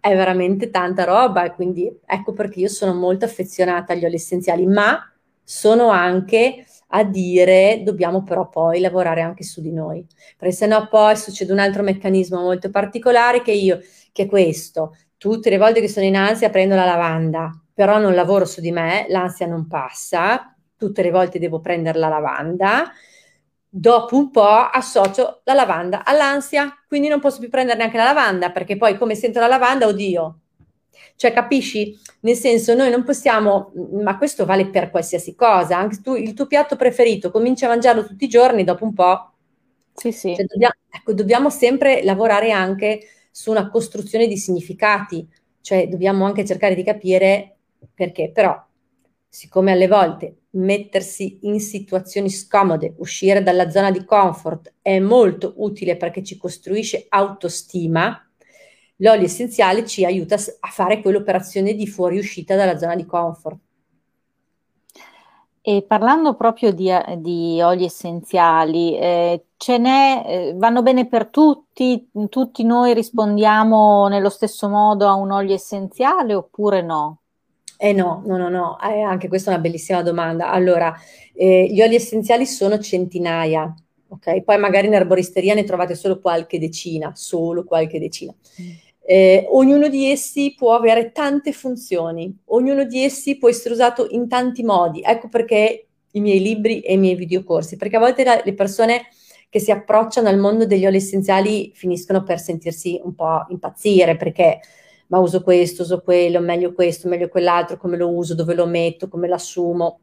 è 0.00 0.16
veramente 0.16 0.70
tanta 0.70 1.04
roba 1.04 1.44
e 1.44 1.52
quindi 1.52 1.94
ecco 2.06 2.32
perché 2.32 2.60
io 2.60 2.68
sono 2.68 2.94
molto 2.94 3.26
affezionata 3.26 3.92
agli 3.92 4.06
oli 4.06 4.14
essenziali, 4.14 4.64
ma 4.64 4.98
sono 5.44 5.90
anche 5.90 6.64
a 6.88 7.04
dire 7.04 7.82
dobbiamo 7.84 8.22
però 8.22 8.48
poi 8.48 8.80
lavorare 8.80 9.20
anche 9.20 9.44
su 9.44 9.60
di 9.60 9.70
noi, 9.70 10.06
perché 10.38 10.54
sennò 10.54 10.88
poi 10.88 11.14
succede 11.14 11.52
un 11.52 11.58
altro 11.58 11.82
meccanismo 11.82 12.40
molto 12.40 12.70
particolare 12.70 13.42
che 13.42 13.52
io, 13.52 13.80
che 14.12 14.22
è 14.22 14.26
questo, 14.26 14.96
tutte 15.18 15.50
le 15.50 15.58
volte 15.58 15.82
che 15.82 15.88
sono 15.88 16.06
in 16.06 16.16
ansia 16.16 16.48
prendo 16.48 16.74
la 16.74 16.86
lavanda, 16.86 17.50
però 17.74 17.98
non 17.98 18.14
lavoro 18.14 18.46
su 18.46 18.62
di 18.62 18.70
me, 18.70 19.04
l'ansia 19.10 19.46
non 19.46 19.66
passa, 19.66 20.55
tutte 20.76 21.02
le 21.02 21.10
volte 21.10 21.38
devo 21.38 21.60
prendere 21.60 21.98
la 21.98 22.08
lavanda, 22.08 22.92
dopo 23.68 24.16
un 24.16 24.30
po' 24.30 24.42
associo 24.42 25.40
la 25.44 25.54
lavanda 25.54 26.04
all'ansia, 26.04 26.72
quindi 26.88 27.08
non 27.08 27.20
posso 27.20 27.40
più 27.40 27.50
prendere 27.50 27.78
neanche 27.78 27.96
la 27.96 28.04
lavanda, 28.04 28.50
perché 28.50 28.76
poi 28.76 28.96
come 28.96 29.14
sento 29.14 29.40
la 29.40 29.46
lavanda, 29.46 29.86
oddio. 29.86 30.38
Cioè, 31.16 31.32
capisci? 31.32 31.98
Nel 32.20 32.36
senso, 32.36 32.74
noi 32.74 32.90
non 32.90 33.04
possiamo, 33.04 33.72
ma 34.02 34.16
questo 34.18 34.44
vale 34.44 34.68
per 34.68 34.90
qualsiasi 34.90 35.34
cosa, 35.34 35.78
anche 35.78 36.00
tu, 36.02 36.14
il 36.14 36.34
tuo 36.34 36.46
piatto 36.46 36.76
preferito, 36.76 37.30
cominci 37.30 37.64
a 37.64 37.68
mangiarlo 37.68 38.06
tutti 38.06 38.24
i 38.24 38.28
giorni, 38.28 38.64
dopo 38.64 38.84
un 38.84 38.92
po'. 38.94 39.32
Sì, 39.94 40.12
sì. 40.12 40.34
Cioè, 40.34 40.44
dobbiamo, 40.44 40.74
ecco, 40.90 41.12
dobbiamo 41.14 41.50
sempre 41.50 42.02
lavorare 42.04 42.50
anche 42.50 43.00
su 43.30 43.50
una 43.50 43.68
costruzione 43.70 44.26
di 44.26 44.36
significati, 44.36 45.26
cioè 45.60 45.88
dobbiamo 45.88 46.24
anche 46.26 46.44
cercare 46.44 46.74
di 46.74 46.82
capire 46.82 47.56
perché? 47.94 48.30
Però, 48.32 48.62
siccome 49.36 49.72
alle 49.72 49.86
volte 49.86 50.44
mettersi 50.52 51.40
in 51.42 51.60
situazioni 51.60 52.30
scomode, 52.30 52.94
uscire 53.00 53.42
dalla 53.42 53.68
zona 53.68 53.90
di 53.90 54.02
comfort 54.02 54.76
è 54.80 54.98
molto 54.98 55.52
utile 55.58 55.98
perché 55.98 56.22
ci 56.22 56.38
costruisce 56.38 57.04
autostima, 57.06 58.18
l'olio 58.96 59.26
essenziale 59.26 59.84
ci 59.84 60.06
aiuta 60.06 60.36
a 60.36 60.68
fare 60.70 61.02
quell'operazione 61.02 61.74
di 61.74 61.86
fuoriuscita 61.86 62.56
dalla 62.56 62.78
zona 62.78 62.96
di 62.96 63.04
comfort. 63.04 63.58
E 65.60 65.84
parlando 65.86 66.34
proprio 66.34 66.72
di, 66.72 66.90
di 67.18 67.60
oli 67.60 67.84
essenziali, 67.84 68.96
eh, 68.96 69.44
ce 69.58 69.76
n'è, 69.76 70.22
eh, 70.24 70.54
vanno 70.56 70.80
bene 70.80 71.08
per 71.08 71.26
tutti? 71.26 72.08
Tutti 72.30 72.64
noi 72.64 72.94
rispondiamo 72.94 74.08
nello 74.08 74.30
stesso 74.30 74.70
modo 74.70 75.06
a 75.06 75.12
un 75.12 75.30
olio 75.30 75.54
essenziale 75.54 76.32
oppure 76.32 76.80
no? 76.80 77.18
Eh 77.78 77.92
no, 77.92 78.22
no, 78.26 78.36
no, 78.36 78.48
no, 78.48 78.78
eh, 78.80 79.00
anche 79.00 79.28
questa 79.28 79.50
è 79.50 79.54
una 79.54 79.62
bellissima 79.62 80.02
domanda. 80.02 80.50
Allora, 80.50 80.94
eh, 81.34 81.66
gli 81.70 81.82
oli 81.82 81.94
essenziali 81.94 82.46
sono 82.46 82.78
centinaia, 82.78 83.74
ok? 84.08 84.42
Poi 84.42 84.58
magari 84.58 84.86
in 84.86 84.94
erboristeria 84.94 85.54
ne 85.54 85.64
trovate 85.64 85.94
solo 85.94 86.20
qualche 86.20 86.58
decina, 86.58 87.12
solo 87.14 87.64
qualche 87.64 87.98
decina. 87.98 88.34
Mm. 88.60 88.70
Eh, 89.08 89.46
ognuno 89.50 89.88
di 89.88 90.10
essi 90.10 90.54
può 90.56 90.74
avere 90.74 91.12
tante 91.12 91.52
funzioni, 91.52 92.34
ognuno 92.46 92.84
di 92.84 93.04
essi 93.04 93.38
può 93.38 93.48
essere 93.48 93.74
usato 93.74 94.06
in 94.10 94.26
tanti 94.28 94.62
modi. 94.64 95.02
Ecco 95.04 95.28
perché 95.28 95.86
i 96.12 96.20
miei 96.20 96.40
libri 96.40 96.80
e 96.80 96.94
i 96.94 96.98
miei 96.98 97.14
videocorsi, 97.14 97.76
perché 97.76 97.96
a 97.96 98.00
volte 98.00 98.24
la, 98.24 98.40
le 98.42 98.54
persone 98.54 99.06
che 99.48 99.60
si 99.60 99.70
approcciano 99.70 100.28
al 100.28 100.38
mondo 100.38 100.66
degli 100.66 100.86
oli 100.86 100.96
essenziali 100.96 101.70
finiscono 101.74 102.22
per 102.22 102.40
sentirsi 102.40 103.00
un 103.02 103.14
po' 103.14 103.46
impazzire 103.48 104.16
perché 104.16 104.60
ma 105.08 105.18
uso 105.18 105.42
questo, 105.42 105.82
uso 105.82 106.00
quello, 106.00 106.40
meglio 106.40 106.72
questo, 106.72 107.08
meglio 107.08 107.28
quell'altro, 107.28 107.76
come 107.76 107.96
lo 107.96 108.08
uso, 108.08 108.34
dove 108.34 108.54
lo 108.54 108.66
metto, 108.66 109.08
come 109.08 109.28
lo 109.28 109.34
assumo. 109.34 110.00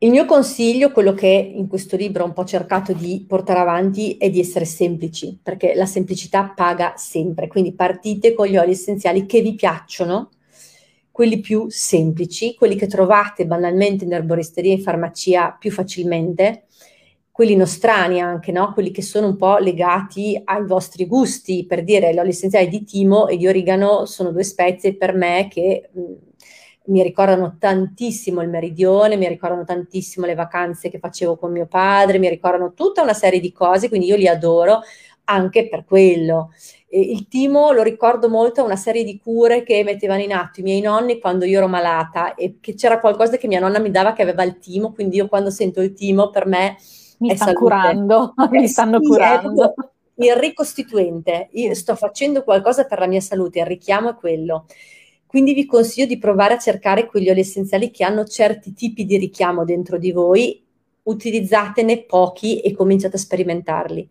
Il 0.00 0.10
mio 0.10 0.26
consiglio, 0.26 0.92
quello 0.92 1.12
che 1.12 1.26
in 1.26 1.66
questo 1.66 1.96
libro 1.96 2.22
ho 2.22 2.26
un 2.26 2.32
po' 2.32 2.44
cercato 2.44 2.92
di 2.92 3.24
portare 3.26 3.58
avanti, 3.58 4.16
è 4.16 4.30
di 4.30 4.38
essere 4.38 4.64
semplici, 4.64 5.36
perché 5.42 5.74
la 5.74 5.86
semplicità 5.86 6.52
paga 6.54 6.94
sempre. 6.96 7.48
Quindi 7.48 7.72
partite 7.72 8.32
con 8.32 8.46
gli 8.46 8.56
oli 8.56 8.70
essenziali 8.70 9.26
che 9.26 9.40
vi 9.40 9.56
piacciono, 9.56 10.30
quelli 11.10 11.40
più 11.40 11.66
semplici, 11.68 12.54
quelli 12.54 12.76
che 12.76 12.86
trovate 12.86 13.44
banalmente 13.44 14.04
in 14.04 14.12
erboristeria 14.12 14.72
e 14.72 14.76
in 14.76 14.82
farmacia 14.82 15.56
più 15.58 15.72
facilmente, 15.72 16.66
quelli 17.38 17.54
nostrani 17.54 18.20
anche, 18.20 18.50
no? 18.50 18.72
quelli 18.72 18.90
che 18.90 19.00
sono 19.00 19.28
un 19.28 19.36
po' 19.36 19.58
legati 19.58 20.40
ai 20.42 20.66
vostri 20.66 21.06
gusti. 21.06 21.66
Per 21.66 21.84
dire, 21.84 22.12
l'olio 22.12 22.32
essenziale 22.32 22.66
di 22.66 22.82
timo 22.82 23.28
e 23.28 23.36
di 23.36 23.46
origano 23.46 24.06
sono 24.06 24.32
due 24.32 24.42
spezie 24.42 24.96
per 24.96 25.14
me 25.14 25.46
che 25.48 25.88
mh, 25.92 26.00
mi 26.86 27.00
ricordano 27.00 27.54
tantissimo 27.56 28.42
il 28.42 28.48
meridione, 28.48 29.14
mi 29.14 29.28
ricordano 29.28 29.62
tantissimo 29.62 30.26
le 30.26 30.34
vacanze 30.34 30.88
che 30.88 30.98
facevo 30.98 31.36
con 31.36 31.52
mio 31.52 31.66
padre, 31.68 32.18
mi 32.18 32.28
ricordano 32.28 32.72
tutta 32.74 33.02
una 33.02 33.14
serie 33.14 33.38
di 33.38 33.52
cose, 33.52 33.88
quindi 33.88 34.08
io 34.08 34.16
li 34.16 34.26
adoro 34.26 34.80
anche 35.26 35.68
per 35.68 35.84
quello. 35.84 36.50
E 36.88 37.00
il 37.00 37.28
timo 37.28 37.70
lo 37.70 37.84
ricordo 37.84 38.28
molto 38.28 38.62
a 38.62 38.64
una 38.64 38.74
serie 38.74 39.04
di 39.04 39.16
cure 39.16 39.62
che 39.62 39.84
mettevano 39.84 40.22
in 40.22 40.32
atto 40.32 40.58
i 40.58 40.64
miei 40.64 40.80
nonni 40.80 41.20
quando 41.20 41.44
io 41.44 41.58
ero 41.58 41.68
malata 41.68 42.34
e 42.34 42.56
che 42.60 42.74
c'era 42.74 42.98
qualcosa 42.98 43.36
che 43.36 43.46
mia 43.46 43.60
nonna 43.60 43.78
mi 43.78 43.92
dava 43.92 44.12
che 44.12 44.22
aveva 44.22 44.42
il 44.42 44.58
timo, 44.58 44.92
quindi 44.92 45.18
io 45.18 45.28
quando 45.28 45.50
sento 45.50 45.80
il 45.80 45.92
timo 45.92 46.30
per 46.30 46.44
me 46.44 46.76
mi 47.18 47.36
stanno 47.36 47.52
curando, 47.52 48.34
mi 48.50 48.64
eh, 48.64 48.68
stanno 48.68 48.98
sì, 49.00 49.06
curando. 49.06 49.74
Il 50.14 50.34
ricostituente, 50.34 51.48
io 51.52 51.74
sto 51.74 51.94
facendo 51.94 52.42
qualcosa 52.42 52.84
per 52.84 52.98
la 52.98 53.06
mia 53.06 53.20
salute, 53.20 53.60
il 53.60 53.66
richiamo 53.66 54.10
è 54.10 54.14
quello. 54.14 54.66
Quindi 55.26 55.52
vi 55.52 55.66
consiglio 55.66 56.06
di 56.06 56.18
provare 56.18 56.54
a 56.54 56.58
cercare 56.58 57.06
quegli 57.06 57.28
oli 57.28 57.40
essenziali 57.40 57.90
che 57.90 58.02
hanno 58.02 58.24
certi 58.24 58.72
tipi 58.72 59.04
di 59.04 59.16
richiamo 59.18 59.64
dentro 59.64 59.98
di 59.98 60.10
voi, 60.10 60.64
utilizzatene 61.02 62.04
pochi 62.04 62.60
e 62.60 62.74
cominciate 62.74 63.16
a 63.16 63.20
sperimentarli. 63.20 64.08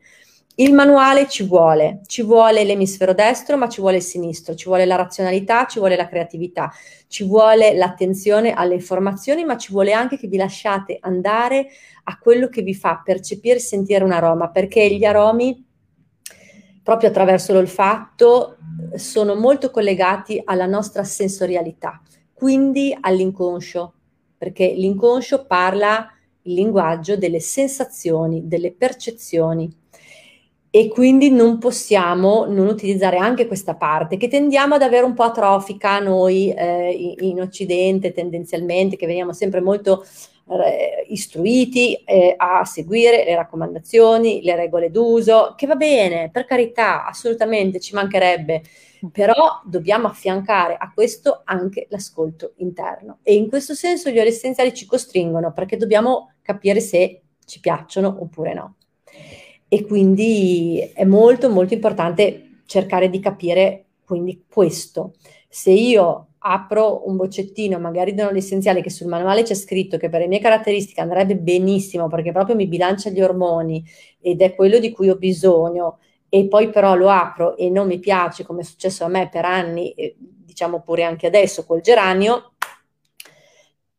Il 0.60 0.74
manuale 0.74 1.28
ci 1.28 1.43
vuole, 1.43 2.01
ci 2.08 2.24
vuole 2.24 2.64
l'emisfero 2.64 3.14
destro, 3.14 3.58
ma 3.58 3.70
ci 3.70 3.80
vuole 3.80 3.97
il 3.97 4.01
sinistro, 4.01 4.55
ci 4.55 4.66
vuole 4.66 4.86
la 4.86 4.95
razionalità, 4.95 5.68
ci 5.68 5.78
vuole 5.78 5.95
la 5.95 6.08
creatività, 6.08 6.72
ci 7.05 7.24
vuole 7.24 7.76
l'attenzione 7.76 8.53
alle 8.53 8.74
informazioni, 8.74 9.45
ma 9.45 9.55
ci 9.55 9.72
vuole 9.72 9.93
anche 9.93 10.18
che 10.18 10.26
vi 10.26 10.38
lasciate 10.38 10.97
andare 10.99 11.68
a 12.05 12.18
quello 12.18 12.49
che 12.49 12.64
vi 12.64 12.74
fa 12.74 13.03
percepire 13.05 13.58
e 13.58 13.60
sentire 13.60 14.03
un 14.03 14.12
aroma, 14.12 14.49
perché 14.49 14.89
gli 14.95 15.05
aromi 15.05 15.64
proprio 16.82 17.10
attraverso 17.10 17.53
l'olfatto 17.53 18.58
sono 18.95 19.36
molto 19.36 19.70
collegati 19.70 20.41
alla 20.43 20.66
nostra 20.66 21.03
sensorialità, 21.03 22.01
quindi 22.34 22.97
all'inconscio, 22.99 23.93
perché 24.36 24.74
l'inconscio 24.74 25.45
parla 25.45 26.12
il 26.41 26.55
linguaggio 26.55 27.16
delle 27.16 27.41
sensazioni, 27.41 28.47
delle 28.47 28.72
percezioni 28.72 29.86
e 30.78 30.89
quindi 30.89 31.32
non 31.32 31.57
possiamo 31.57 32.45
non 32.45 32.67
utilizzare 32.67 33.17
anche 33.17 33.47
questa 33.47 33.73
parte 33.73 34.15
che 34.15 34.28
tendiamo 34.28 34.75
ad 34.75 34.84
avere 34.84 35.05
un 35.05 35.15
po' 35.15 35.23
atrofica 35.23 35.97
noi 35.97 36.53
eh, 36.53 37.15
in 37.19 37.41
Occidente 37.41 38.11
tendenzialmente, 38.11 38.95
che 38.95 39.07
veniamo 39.07 39.34
sempre 39.34 39.59
molto 39.59 40.05
eh, 40.49 41.03
istruiti 41.07 41.95
eh, 41.95 42.36
a 42.38 42.63
seguire 42.63 43.23
le 43.25 43.36
raccomandazioni, 43.36 44.43
le 44.43 44.55
regole 44.55 44.91
d'uso, 44.91 45.55
che 45.57 45.65
va 45.65 45.73
bene, 45.73 46.30
per 46.32 46.45
carità, 46.45 47.07
assolutamente 47.07 47.80
ci 47.80 47.95
mancherebbe, 47.95 48.61
però 49.11 49.59
dobbiamo 49.65 50.05
affiancare 50.05 50.78
a 50.80 50.91
questo 50.93 51.41
anche 51.45 51.88
l'ascolto 51.89 52.53
interno. 52.57 53.17
E 53.23 53.34
in 53.34 53.49
questo 53.49 53.73
senso 53.73 54.11
gli 54.11 54.19
ori 54.19 54.28
essenziali 54.28 54.75
ci 54.75 54.86
costringono 54.86 55.53
perché 55.53 55.75
dobbiamo 55.75 56.34
capire 56.43 56.82
se 56.82 57.23
ci 57.45 57.59
piacciono 57.59 58.15
oppure 58.19 58.53
no. 58.53 58.75
E 59.68 59.86
quindi 59.86 60.80
è 60.93 61.03
molto 61.03 61.49
molto 61.49 61.74
importante 61.74 62.61
cercare 62.65 63.09
di 63.09 63.20
capire 63.20 63.86
quindi 64.05 64.45
questo. 64.49 65.13
Se 65.49 65.72
io 65.72 66.28
apro 66.39 67.07
un 67.07 67.18
boccettino, 67.18 67.78
magari 67.78 68.13
di 68.13 68.22
un 68.22 68.36
essenziale 68.36 68.82
che 68.82 68.89
sul 68.89 69.07
manuale 69.07 69.43
c'è 69.43 69.53
scritto 69.53 69.97
che 69.97 70.07
per 70.07 70.22
le 70.22 70.28
mie 70.28 70.39
caratteristiche 70.39 71.01
andrebbe 71.01 71.36
benissimo 71.36 72.07
perché 72.07 72.32
proprio 72.32 72.55
mi 72.55 72.68
bilancia 72.68 73.09
gli 73.09 73.22
ormoni 73.22 73.84
ed 74.22 74.41
è 74.41 74.55
quello 74.55 74.80
di 74.80 74.91
cui 74.91 75.09
ho 75.09 75.18
bisogno 75.18 75.99
e 76.30 76.47
poi 76.47 76.70
però 76.70 76.95
lo 76.95 77.09
apro 77.09 77.57
e 77.57 77.70
non 77.70 77.88
mi 77.88 77.99
piace 77.99 78.45
come 78.45 78.61
è 78.61 78.63
successo 78.63 79.03
a 79.03 79.09
me 79.09 79.30
per 79.30 79.45
anni, 79.45 79.93
diciamo 80.18 80.82
pure 80.82 81.03
anche 81.03 81.28
adesso 81.28 81.65
col 81.65 81.82
geranio, 81.82 82.53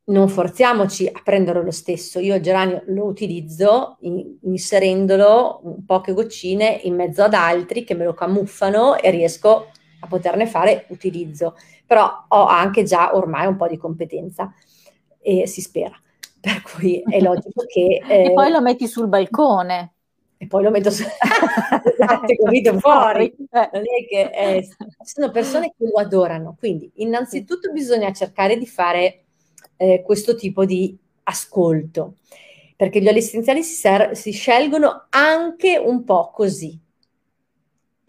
non 0.09 0.29
forziamoci 0.29 1.07
a 1.07 1.21
prenderlo 1.23 1.63
lo 1.63 1.71
stesso. 1.71 2.19
Io 2.19 2.35
il 2.35 2.43
geranio 2.43 2.83
lo 2.87 3.05
utilizzo 3.05 3.97
in, 4.01 4.37
inserendolo 4.43 5.61
un 5.65 5.85
poche 5.85 6.13
goccine 6.13 6.81
in 6.85 6.95
mezzo 6.95 7.23
ad 7.23 7.35
altri 7.35 7.85
che 7.85 7.95
me 7.95 8.05
lo 8.05 8.15
camuffano 8.15 8.97
e 8.97 9.11
riesco 9.11 9.71
a 10.01 10.07
poterne 10.07 10.47
fare 10.47 10.87
utilizzo 10.91 11.55
però 11.89 12.27
ho 12.29 12.45
anche 12.45 12.83
già 12.83 13.17
ormai 13.17 13.47
un 13.47 13.57
po' 13.57 13.67
di 13.67 13.79
competenza 13.79 14.53
e 15.21 15.47
si 15.47 15.63
spera. 15.63 15.99
Per 16.39 16.61
cui 16.61 17.03
è 17.09 17.19
logico 17.25 17.65
che... 17.67 18.03
Eh, 18.07 18.25
e 18.27 18.33
poi 18.35 18.51
lo 18.51 18.61
metti 18.61 18.87
sul 18.87 19.09
balcone. 19.09 19.95
E 20.37 20.47
poi 20.47 20.63
lo 20.63 20.71
metto 20.71 20.91
su... 20.91 21.03
esatto, 21.09 22.35
capito, 22.45 22.79
fuori. 22.79 23.25
Eh. 23.25 23.71
Non 23.73 23.83
è 23.83 24.07
che, 24.07 24.31
eh, 24.35 24.69
sono 25.03 25.31
persone 25.31 25.73
che 25.77 25.87
lo 25.87 25.99
adorano. 25.99 26.57
Quindi 26.59 26.93
innanzitutto 26.97 27.73
bisogna 27.73 28.13
cercare 28.13 28.59
di 28.59 28.67
fare 28.67 29.28
eh, 29.79 30.03
questo 30.05 30.35
tipo 30.35 30.67
di 30.67 30.95
ascolto, 31.23 32.17
perché 32.77 33.01
gli 33.01 33.09
oli 33.09 33.19
essenziali 33.19 33.63
si, 33.63 33.75
ser- 33.75 34.13
si 34.13 34.33
scelgono 34.33 35.07
anche 35.09 35.79
un 35.79 36.05
po' 36.05 36.31
così 36.31 36.79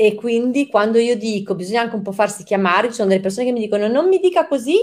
e 0.01 0.15
quindi 0.15 0.70
quando 0.70 0.97
io 0.97 1.17
dico 1.17 1.55
bisogna 1.55 1.82
anche 1.82 1.97
un 1.97 2.01
po' 2.01 2.13
farsi 2.13 2.45
chiamare, 2.45 2.88
ci 2.88 2.93
sono 2.93 3.09
delle 3.09 3.20
persone 3.20 3.47
che 3.47 3.51
mi 3.51 3.59
dicono 3.59 3.89
non 3.89 4.07
mi 4.07 4.20
dica 4.20 4.47
così, 4.47 4.78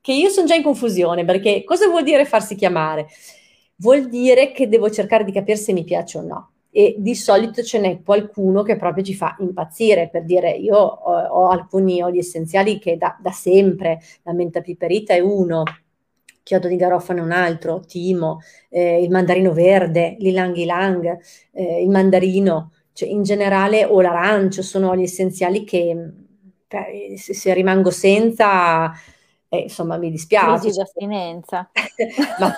che 0.00 0.12
io 0.12 0.28
sono 0.28 0.48
già 0.48 0.56
in 0.56 0.64
confusione, 0.64 1.24
perché 1.24 1.62
cosa 1.62 1.86
vuol 1.86 2.02
dire 2.02 2.24
farsi 2.24 2.56
chiamare? 2.56 3.06
Vuol 3.76 4.08
dire 4.08 4.50
che 4.50 4.68
devo 4.68 4.90
cercare 4.90 5.22
di 5.22 5.30
capire 5.30 5.56
se 5.56 5.72
mi 5.72 5.84
piace 5.84 6.18
o 6.18 6.22
no. 6.22 6.50
E 6.72 6.96
di 6.98 7.14
solito 7.14 7.62
ce 7.62 7.78
n'è 7.78 8.02
qualcuno 8.02 8.64
che 8.64 8.76
proprio 8.76 9.04
ci 9.04 9.14
fa 9.14 9.36
impazzire, 9.38 10.08
per 10.08 10.24
dire 10.24 10.50
io 10.50 10.76
ho, 10.76 11.12
ho 11.12 11.48
alcuni 11.48 12.02
oli 12.02 12.18
essenziali 12.18 12.80
che 12.80 12.96
da, 12.96 13.16
da 13.22 13.30
sempre, 13.30 14.00
la 14.24 14.32
menta 14.32 14.62
piperita 14.62 15.14
è 15.14 15.20
uno, 15.20 15.62
chiodo 16.46 16.68
di 16.68 16.76
garofano 16.76 17.18
è 17.18 17.22
un 17.24 17.32
altro, 17.32 17.80
timo, 17.80 18.38
eh, 18.68 19.02
il 19.02 19.10
mandarino 19.10 19.52
verde, 19.52 20.14
l'ilang 20.20 20.54
ilang, 20.54 21.18
eh, 21.50 21.82
il 21.82 21.90
mandarino, 21.90 22.70
cioè, 22.92 23.08
in 23.08 23.24
generale 23.24 23.84
o 23.84 24.00
l'arancio 24.00 24.62
sono 24.62 24.90
oli 24.90 25.02
essenziali 25.02 25.64
che 25.64 26.12
cioè, 26.68 27.16
se, 27.16 27.34
se, 27.34 27.52
rimango 27.52 27.90
senza, 27.90 28.92
eh, 29.48 29.58
insomma, 29.58 29.96
mi 29.96 30.08
dispiace. 30.08 30.60
Crisi 30.60 30.78
d'astinenza. 30.78 31.68
Ma, 32.38 32.54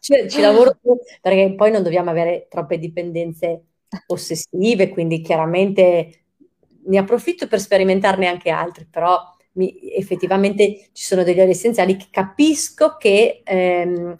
cioè, 0.00 0.28
ci 0.28 0.40
lavoro 0.40 0.76
più 0.80 0.96
perché 1.20 1.54
poi 1.54 1.70
non 1.70 1.84
dobbiamo 1.84 2.10
avere 2.10 2.48
troppe 2.50 2.78
dipendenze 2.78 3.66
ossessive, 4.08 4.88
quindi 4.88 5.20
chiaramente 5.20 6.24
ne 6.86 6.98
approfitto 6.98 7.46
per 7.46 7.60
sperimentarne 7.60 8.26
anche 8.26 8.50
altri, 8.50 8.84
però 8.84 9.16
mi, 9.58 9.92
effettivamente 9.92 10.88
ci 10.92 11.04
sono 11.04 11.22
degli 11.22 11.40
oli 11.40 11.50
essenziali 11.50 11.96
che 11.96 12.06
capisco 12.10 12.96
che 12.96 13.42
ehm, 13.44 14.14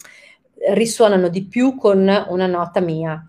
risuonano 0.73 1.29
di 1.29 1.45
più 1.45 1.75
con 1.75 1.99
una 1.99 2.45
nota 2.45 2.81
mia 2.81 3.23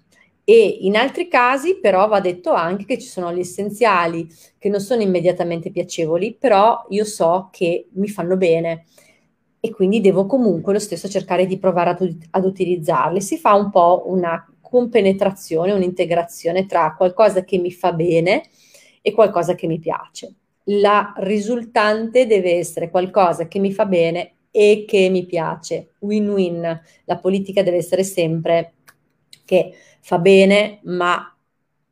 e 0.44 0.78
in 0.80 0.96
altri 0.96 1.28
casi 1.28 1.78
però 1.78 2.08
va 2.08 2.20
detto 2.20 2.50
anche 2.52 2.84
che 2.84 2.98
ci 2.98 3.06
sono 3.06 3.32
gli 3.32 3.38
essenziali 3.38 4.28
che 4.58 4.68
non 4.68 4.80
sono 4.80 5.02
immediatamente 5.02 5.70
piacevoli, 5.70 6.34
però 6.38 6.86
io 6.88 7.04
so 7.04 7.48
che 7.52 7.88
mi 7.92 8.08
fanno 8.08 8.36
bene 8.36 8.86
e 9.60 9.70
quindi 9.70 10.00
devo 10.00 10.26
comunque 10.26 10.72
lo 10.72 10.78
stesso 10.80 11.08
cercare 11.08 11.46
di 11.46 11.58
provare 11.58 11.90
ad, 11.90 12.16
ad 12.30 12.44
utilizzarli. 12.44 13.20
Si 13.20 13.36
fa 13.36 13.54
un 13.54 13.70
po' 13.70 14.04
una 14.06 14.44
compenetrazione, 14.60 15.72
un'integrazione 15.72 16.66
tra 16.66 16.94
qualcosa 16.96 17.44
che 17.44 17.58
mi 17.58 17.70
fa 17.70 17.92
bene 17.92 18.42
e 19.02 19.12
qualcosa 19.12 19.54
che 19.54 19.66
mi 19.66 19.78
piace. 19.78 20.34
La 20.64 21.12
risultante 21.16 22.26
deve 22.26 22.54
essere 22.54 22.90
qualcosa 22.90 23.48
che 23.48 23.58
mi 23.58 23.72
fa 23.72 23.86
bene 23.86 24.34
e 24.50 24.84
che 24.86 25.08
mi 25.08 25.24
piace. 25.26 25.92
Win-win. 26.00 26.82
La 27.04 27.18
politica 27.18 27.62
deve 27.62 27.78
essere 27.78 28.02
sempre 28.02 28.74
che 29.44 29.74
fa 30.00 30.18
bene, 30.18 30.80
ma 30.84 31.34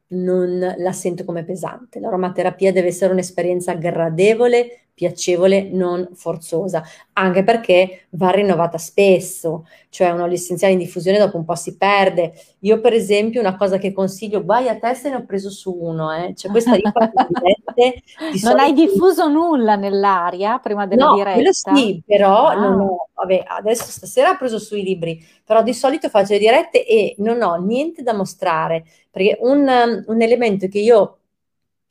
non 0.08 0.74
la 0.76 0.92
sento 0.92 1.24
come 1.24 1.44
pesante. 1.44 2.00
L'aromaterapia 2.00 2.72
deve 2.72 2.88
essere 2.88 3.12
un'esperienza 3.12 3.74
gradevole, 3.74 4.87
piacevole, 4.98 5.68
non 5.70 6.08
forzosa, 6.14 6.82
anche 7.12 7.44
perché 7.44 8.06
va 8.10 8.30
rinnovata 8.30 8.78
spesso, 8.78 9.64
cioè 9.90 10.10
un 10.10 10.22
olio 10.22 10.34
essenziale 10.34 10.72
in 10.72 10.80
diffusione 10.80 11.18
dopo 11.18 11.36
un 11.36 11.44
po' 11.44 11.54
si 11.54 11.76
perde. 11.76 12.32
Io 12.60 12.80
per 12.80 12.94
esempio 12.94 13.38
una 13.38 13.56
cosa 13.56 13.78
che 13.78 13.92
consiglio, 13.92 14.42
guai 14.42 14.66
a 14.68 14.76
te 14.76 14.94
se 14.94 15.08
ne 15.08 15.14
ho 15.14 15.24
preso 15.24 15.50
su 15.50 15.72
uno, 15.72 16.12
eh. 16.12 16.34
cioè 16.34 16.50
questa 16.50 16.74
dirette, 16.74 18.02
di 18.32 18.40
Non 18.42 18.58
hai 18.58 18.72
diffuso 18.72 19.28
nulla 19.28 19.76
nell'aria 19.76 20.58
prima 20.58 20.84
della 20.88 21.06
no, 21.06 21.14
diretta? 21.14 21.52
sì, 21.76 22.02
però 22.04 22.46
ah. 22.46 22.54
non 22.54 22.80
ho, 22.80 23.08
vabbè, 23.14 23.44
adesso 23.46 23.84
stasera 23.84 24.30
ho 24.30 24.36
preso 24.36 24.58
sui 24.58 24.82
libri, 24.82 25.24
però 25.44 25.62
di 25.62 25.74
solito 25.74 26.08
faccio 26.08 26.32
le 26.32 26.40
dirette 26.40 26.84
e 26.84 27.14
non 27.18 27.40
ho 27.40 27.54
niente 27.54 28.02
da 28.02 28.14
mostrare, 28.14 28.84
perché 29.12 29.38
un, 29.42 30.04
un 30.04 30.22
elemento 30.22 30.66
che 30.66 30.80
io 30.80 31.18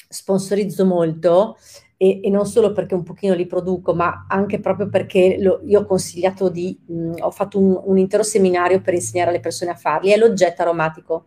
sponsorizzo 0.10 0.86
molto 0.86 1.58
e, 1.98 2.20
e, 2.24 2.30
non 2.30 2.46
solo 2.46 2.72
perché 2.72 2.94
un 2.94 3.02
pochino 3.02 3.34
li 3.34 3.48
produco, 3.48 3.96
ma 3.96 4.28
anche 4.30 4.60
proprio 4.60 4.88
perché 4.88 5.38
lo, 5.40 5.62
io 5.66 5.82
ho 5.82 5.86
consigliato 5.86 6.48
di, 6.50 6.78
mh, 6.86 7.16
ho 7.20 7.32
fatto 7.32 7.60
un, 7.60 7.82
un, 7.84 7.98
intero 7.98 8.22
seminario 8.22 8.82
per 8.82 8.94
insegnare 8.94 9.32
alle 9.32 9.40
persone 9.40 9.72
a 9.72 9.76
farli, 9.76 10.12
è 10.12 10.18
l'oggetto 10.18 10.62
aromatico. 10.62 11.26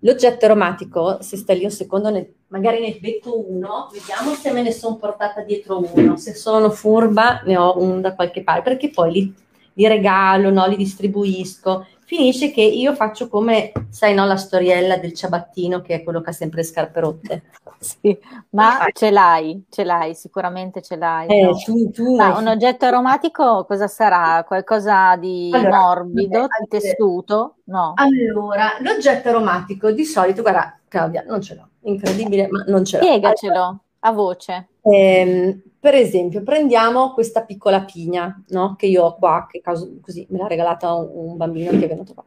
L'oggetto 0.00 0.44
aromatico, 0.44 1.22
se 1.22 1.36
stai 1.36 1.58
lì 1.58 1.64
un 1.64 1.70
secondo, 1.70 2.10
ne, 2.10 2.34
magari 2.48 2.80
ne 2.80 2.98
becco 3.00 3.48
uno, 3.48 3.88
vediamo 3.92 4.34
se 4.34 4.52
me 4.52 4.62
ne 4.62 4.72
sono 4.72 4.96
portata 4.96 5.42
dietro 5.42 5.82
uno, 5.94 6.16
se 6.16 6.34
sono 6.34 6.70
furba 6.70 7.42
ne 7.44 7.56
ho 7.56 7.80
uno 7.80 8.00
da 8.00 8.14
qualche 8.14 8.42
parte, 8.42 8.62
perché 8.62 8.90
poi 8.90 9.12
li, 9.12 9.34
li 9.74 9.86
regalo, 9.86 10.50
no, 10.50 10.66
li 10.66 10.76
distribuisco, 10.76 11.86
finisce 12.06 12.52
che 12.52 12.62
io 12.62 12.94
faccio 12.94 13.28
come, 13.28 13.72
sai, 13.90 14.14
no, 14.14 14.24
la 14.26 14.36
storiella 14.36 14.96
del 14.96 15.12
ciabattino 15.12 15.82
che 15.82 15.96
è 15.96 16.02
quello 16.04 16.20
che 16.20 16.30
ha 16.30 16.32
sempre 16.32 16.58
le 16.58 16.64
scarpe 16.64 17.00
rotte. 17.00 17.42
Sì, 17.78 18.18
ma 18.52 18.78
ah. 18.78 18.86
ce 18.90 19.10
l'hai, 19.10 19.66
ce 19.68 19.84
l'hai, 19.84 20.14
sicuramente 20.14 20.80
ce 20.80 20.96
l'hai. 20.96 21.26
Eh, 21.28 21.42
no? 21.42 21.52
tu, 21.62 21.90
tu 21.90 22.16
ma 22.16 22.38
un 22.38 22.46
oggetto 22.46 22.86
aromatico 22.86 23.66
cosa 23.66 23.86
sarà? 23.86 24.42
Qualcosa 24.44 25.14
di 25.16 25.50
allora, 25.52 25.78
morbido, 25.78 26.40
vabbè, 26.40 26.54
di 26.62 26.68
tessuto? 26.68 27.56
No. 27.64 27.92
Allora, 27.96 28.78
l'oggetto 28.80 29.28
aromatico 29.28 29.90
di 29.90 30.06
solito, 30.06 30.40
guarda, 30.40 30.78
Claudia, 30.88 31.22
non 31.26 31.42
ce 31.42 31.54
l'ho, 31.54 31.68
incredibile, 31.82 32.48
ma 32.48 32.64
non 32.66 32.82
ce 32.86 32.96
l'ho. 32.96 33.04
Spiegacelo 33.04 33.52
allora, 33.52 33.78
a 34.00 34.12
voce. 34.12 34.68
Ehm, 34.92 35.62
per 35.80 35.94
esempio, 35.94 36.42
prendiamo 36.42 37.12
questa 37.12 37.44
piccola 37.44 37.84
pigna, 37.84 38.42
no? 38.48 38.76
Che 38.76 38.86
io 38.86 39.04
ho 39.04 39.14
qua, 39.16 39.46
che 39.50 39.60
caso, 39.60 39.98
così 40.00 40.26
me 40.30 40.38
l'ha 40.38 40.46
regalata 40.46 40.92
un, 40.94 41.10
un, 41.30 41.36
bambino 41.36 41.70
che 41.70 41.84
è 41.84 41.88
venuto 41.88 42.14
qua. 42.14 42.24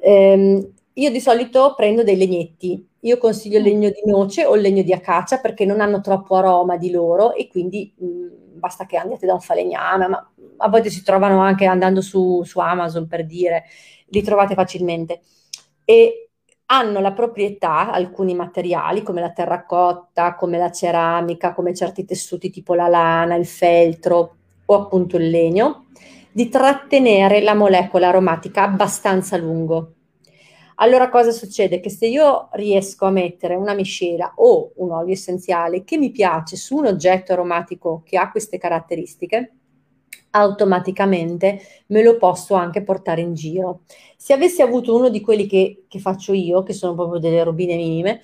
Ehm, 0.00 0.72
io 0.94 1.10
di 1.10 1.20
solito 1.20 1.74
prendo 1.76 2.04
dei 2.04 2.16
legnetti, 2.16 2.86
io 3.00 3.18
consiglio 3.18 3.58
il 3.58 3.64
mm. 3.64 3.66
legno 3.66 3.88
di 3.90 4.02
noce 4.10 4.44
o 4.44 4.54
il 4.54 4.62
legno 4.62 4.82
di 4.82 4.92
acacia 4.92 5.38
perché 5.38 5.64
non 5.64 5.80
hanno 5.80 6.00
troppo 6.00 6.36
aroma 6.36 6.76
di 6.76 6.90
loro 6.90 7.34
e 7.34 7.48
quindi 7.48 7.92
mh, 7.96 8.06
mm, 8.06 8.28
basta 8.54 8.86
che 8.86 8.96
andate 8.96 9.26
da 9.26 9.34
un 9.34 9.40
falegname, 9.40 10.08
ma 10.08 10.30
a 10.58 10.68
volte 10.68 10.90
si 10.90 11.02
trovano 11.02 11.40
anche 11.40 11.66
andando 11.66 12.00
su, 12.00 12.42
su 12.44 12.60
Amazon 12.60 13.06
per 13.08 13.26
dire, 13.26 13.64
li 14.06 14.22
trovate 14.22 14.54
facilmente. 14.54 15.22
E 15.84 16.23
hanno 16.66 17.00
la 17.00 17.12
proprietà, 17.12 17.90
alcuni 17.90 18.34
materiali 18.34 19.02
come 19.02 19.20
la 19.20 19.30
terracotta, 19.30 20.34
come 20.34 20.58
la 20.58 20.70
ceramica, 20.70 21.52
come 21.52 21.74
certi 21.74 22.04
tessuti 22.04 22.50
tipo 22.50 22.74
la 22.74 22.88
lana, 22.88 23.34
il 23.34 23.46
feltro 23.46 24.36
o 24.64 24.74
appunto 24.74 25.16
il 25.16 25.28
legno, 25.28 25.86
di 26.32 26.48
trattenere 26.48 27.42
la 27.42 27.54
molecola 27.54 28.08
aromatica 28.08 28.62
abbastanza 28.62 29.36
a 29.36 29.38
lungo. 29.38 29.92
Allora 30.76 31.08
cosa 31.08 31.30
succede? 31.30 31.78
Che 31.78 31.90
se 31.90 32.06
io 32.06 32.48
riesco 32.52 33.04
a 33.04 33.10
mettere 33.10 33.54
una 33.54 33.74
miscela 33.74 34.32
o 34.36 34.72
un 34.76 34.90
olio 34.90 35.12
essenziale 35.12 35.84
che 35.84 35.96
mi 35.96 36.10
piace 36.10 36.56
su 36.56 36.76
un 36.76 36.86
oggetto 36.86 37.32
aromatico 37.32 38.02
che 38.04 38.16
ha 38.16 38.30
queste 38.30 38.58
caratteristiche, 38.58 39.52
automaticamente 40.34 41.60
me 41.86 42.02
lo 42.02 42.16
posso 42.16 42.54
anche 42.54 42.82
portare 42.82 43.20
in 43.20 43.34
giro. 43.34 43.80
Se 44.16 44.32
avessi 44.32 44.62
avuto 44.62 44.94
uno 44.94 45.08
di 45.08 45.20
quelli 45.20 45.46
che, 45.46 45.84
che 45.88 45.98
faccio 45.98 46.32
io, 46.32 46.62
che 46.62 46.72
sono 46.72 46.94
proprio 46.94 47.20
delle 47.20 47.42
robine 47.42 47.76
minime, 47.76 48.20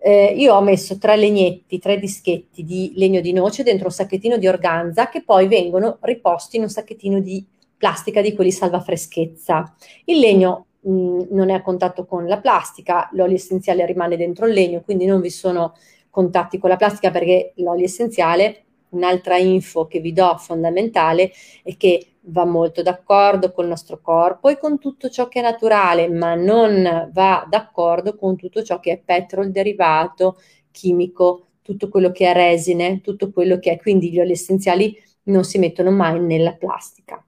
eh, 0.00 0.34
io 0.36 0.54
ho 0.54 0.60
messo 0.60 0.98
tre 0.98 1.16
legnetti, 1.16 1.78
tre 1.78 1.98
dischetti 1.98 2.64
di 2.64 2.92
legno 2.96 3.20
di 3.20 3.32
noce 3.32 3.62
dentro 3.62 3.86
un 3.86 3.92
sacchettino 3.92 4.36
di 4.36 4.46
organza 4.46 5.08
che 5.08 5.22
poi 5.24 5.48
vengono 5.48 5.98
riposti 6.02 6.56
in 6.56 6.62
un 6.62 6.68
sacchettino 6.68 7.20
di 7.20 7.44
plastica 7.76 8.20
di 8.20 8.34
quelli 8.34 8.52
salva 8.52 8.80
freschezza. 8.80 9.74
Il 10.04 10.18
legno 10.18 10.66
mh, 10.80 10.90
mm, 10.90 11.20
non 11.30 11.50
è 11.50 11.54
a 11.54 11.62
contatto 11.62 12.04
con 12.04 12.26
la 12.26 12.38
plastica, 12.38 13.08
l'olio 13.12 13.36
essenziale 13.36 13.86
rimane 13.86 14.16
dentro 14.16 14.46
il 14.46 14.52
legno, 14.52 14.82
quindi 14.82 15.06
non 15.06 15.20
vi 15.20 15.30
sono 15.30 15.74
contatti 16.10 16.58
con 16.58 16.68
la 16.70 16.76
plastica 16.76 17.10
perché 17.10 17.52
l'olio 17.56 17.84
essenziale 17.84 18.64
un'altra 18.90 19.36
info 19.36 19.86
che 19.86 20.00
vi 20.00 20.12
do 20.12 20.36
fondamentale 20.38 21.32
è 21.62 21.76
che 21.76 22.18
va 22.28 22.44
molto 22.44 22.82
d'accordo 22.82 23.52
col 23.52 23.66
nostro 23.66 24.00
corpo 24.00 24.48
e 24.48 24.58
con 24.58 24.78
tutto 24.78 25.08
ciò 25.08 25.28
che 25.28 25.40
è 25.40 25.42
naturale, 25.42 26.08
ma 26.08 26.34
non 26.34 27.10
va 27.12 27.46
d'accordo 27.48 28.16
con 28.16 28.36
tutto 28.36 28.62
ciò 28.62 28.80
che 28.80 28.92
è 28.92 28.98
petrol 28.98 29.50
derivato, 29.50 30.38
chimico, 30.70 31.46
tutto 31.62 31.88
quello 31.88 32.10
che 32.10 32.30
è 32.30 32.32
resine, 32.32 33.00
tutto 33.00 33.30
quello 33.30 33.58
che 33.58 33.72
è, 33.72 33.78
quindi 33.78 34.10
gli 34.10 34.20
oli 34.20 34.32
essenziali 34.32 34.96
non 35.24 35.44
si 35.44 35.58
mettono 35.58 35.90
mai 35.90 36.20
nella 36.20 36.54
plastica, 36.54 37.22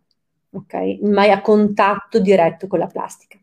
ok? 0.53 0.99
Mai 1.03 1.31
a 1.31 1.41
contatto 1.41 2.19
diretto 2.21 2.67
con 2.67 2.79
la 2.79 2.87
plastica. 2.87 3.39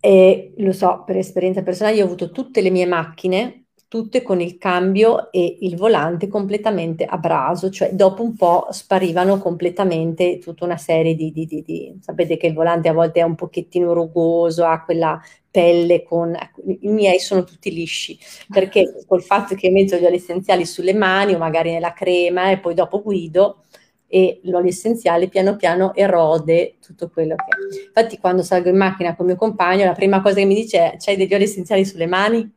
E 0.00 0.52
lo 0.58 0.72
so 0.72 1.02
per 1.04 1.16
esperienza 1.16 1.62
personale, 1.62 1.96
io 1.96 2.02
ho 2.02 2.06
avuto 2.06 2.30
tutte 2.30 2.60
le 2.60 2.70
mie 2.70 2.86
macchine 2.86 3.63
tutte 3.94 4.22
con 4.22 4.40
il 4.40 4.58
cambio 4.58 5.30
e 5.30 5.58
il 5.60 5.76
volante 5.76 6.26
completamente 6.26 7.04
a 7.04 7.16
braso, 7.16 7.70
cioè 7.70 7.92
dopo 7.92 8.24
un 8.24 8.34
po' 8.34 8.66
sparivano 8.70 9.38
completamente 9.38 10.38
tutta 10.38 10.64
una 10.64 10.76
serie 10.76 11.14
di, 11.14 11.30
di, 11.30 11.46
di, 11.46 11.62
di 11.62 11.96
sapete 12.00 12.36
che 12.36 12.48
il 12.48 12.54
volante 12.54 12.88
a 12.88 12.92
volte 12.92 13.20
è 13.20 13.22
un 13.22 13.36
pochettino 13.36 13.92
rugoso, 13.92 14.64
ha 14.64 14.82
quella 14.82 15.22
pelle 15.48 16.02
con, 16.02 16.34
ecco, 16.34 16.62
i 16.66 16.88
miei 16.88 17.20
sono 17.20 17.44
tutti 17.44 17.72
lisci, 17.72 18.18
perché 18.48 18.82
col 19.06 19.22
fatto 19.22 19.54
che 19.54 19.70
metto 19.70 19.94
gli 19.94 20.04
oli 20.04 20.16
essenziali 20.16 20.66
sulle 20.66 20.92
mani 20.92 21.34
o 21.34 21.38
magari 21.38 21.70
nella 21.70 21.92
crema 21.92 22.50
e 22.50 22.58
poi 22.58 22.74
dopo 22.74 23.00
guido, 23.00 23.62
e 24.08 24.40
l'olio 24.42 24.70
essenziale 24.70 25.28
piano 25.28 25.54
piano 25.54 25.94
erode 25.94 26.78
tutto 26.80 27.10
quello 27.10 27.36
che 27.36 27.44
è. 27.44 27.86
Infatti 27.86 28.18
quando 28.18 28.42
salgo 28.42 28.70
in 28.70 28.76
macchina 28.76 29.14
con 29.14 29.26
mio 29.26 29.36
compagno 29.36 29.84
la 29.84 29.92
prima 29.92 30.20
cosa 30.20 30.34
che 30.34 30.44
mi 30.46 30.56
dice 30.56 30.78
è 30.78 30.96
c'hai 30.98 31.14
degli 31.14 31.34
oli 31.34 31.44
essenziali 31.44 31.84
sulle 31.84 32.06
mani? 32.06 32.53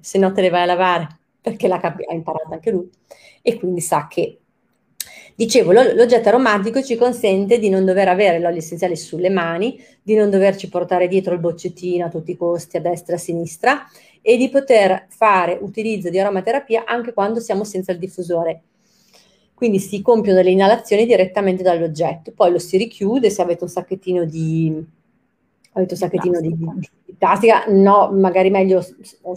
Se 0.00 0.18
no 0.18 0.32
te 0.32 0.40
le 0.40 0.50
vai 0.50 0.62
a 0.62 0.66
lavare, 0.66 1.08
perché 1.40 1.68
l'ha 1.68 1.78
cap- 1.78 2.04
imparato 2.10 2.52
anche 2.52 2.70
lui 2.70 2.88
e 3.42 3.58
quindi 3.58 3.80
sa 3.80 4.06
che 4.08 4.40
Dicevo, 5.38 5.70
l'oggetto 5.70 6.30
aromatico 6.30 6.82
ci 6.82 6.96
consente 6.96 7.60
di 7.60 7.68
non 7.68 7.84
dover 7.84 8.08
avere 8.08 8.40
l'olio 8.40 8.58
essenziale 8.58 8.96
sulle 8.96 9.30
mani, 9.30 9.80
di 10.02 10.16
non 10.16 10.30
doverci 10.30 10.68
portare 10.68 11.06
dietro 11.06 11.32
il 11.32 11.38
boccettino 11.38 12.06
a 12.06 12.08
tutti 12.08 12.32
i 12.32 12.36
costi 12.36 12.76
a 12.76 12.80
destra 12.80 13.12
e 13.12 13.16
a 13.18 13.20
sinistra 13.20 13.86
e 14.20 14.36
di 14.36 14.48
poter 14.48 15.06
fare 15.10 15.56
utilizzo 15.60 16.10
di 16.10 16.18
aromaterapia 16.18 16.82
anche 16.86 17.12
quando 17.12 17.38
siamo 17.38 17.62
senza 17.62 17.92
il 17.92 17.98
diffusore. 17.98 18.62
Quindi 19.54 19.78
si 19.78 20.02
compiono 20.02 20.38
delle 20.38 20.50
inalazioni 20.50 21.06
direttamente 21.06 21.62
dall'oggetto, 21.62 22.32
poi 22.32 22.50
lo 22.50 22.58
si 22.58 22.76
richiude 22.76 23.30
se 23.30 23.40
avete 23.40 23.62
un 23.62 23.70
sacchettino 23.70 24.24
di, 24.24 24.84
avete 25.78 25.94
un 25.94 26.00
sacchettino 26.00 26.40
di, 26.40 26.56
di, 26.56 27.16
plastica, 27.16 27.64
no, 27.68 28.10
magari 28.12 28.50
meglio, 28.50 28.84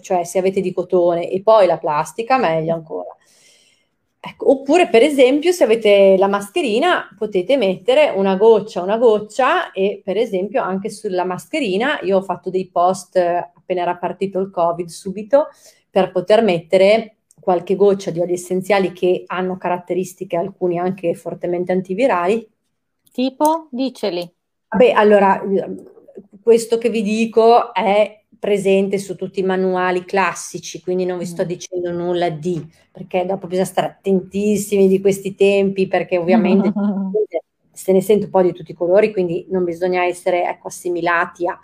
cioè 0.01 0.23
se 0.23 0.39
avete 0.39 0.61
di 0.61 0.73
cotone 0.73 1.29
e 1.29 1.41
poi 1.41 1.65
la 1.65 1.77
plastica, 1.77 2.37
meglio 2.37 2.73
ancora. 2.73 3.15
Ecco, 4.23 4.51
oppure 4.51 4.87
per 4.87 5.01
esempio 5.01 5.51
se 5.51 5.63
avete 5.63 6.15
la 6.15 6.27
mascherina 6.27 7.09
potete 7.17 7.57
mettere 7.57 8.13
una 8.15 8.35
goccia, 8.35 8.83
una 8.83 8.97
goccia 8.97 9.71
e 9.71 9.99
per 10.03 10.15
esempio 10.15 10.61
anche 10.61 10.91
sulla 10.91 11.23
mascherina 11.23 11.99
io 12.03 12.17
ho 12.17 12.21
fatto 12.21 12.51
dei 12.51 12.67
post 12.67 13.17
appena 13.17 13.81
era 13.81 13.97
partito 13.97 14.37
il 14.39 14.51
covid 14.51 14.87
subito 14.89 15.47
per 15.89 16.11
poter 16.11 16.43
mettere 16.43 17.15
qualche 17.39 17.75
goccia 17.75 18.11
di 18.11 18.19
oli 18.19 18.33
essenziali 18.33 18.91
che 18.91 19.23
hanno 19.25 19.57
caratteristiche 19.57 20.37
alcuni 20.37 20.77
anche 20.77 21.15
fortemente 21.15 21.71
antivirali. 21.71 22.47
Tipo, 23.11 23.69
diceli. 23.71 24.31
Vabbè, 24.69 24.91
allora 24.91 25.43
questo 26.41 26.77
che 26.77 26.89
vi 26.89 27.01
dico 27.01 27.73
è 27.73 28.21
presente 28.41 28.97
su 28.97 29.15
tutti 29.15 29.39
i 29.39 29.43
manuali 29.43 30.03
classici, 30.03 30.81
quindi 30.81 31.05
non 31.05 31.19
vi 31.19 31.25
sto 31.25 31.43
mm. 31.43 31.47
dicendo 31.47 31.91
nulla 31.91 32.29
di, 32.29 32.67
perché 32.91 33.23
dopo 33.25 33.45
bisogna 33.45 33.67
stare 33.67 33.87
attentissimi 33.87 34.87
di 34.87 34.99
questi 34.99 35.35
tempi, 35.35 35.87
perché 35.87 36.17
ovviamente 36.17 36.73
se 37.71 37.91
ne 37.91 38.01
sente 38.01 38.25
un 38.25 38.31
po' 38.31 38.41
di 38.41 38.51
tutti 38.51 38.71
i 38.71 38.75
colori, 38.75 39.11
quindi 39.11 39.45
non 39.49 39.63
bisogna 39.63 40.05
essere 40.05 40.47
ecco, 40.47 40.67
assimilati 40.67 41.47
a... 41.47 41.59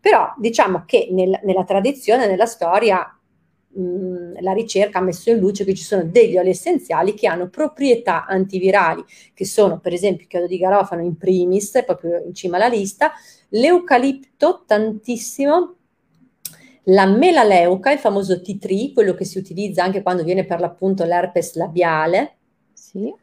Però 0.00 0.32
diciamo 0.38 0.84
che 0.86 1.08
nel, 1.10 1.40
nella 1.42 1.64
tradizione, 1.64 2.26
nella 2.26 2.46
storia, 2.46 3.19
la 3.72 4.52
ricerca 4.52 4.98
ha 4.98 5.02
messo 5.02 5.30
in 5.30 5.38
luce 5.38 5.64
che 5.64 5.74
ci 5.74 5.84
sono 5.84 6.04
degli 6.04 6.36
oli 6.36 6.50
essenziali 6.50 7.14
che 7.14 7.28
hanno 7.28 7.48
proprietà 7.48 8.26
antivirali, 8.26 9.04
che 9.32 9.44
sono 9.44 9.78
per 9.78 9.92
esempio 9.92 10.22
il 10.22 10.28
chiodo 10.28 10.46
di 10.46 10.58
garofano 10.58 11.02
in 11.02 11.16
primis, 11.16 11.82
proprio 11.86 12.22
in 12.24 12.34
cima 12.34 12.56
alla 12.56 12.66
lista, 12.66 13.12
l'eucalipto 13.50 14.64
tantissimo, 14.66 15.76
la 16.84 17.06
melaleuca, 17.06 17.92
il 17.92 17.98
famoso 17.98 18.34
T3, 18.36 18.92
quello 18.92 19.14
che 19.14 19.24
si 19.24 19.38
utilizza 19.38 19.84
anche 19.84 20.02
quando 20.02 20.24
viene 20.24 20.44
per 20.44 20.60
l'appunto 20.60 21.04
l'herpes 21.04 21.54
labiale. 21.54 22.38
Sì. 22.72 23.14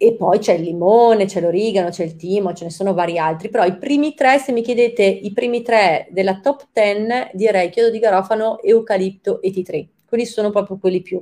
E 0.00 0.14
poi 0.14 0.38
c'è 0.38 0.52
il 0.52 0.62
limone, 0.62 1.26
c'è 1.26 1.40
l'origano, 1.40 1.88
c'è 1.90 2.04
il 2.04 2.14
timo, 2.14 2.52
ce 2.52 2.64
ne 2.64 2.70
sono 2.70 2.94
vari 2.94 3.18
altri, 3.18 3.48
però 3.48 3.64
i 3.64 3.76
primi 3.76 4.14
tre, 4.14 4.38
se 4.38 4.52
mi 4.52 4.62
chiedete 4.62 5.02
i 5.02 5.32
primi 5.32 5.62
tre 5.62 6.06
della 6.10 6.38
top 6.38 6.68
10, 6.72 7.30
direi 7.32 7.68
chiodo 7.68 7.90
di 7.90 7.98
garofano, 7.98 8.62
eucalipto 8.62 9.42
e 9.42 9.50
T3. 9.50 9.86
Quelli 10.06 10.24
sono 10.24 10.50
proprio 10.50 10.78
quelli 10.78 11.02
più. 11.02 11.20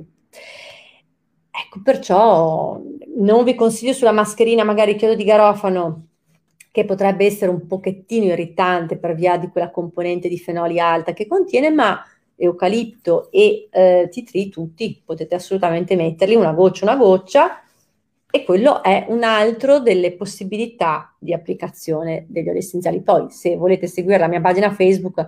Ecco, 1.49 1.81
perciò 1.83 2.79
non 3.15 3.43
vi 3.43 3.55
consiglio 3.55 3.93
sulla 3.93 4.11
mascherina 4.11 4.63
magari 4.63 4.95
chiodo 4.95 5.15
di 5.15 5.23
garofano 5.23 6.07
che 6.69 6.85
potrebbe 6.85 7.25
essere 7.25 7.49
un 7.49 7.65
pochettino 7.65 8.25
irritante 8.25 8.97
per 8.97 9.15
via 9.15 9.37
di 9.37 9.47
quella 9.47 9.71
componente 9.71 10.29
di 10.29 10.37
fenoli 10.37 10.79
alta 10.79 11.13
che 11.13 11.25
contiene, 11.25 11.71
ma 11.71 11.99
eucalipto 12.35 13.31
e 13.31 13.67
eh, 13.71 14.07
titri 14.11 14.49
tutti 14.49 15.01
potete 15.03 15.33
assolutamente 15.33 15.95
metterli 15.95 16.35
una 16.35 16.53
goccia, 16.53 16.85
una 16.85 16.95
goccia 16.95 17.63
e 18.37 18.43
quello 18.43 18.83
è 18.83 19.05
un 19.09 19.23
altro 19.23 19.79
delle 19.79 20.13
possibilità 20.13 21.13
di 21.17 21.33
applicazione 21.33 22.25
degli 22.27 22.49
oli 22.49 22.59
essenziali. 22.59 23.01
Poi 23.01 23.29
se 23.29 23.55
volete 23.55 23.87
seguire 23.87 24.19
la 24.19 24.27
mia 24.27 24.41
pagina 24.41 24.71
Facebook 24.71 25.25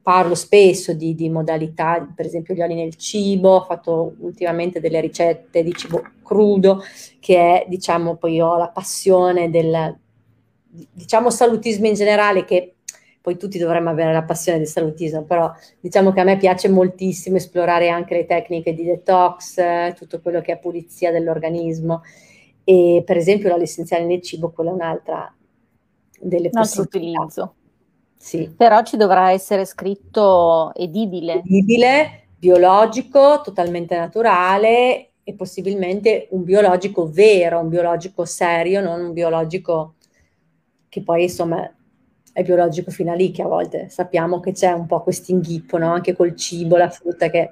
parlo 0.00 0.34
spesso 0.34 0.94
di, 0.94 1.14
di, 1.14 1.28
modalità, 1.28 2.06
per 2.14 2.24
esempio 2.24 2.54
gli 2.54 2.62
oli 2.62 2.74
nel 2.74 2.94
cibo, 2.94 3.56
ho 3.56 3.64
fatto 3.64 4.14
ultimamente 4.20 4.80
delle 4.80 5.00
ricette 5.00 5.62
di 5.62 5.74
cibo 5.74 6.02
crudo, 6.22 6.82
che 7.20 7.36
è, 7.36 7.66
diciamo, 7.68 8.16
poi 8.16 8.40
ho 8.40 8.56
la 8.56 8.68
passione 8.68 9.50
del, 9.50 9.94
diciamo, 10.92 11.28
salutismo 11.28 11.88
in 11.88 11.94
generale, 11.94 12.44
che 12.46 12.76
poi 13.20 13.36
tutti 13.36 13.58
dovremmo 13.58 13.90
avere 13.90 14.14
la 14.14 14.22
passione 14.22 14.56
del 14.56 14.66
salutismo, 14.66 15.24
però 15.24 15.52
diciamo 15.78 16.12
che 16.12 16.20
a 16.20 16.24
me 16.24 16.38
piace 16.38 16.70
moltissimo 16.70 17.36
esplorare 17.36 17.90
anche 17.90 18.14
le 18.14 18.24
tecniche 18.24 18.72
di 18.72 18.84
detox, 18.84 19.92
tutto 19.94 20.22
quello 20.22 20.40
che 20.40 20.52
è 20.52 20.58
pulizia 20.58 21.10
dell'organismo 21.10 22.02
e 22.68 23.02
per 23.02 23.16
esempio 23.16 23.48
l'olio 23.48 23.64
essenziale 23.64 24.04
nel 24.04 24.20
cibo, 24.20 24.50
quella 24.50 24.68
è 24.68 24.74
un'altra 24.74 25.34
delle 26.20 26.50
possibilità. 26.50 26.98
utilizzo. 27.22 27.54
Sì. 28.14 28.52
Però 28.54 28.82
ci 28.82 28.98
dovrà 28.98 29.30
essere 29.30 29.64
scritto 29.64 30.74
edibile. 30.74 31.36
Edibile, 31.36 32.26
biologico, 32.36 33.40
totalmente 33.42 33.96
naturale 33.96 35.12
e 35.22 35.32
possibilmente 35.32 36.28
un 36.32 36.44
biologico 36.44 37.08
vero, 37.10 37.58
un 37.58 37.70
biologico 37.70 38.26
serio, 38.26 38.82
non 38.82 39.00
un 39.00 39.12
biologico 39.14 39.94
che 40.90 41.02
poi 41.02 41.22
insomma 41.22 41.74
è 42.34 42.42
biologico 42.42 42.90
fino 42.90 43.12
a 43.12 43.14
lì, 43.14 43.30
che 43.30 43.40
a 43.40 43.46
volte 43.46 43.88
sappiamo 43.88 44.40
che 44.40 44.52
c'è 44.52 44.72
un 44.72 44.84
po' 44.84 45.02
questo 45.02 45.32
inghippo, 45.32 45.78
no? 45.78 45.90
anche 45.90 46.14
col 46.14 46.36
cibo, 46.36 46.76
la 46.76 46.90
frutta 46.90 47.30
che 47.30 47.50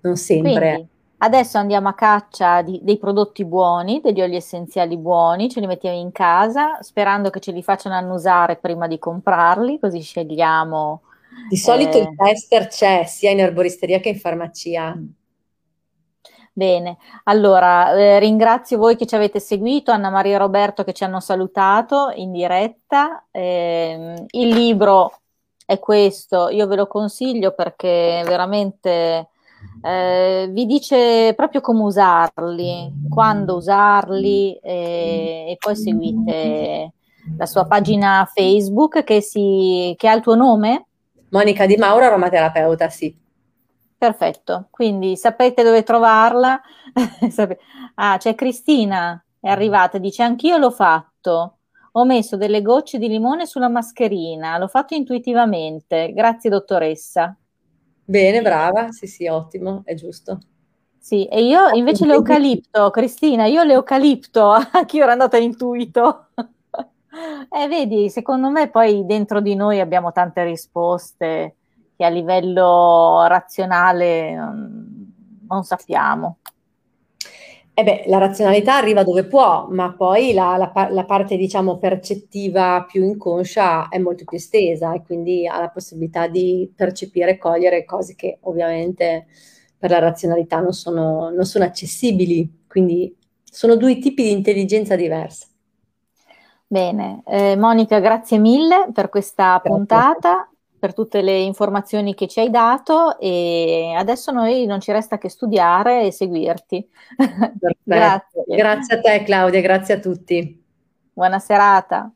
non 0.00 0.16
sempre... 0.16 0.72
Quindi, 0.72 0.92
Adesso 1.24 1.56
andiamo 1.56 1.88
a 1.88 1.94
caccia 1.94 2.60
di, 2.60 2.80
dei 2.82 2.98
prodotti 2.98 3.46
buoni, 3.46 4.02
degli 4.02 4.20
oli 4.20 4.36
essenziali 4.36 4.98
buoni, 4.98 5.48
ce 5.48 5.60
li 5.60 5.66
mettiamo 5.66 5.96
in 5.96 6.12
casa 6.12 6.82
sperando 6.82 7.30
che 7.30 7.40
ce 7.40 7.50
li 7.50 7.62
facciano 7.62 7.94
annusare 7.94 8.56
prima 8.56 8.86
di 8.86 8.98
comprarli, 8.98 9.78
così 9.78 10.02
scegliamo. 10.02 11.00
Di 11.48 11.56
solito 11.56 11.96
eh... 11.96 12.00
il 12.02 12.14
tester 12.14 12.66
c'è 12.66 13.04
sia 13.06 13.30
in 13.30 13.40
erboristeria 13.40 14.00
che 14.00 14.10
in 14.10 14.18
farmacia. 14.18 14.98
Bene, 16.52 16.98
allora 17.22 17.94
eh, 17.94 18.18
ringrazio 18.18 18.76
voi 18.76 18.94
che 18.94 19.06
ci 19.06 19.14
avete 19.14 19.40
seguito, 19.40 19.92
Anna 19.92 20.10
Maria 20.10 20.34
e 20.34 20.38
Roberto 20.38 20.84
che 20.84 20.92
ci 20.92 21.04
hanno 21.04 21.20
salutato 21.20 22.12
in 22.16 22.32
diretta. 22.32 23.24
Eh, 23.30 24.26
il 24.28 24.48
libro 24.48 25.20
è 25.64 25.78
questo, 25.78 26.50
io 26.50 26.66
ve 26.66 26.76
lo 26.76 26.86
consiglio 26.86 27.54
perché 27.54 28.22
veramente 28.26 29.30
eh, 29.82 30.48
vi 30.50 30.64
dice 30.66 31.34
proprio 31.36 31.60
come 31.60 31.82
usarli, 31.82 32.92
quando 33.08 33.56
usarli 33.56 34.58
e, 34.62 35.46
e, 35.50 35.56
poi 35.58 35.76
seguite 35.76 36.92
la 37.36 37.46
sua 37.46 37.66
pagina 37.66 38.28
Facebook 38.32 39.04
che, 39.04 39.20
si, 39.20 39.94
che 39.96 40.08
ha 40.08 40.14
il 40.14 40.22
tuo 40.22 40.34
nome? 40.34 40.86
Monica 41.30 41.66
Di 41.66 41.76
Mauro, 41.76 42.04
aromaterapeuta, 42.06 42.88
sì. 42.88 43.14
Perfetto, 43.96 44.68
quindi 44.70 45.16
sapete 45.16 45.62
dove 45.62 45.82
trovarla. 45.82 46.60
ah, 47.96 48.16
c'è 48.18 48.34
Cristina, 48.34 49.22
è 49.40 49.48
arrivata, 49.48 49.98
dice 49.98 50.22
anch'io 50.22 50.56
l'ho 50.56 50.70
fatto. 50.70 51.58
Ho 51.92 52.04
messo 52.04 52.36
delle 52.36 52.60
gocce 52.60 52.98
di 52.98 53.08
limone 53.08 53.46
sulla 53.46 53.68
mascherina, 53.68 54.58
l'ho 54.58 54.68
fatto 54.68 54.94
intuitivamente. 54.94 56.12
Grazie 56.12 56.50
dottoressa. 56.50 57.36
Bene, 58.04 58.42
brava, 58.42 58.90
sì, 58.92 59.06
sì, 59.06 59.26
ottimo, 59.26 59.82
è 59.84 59.94
giusto. 59.94 60.38
Sì, 60.98 61.26
e 61.26 61.44
io 61.44 61.68
invece 61.70 62.06
l'eucalipto, 62.06 62.90
Cristina, 62.90 63.46
io 63.46 63.62
l'eucalipto, 63.62 64.50
anche 64.72 64.96
io 64.96 65.02
ero 65.02 65.12
andata 65.12 65.36
intuito. 65.36 66.28
eh, 66.36 67.68
vedi, 67.68 68.08
secondo 68.10 68.50
me 68.50 68.70
poi 68.70 69.04
dentro 69.06 69.40
di 69.40 69.54
noi 69.54 69.80
abbiamo 69.80 70.12
tante 70.12 70.44
risposte 70.44 71.56
che 71.96 72.04
a 72.04 72.08
livello 72.08 73.24
razionale 73.26 74.34
non 74.34 75.62
sappiamo. 75.62 76.38
Eh 77.76 77.82
beh, 77.82 78.04
la 78.06 78.18
razionalità 78.18 78.76
arriva 78.76 79.02
dove 79.02 79.26
può, 79.26 79.66
ma 79.68 79.92
poi 79.94 80.32
la, 80.32 80.56
la, 80.56 80.88
la, 80.90 81.04
parte, 81.04 81.36
diciamo, 81.36 81.76
percettiva 81.78 82.84
più 82.88 83.02
inconscia 83.02 83.88
è 83.88 83.98
molto 83.98 84.24
più 84.24 84.36
estesa 84.36 84.94
e 84.94 85.02
quindi 85.02 85.48
ha 85.48 85.58
la 85.58 85.70
possibilità 85.70 86.28
di 86.28 86.72
percepire 86.72 87.32
e 87.32 87.38
cogliere 87.38 87.84
cose 87.84 88.14
che 88.14 88.38
ovviamente 88.42 89.26
per 89.76 89.90
la 89.90 89.98
razionalità 89.98 90.60
non 90.60 90.72
sono, 90.72 91.30
non 91.30 91.44
sono 91.46 91.64
accessibili. 91.64 92.62
Quindi 92.68 93.12
sono 93.42 93.74
due 93.74 93.98
tipi 93.98 94.22
di 94.22 94.30
intelligenza 94.30 94.94
diversa. 94.94 95.48
Bene, 96.68 97.22
eh, 97.26 97.56
Monica, 97.56 97.98
grazie 97.98 98.38
mille 98.38 98.88
per 98.92 99.08
questa 99.08 99.60
grazie. 99.60 99.70
puntata 99.70 100.48
per 100.84 100.92
tutte 100.92 101.22
le 101.22 101.38
informazioni 101.38 102.14
che 102.14 102.28
ci 102.28 102.40
hai 102.40 102.50
dato 102.50 103.18
e 103.18 103.94
adesso 103.96 104.32
noi 104.32 104.66
non 104.66 104.80
ci 104.80 104.92
resta 104.92 105.16
che 105.16 105.30
studiare 105.30 106.04
e 106.04 106.12
seguirti. 106.12 106.86
grazie. 107.82 108.44
Grazie 108.46 108.96
a 108.96 109.00
te 109.00 109.22
Claudia, 109.22 109.62
grazie 109.62 109.94
a 109.94 109.98
tutti. 109.98 110.62
Buona 111.10 111.38
serata. 111.38 112.12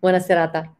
Buona 0.00 0.18
serata. 0.18 0.73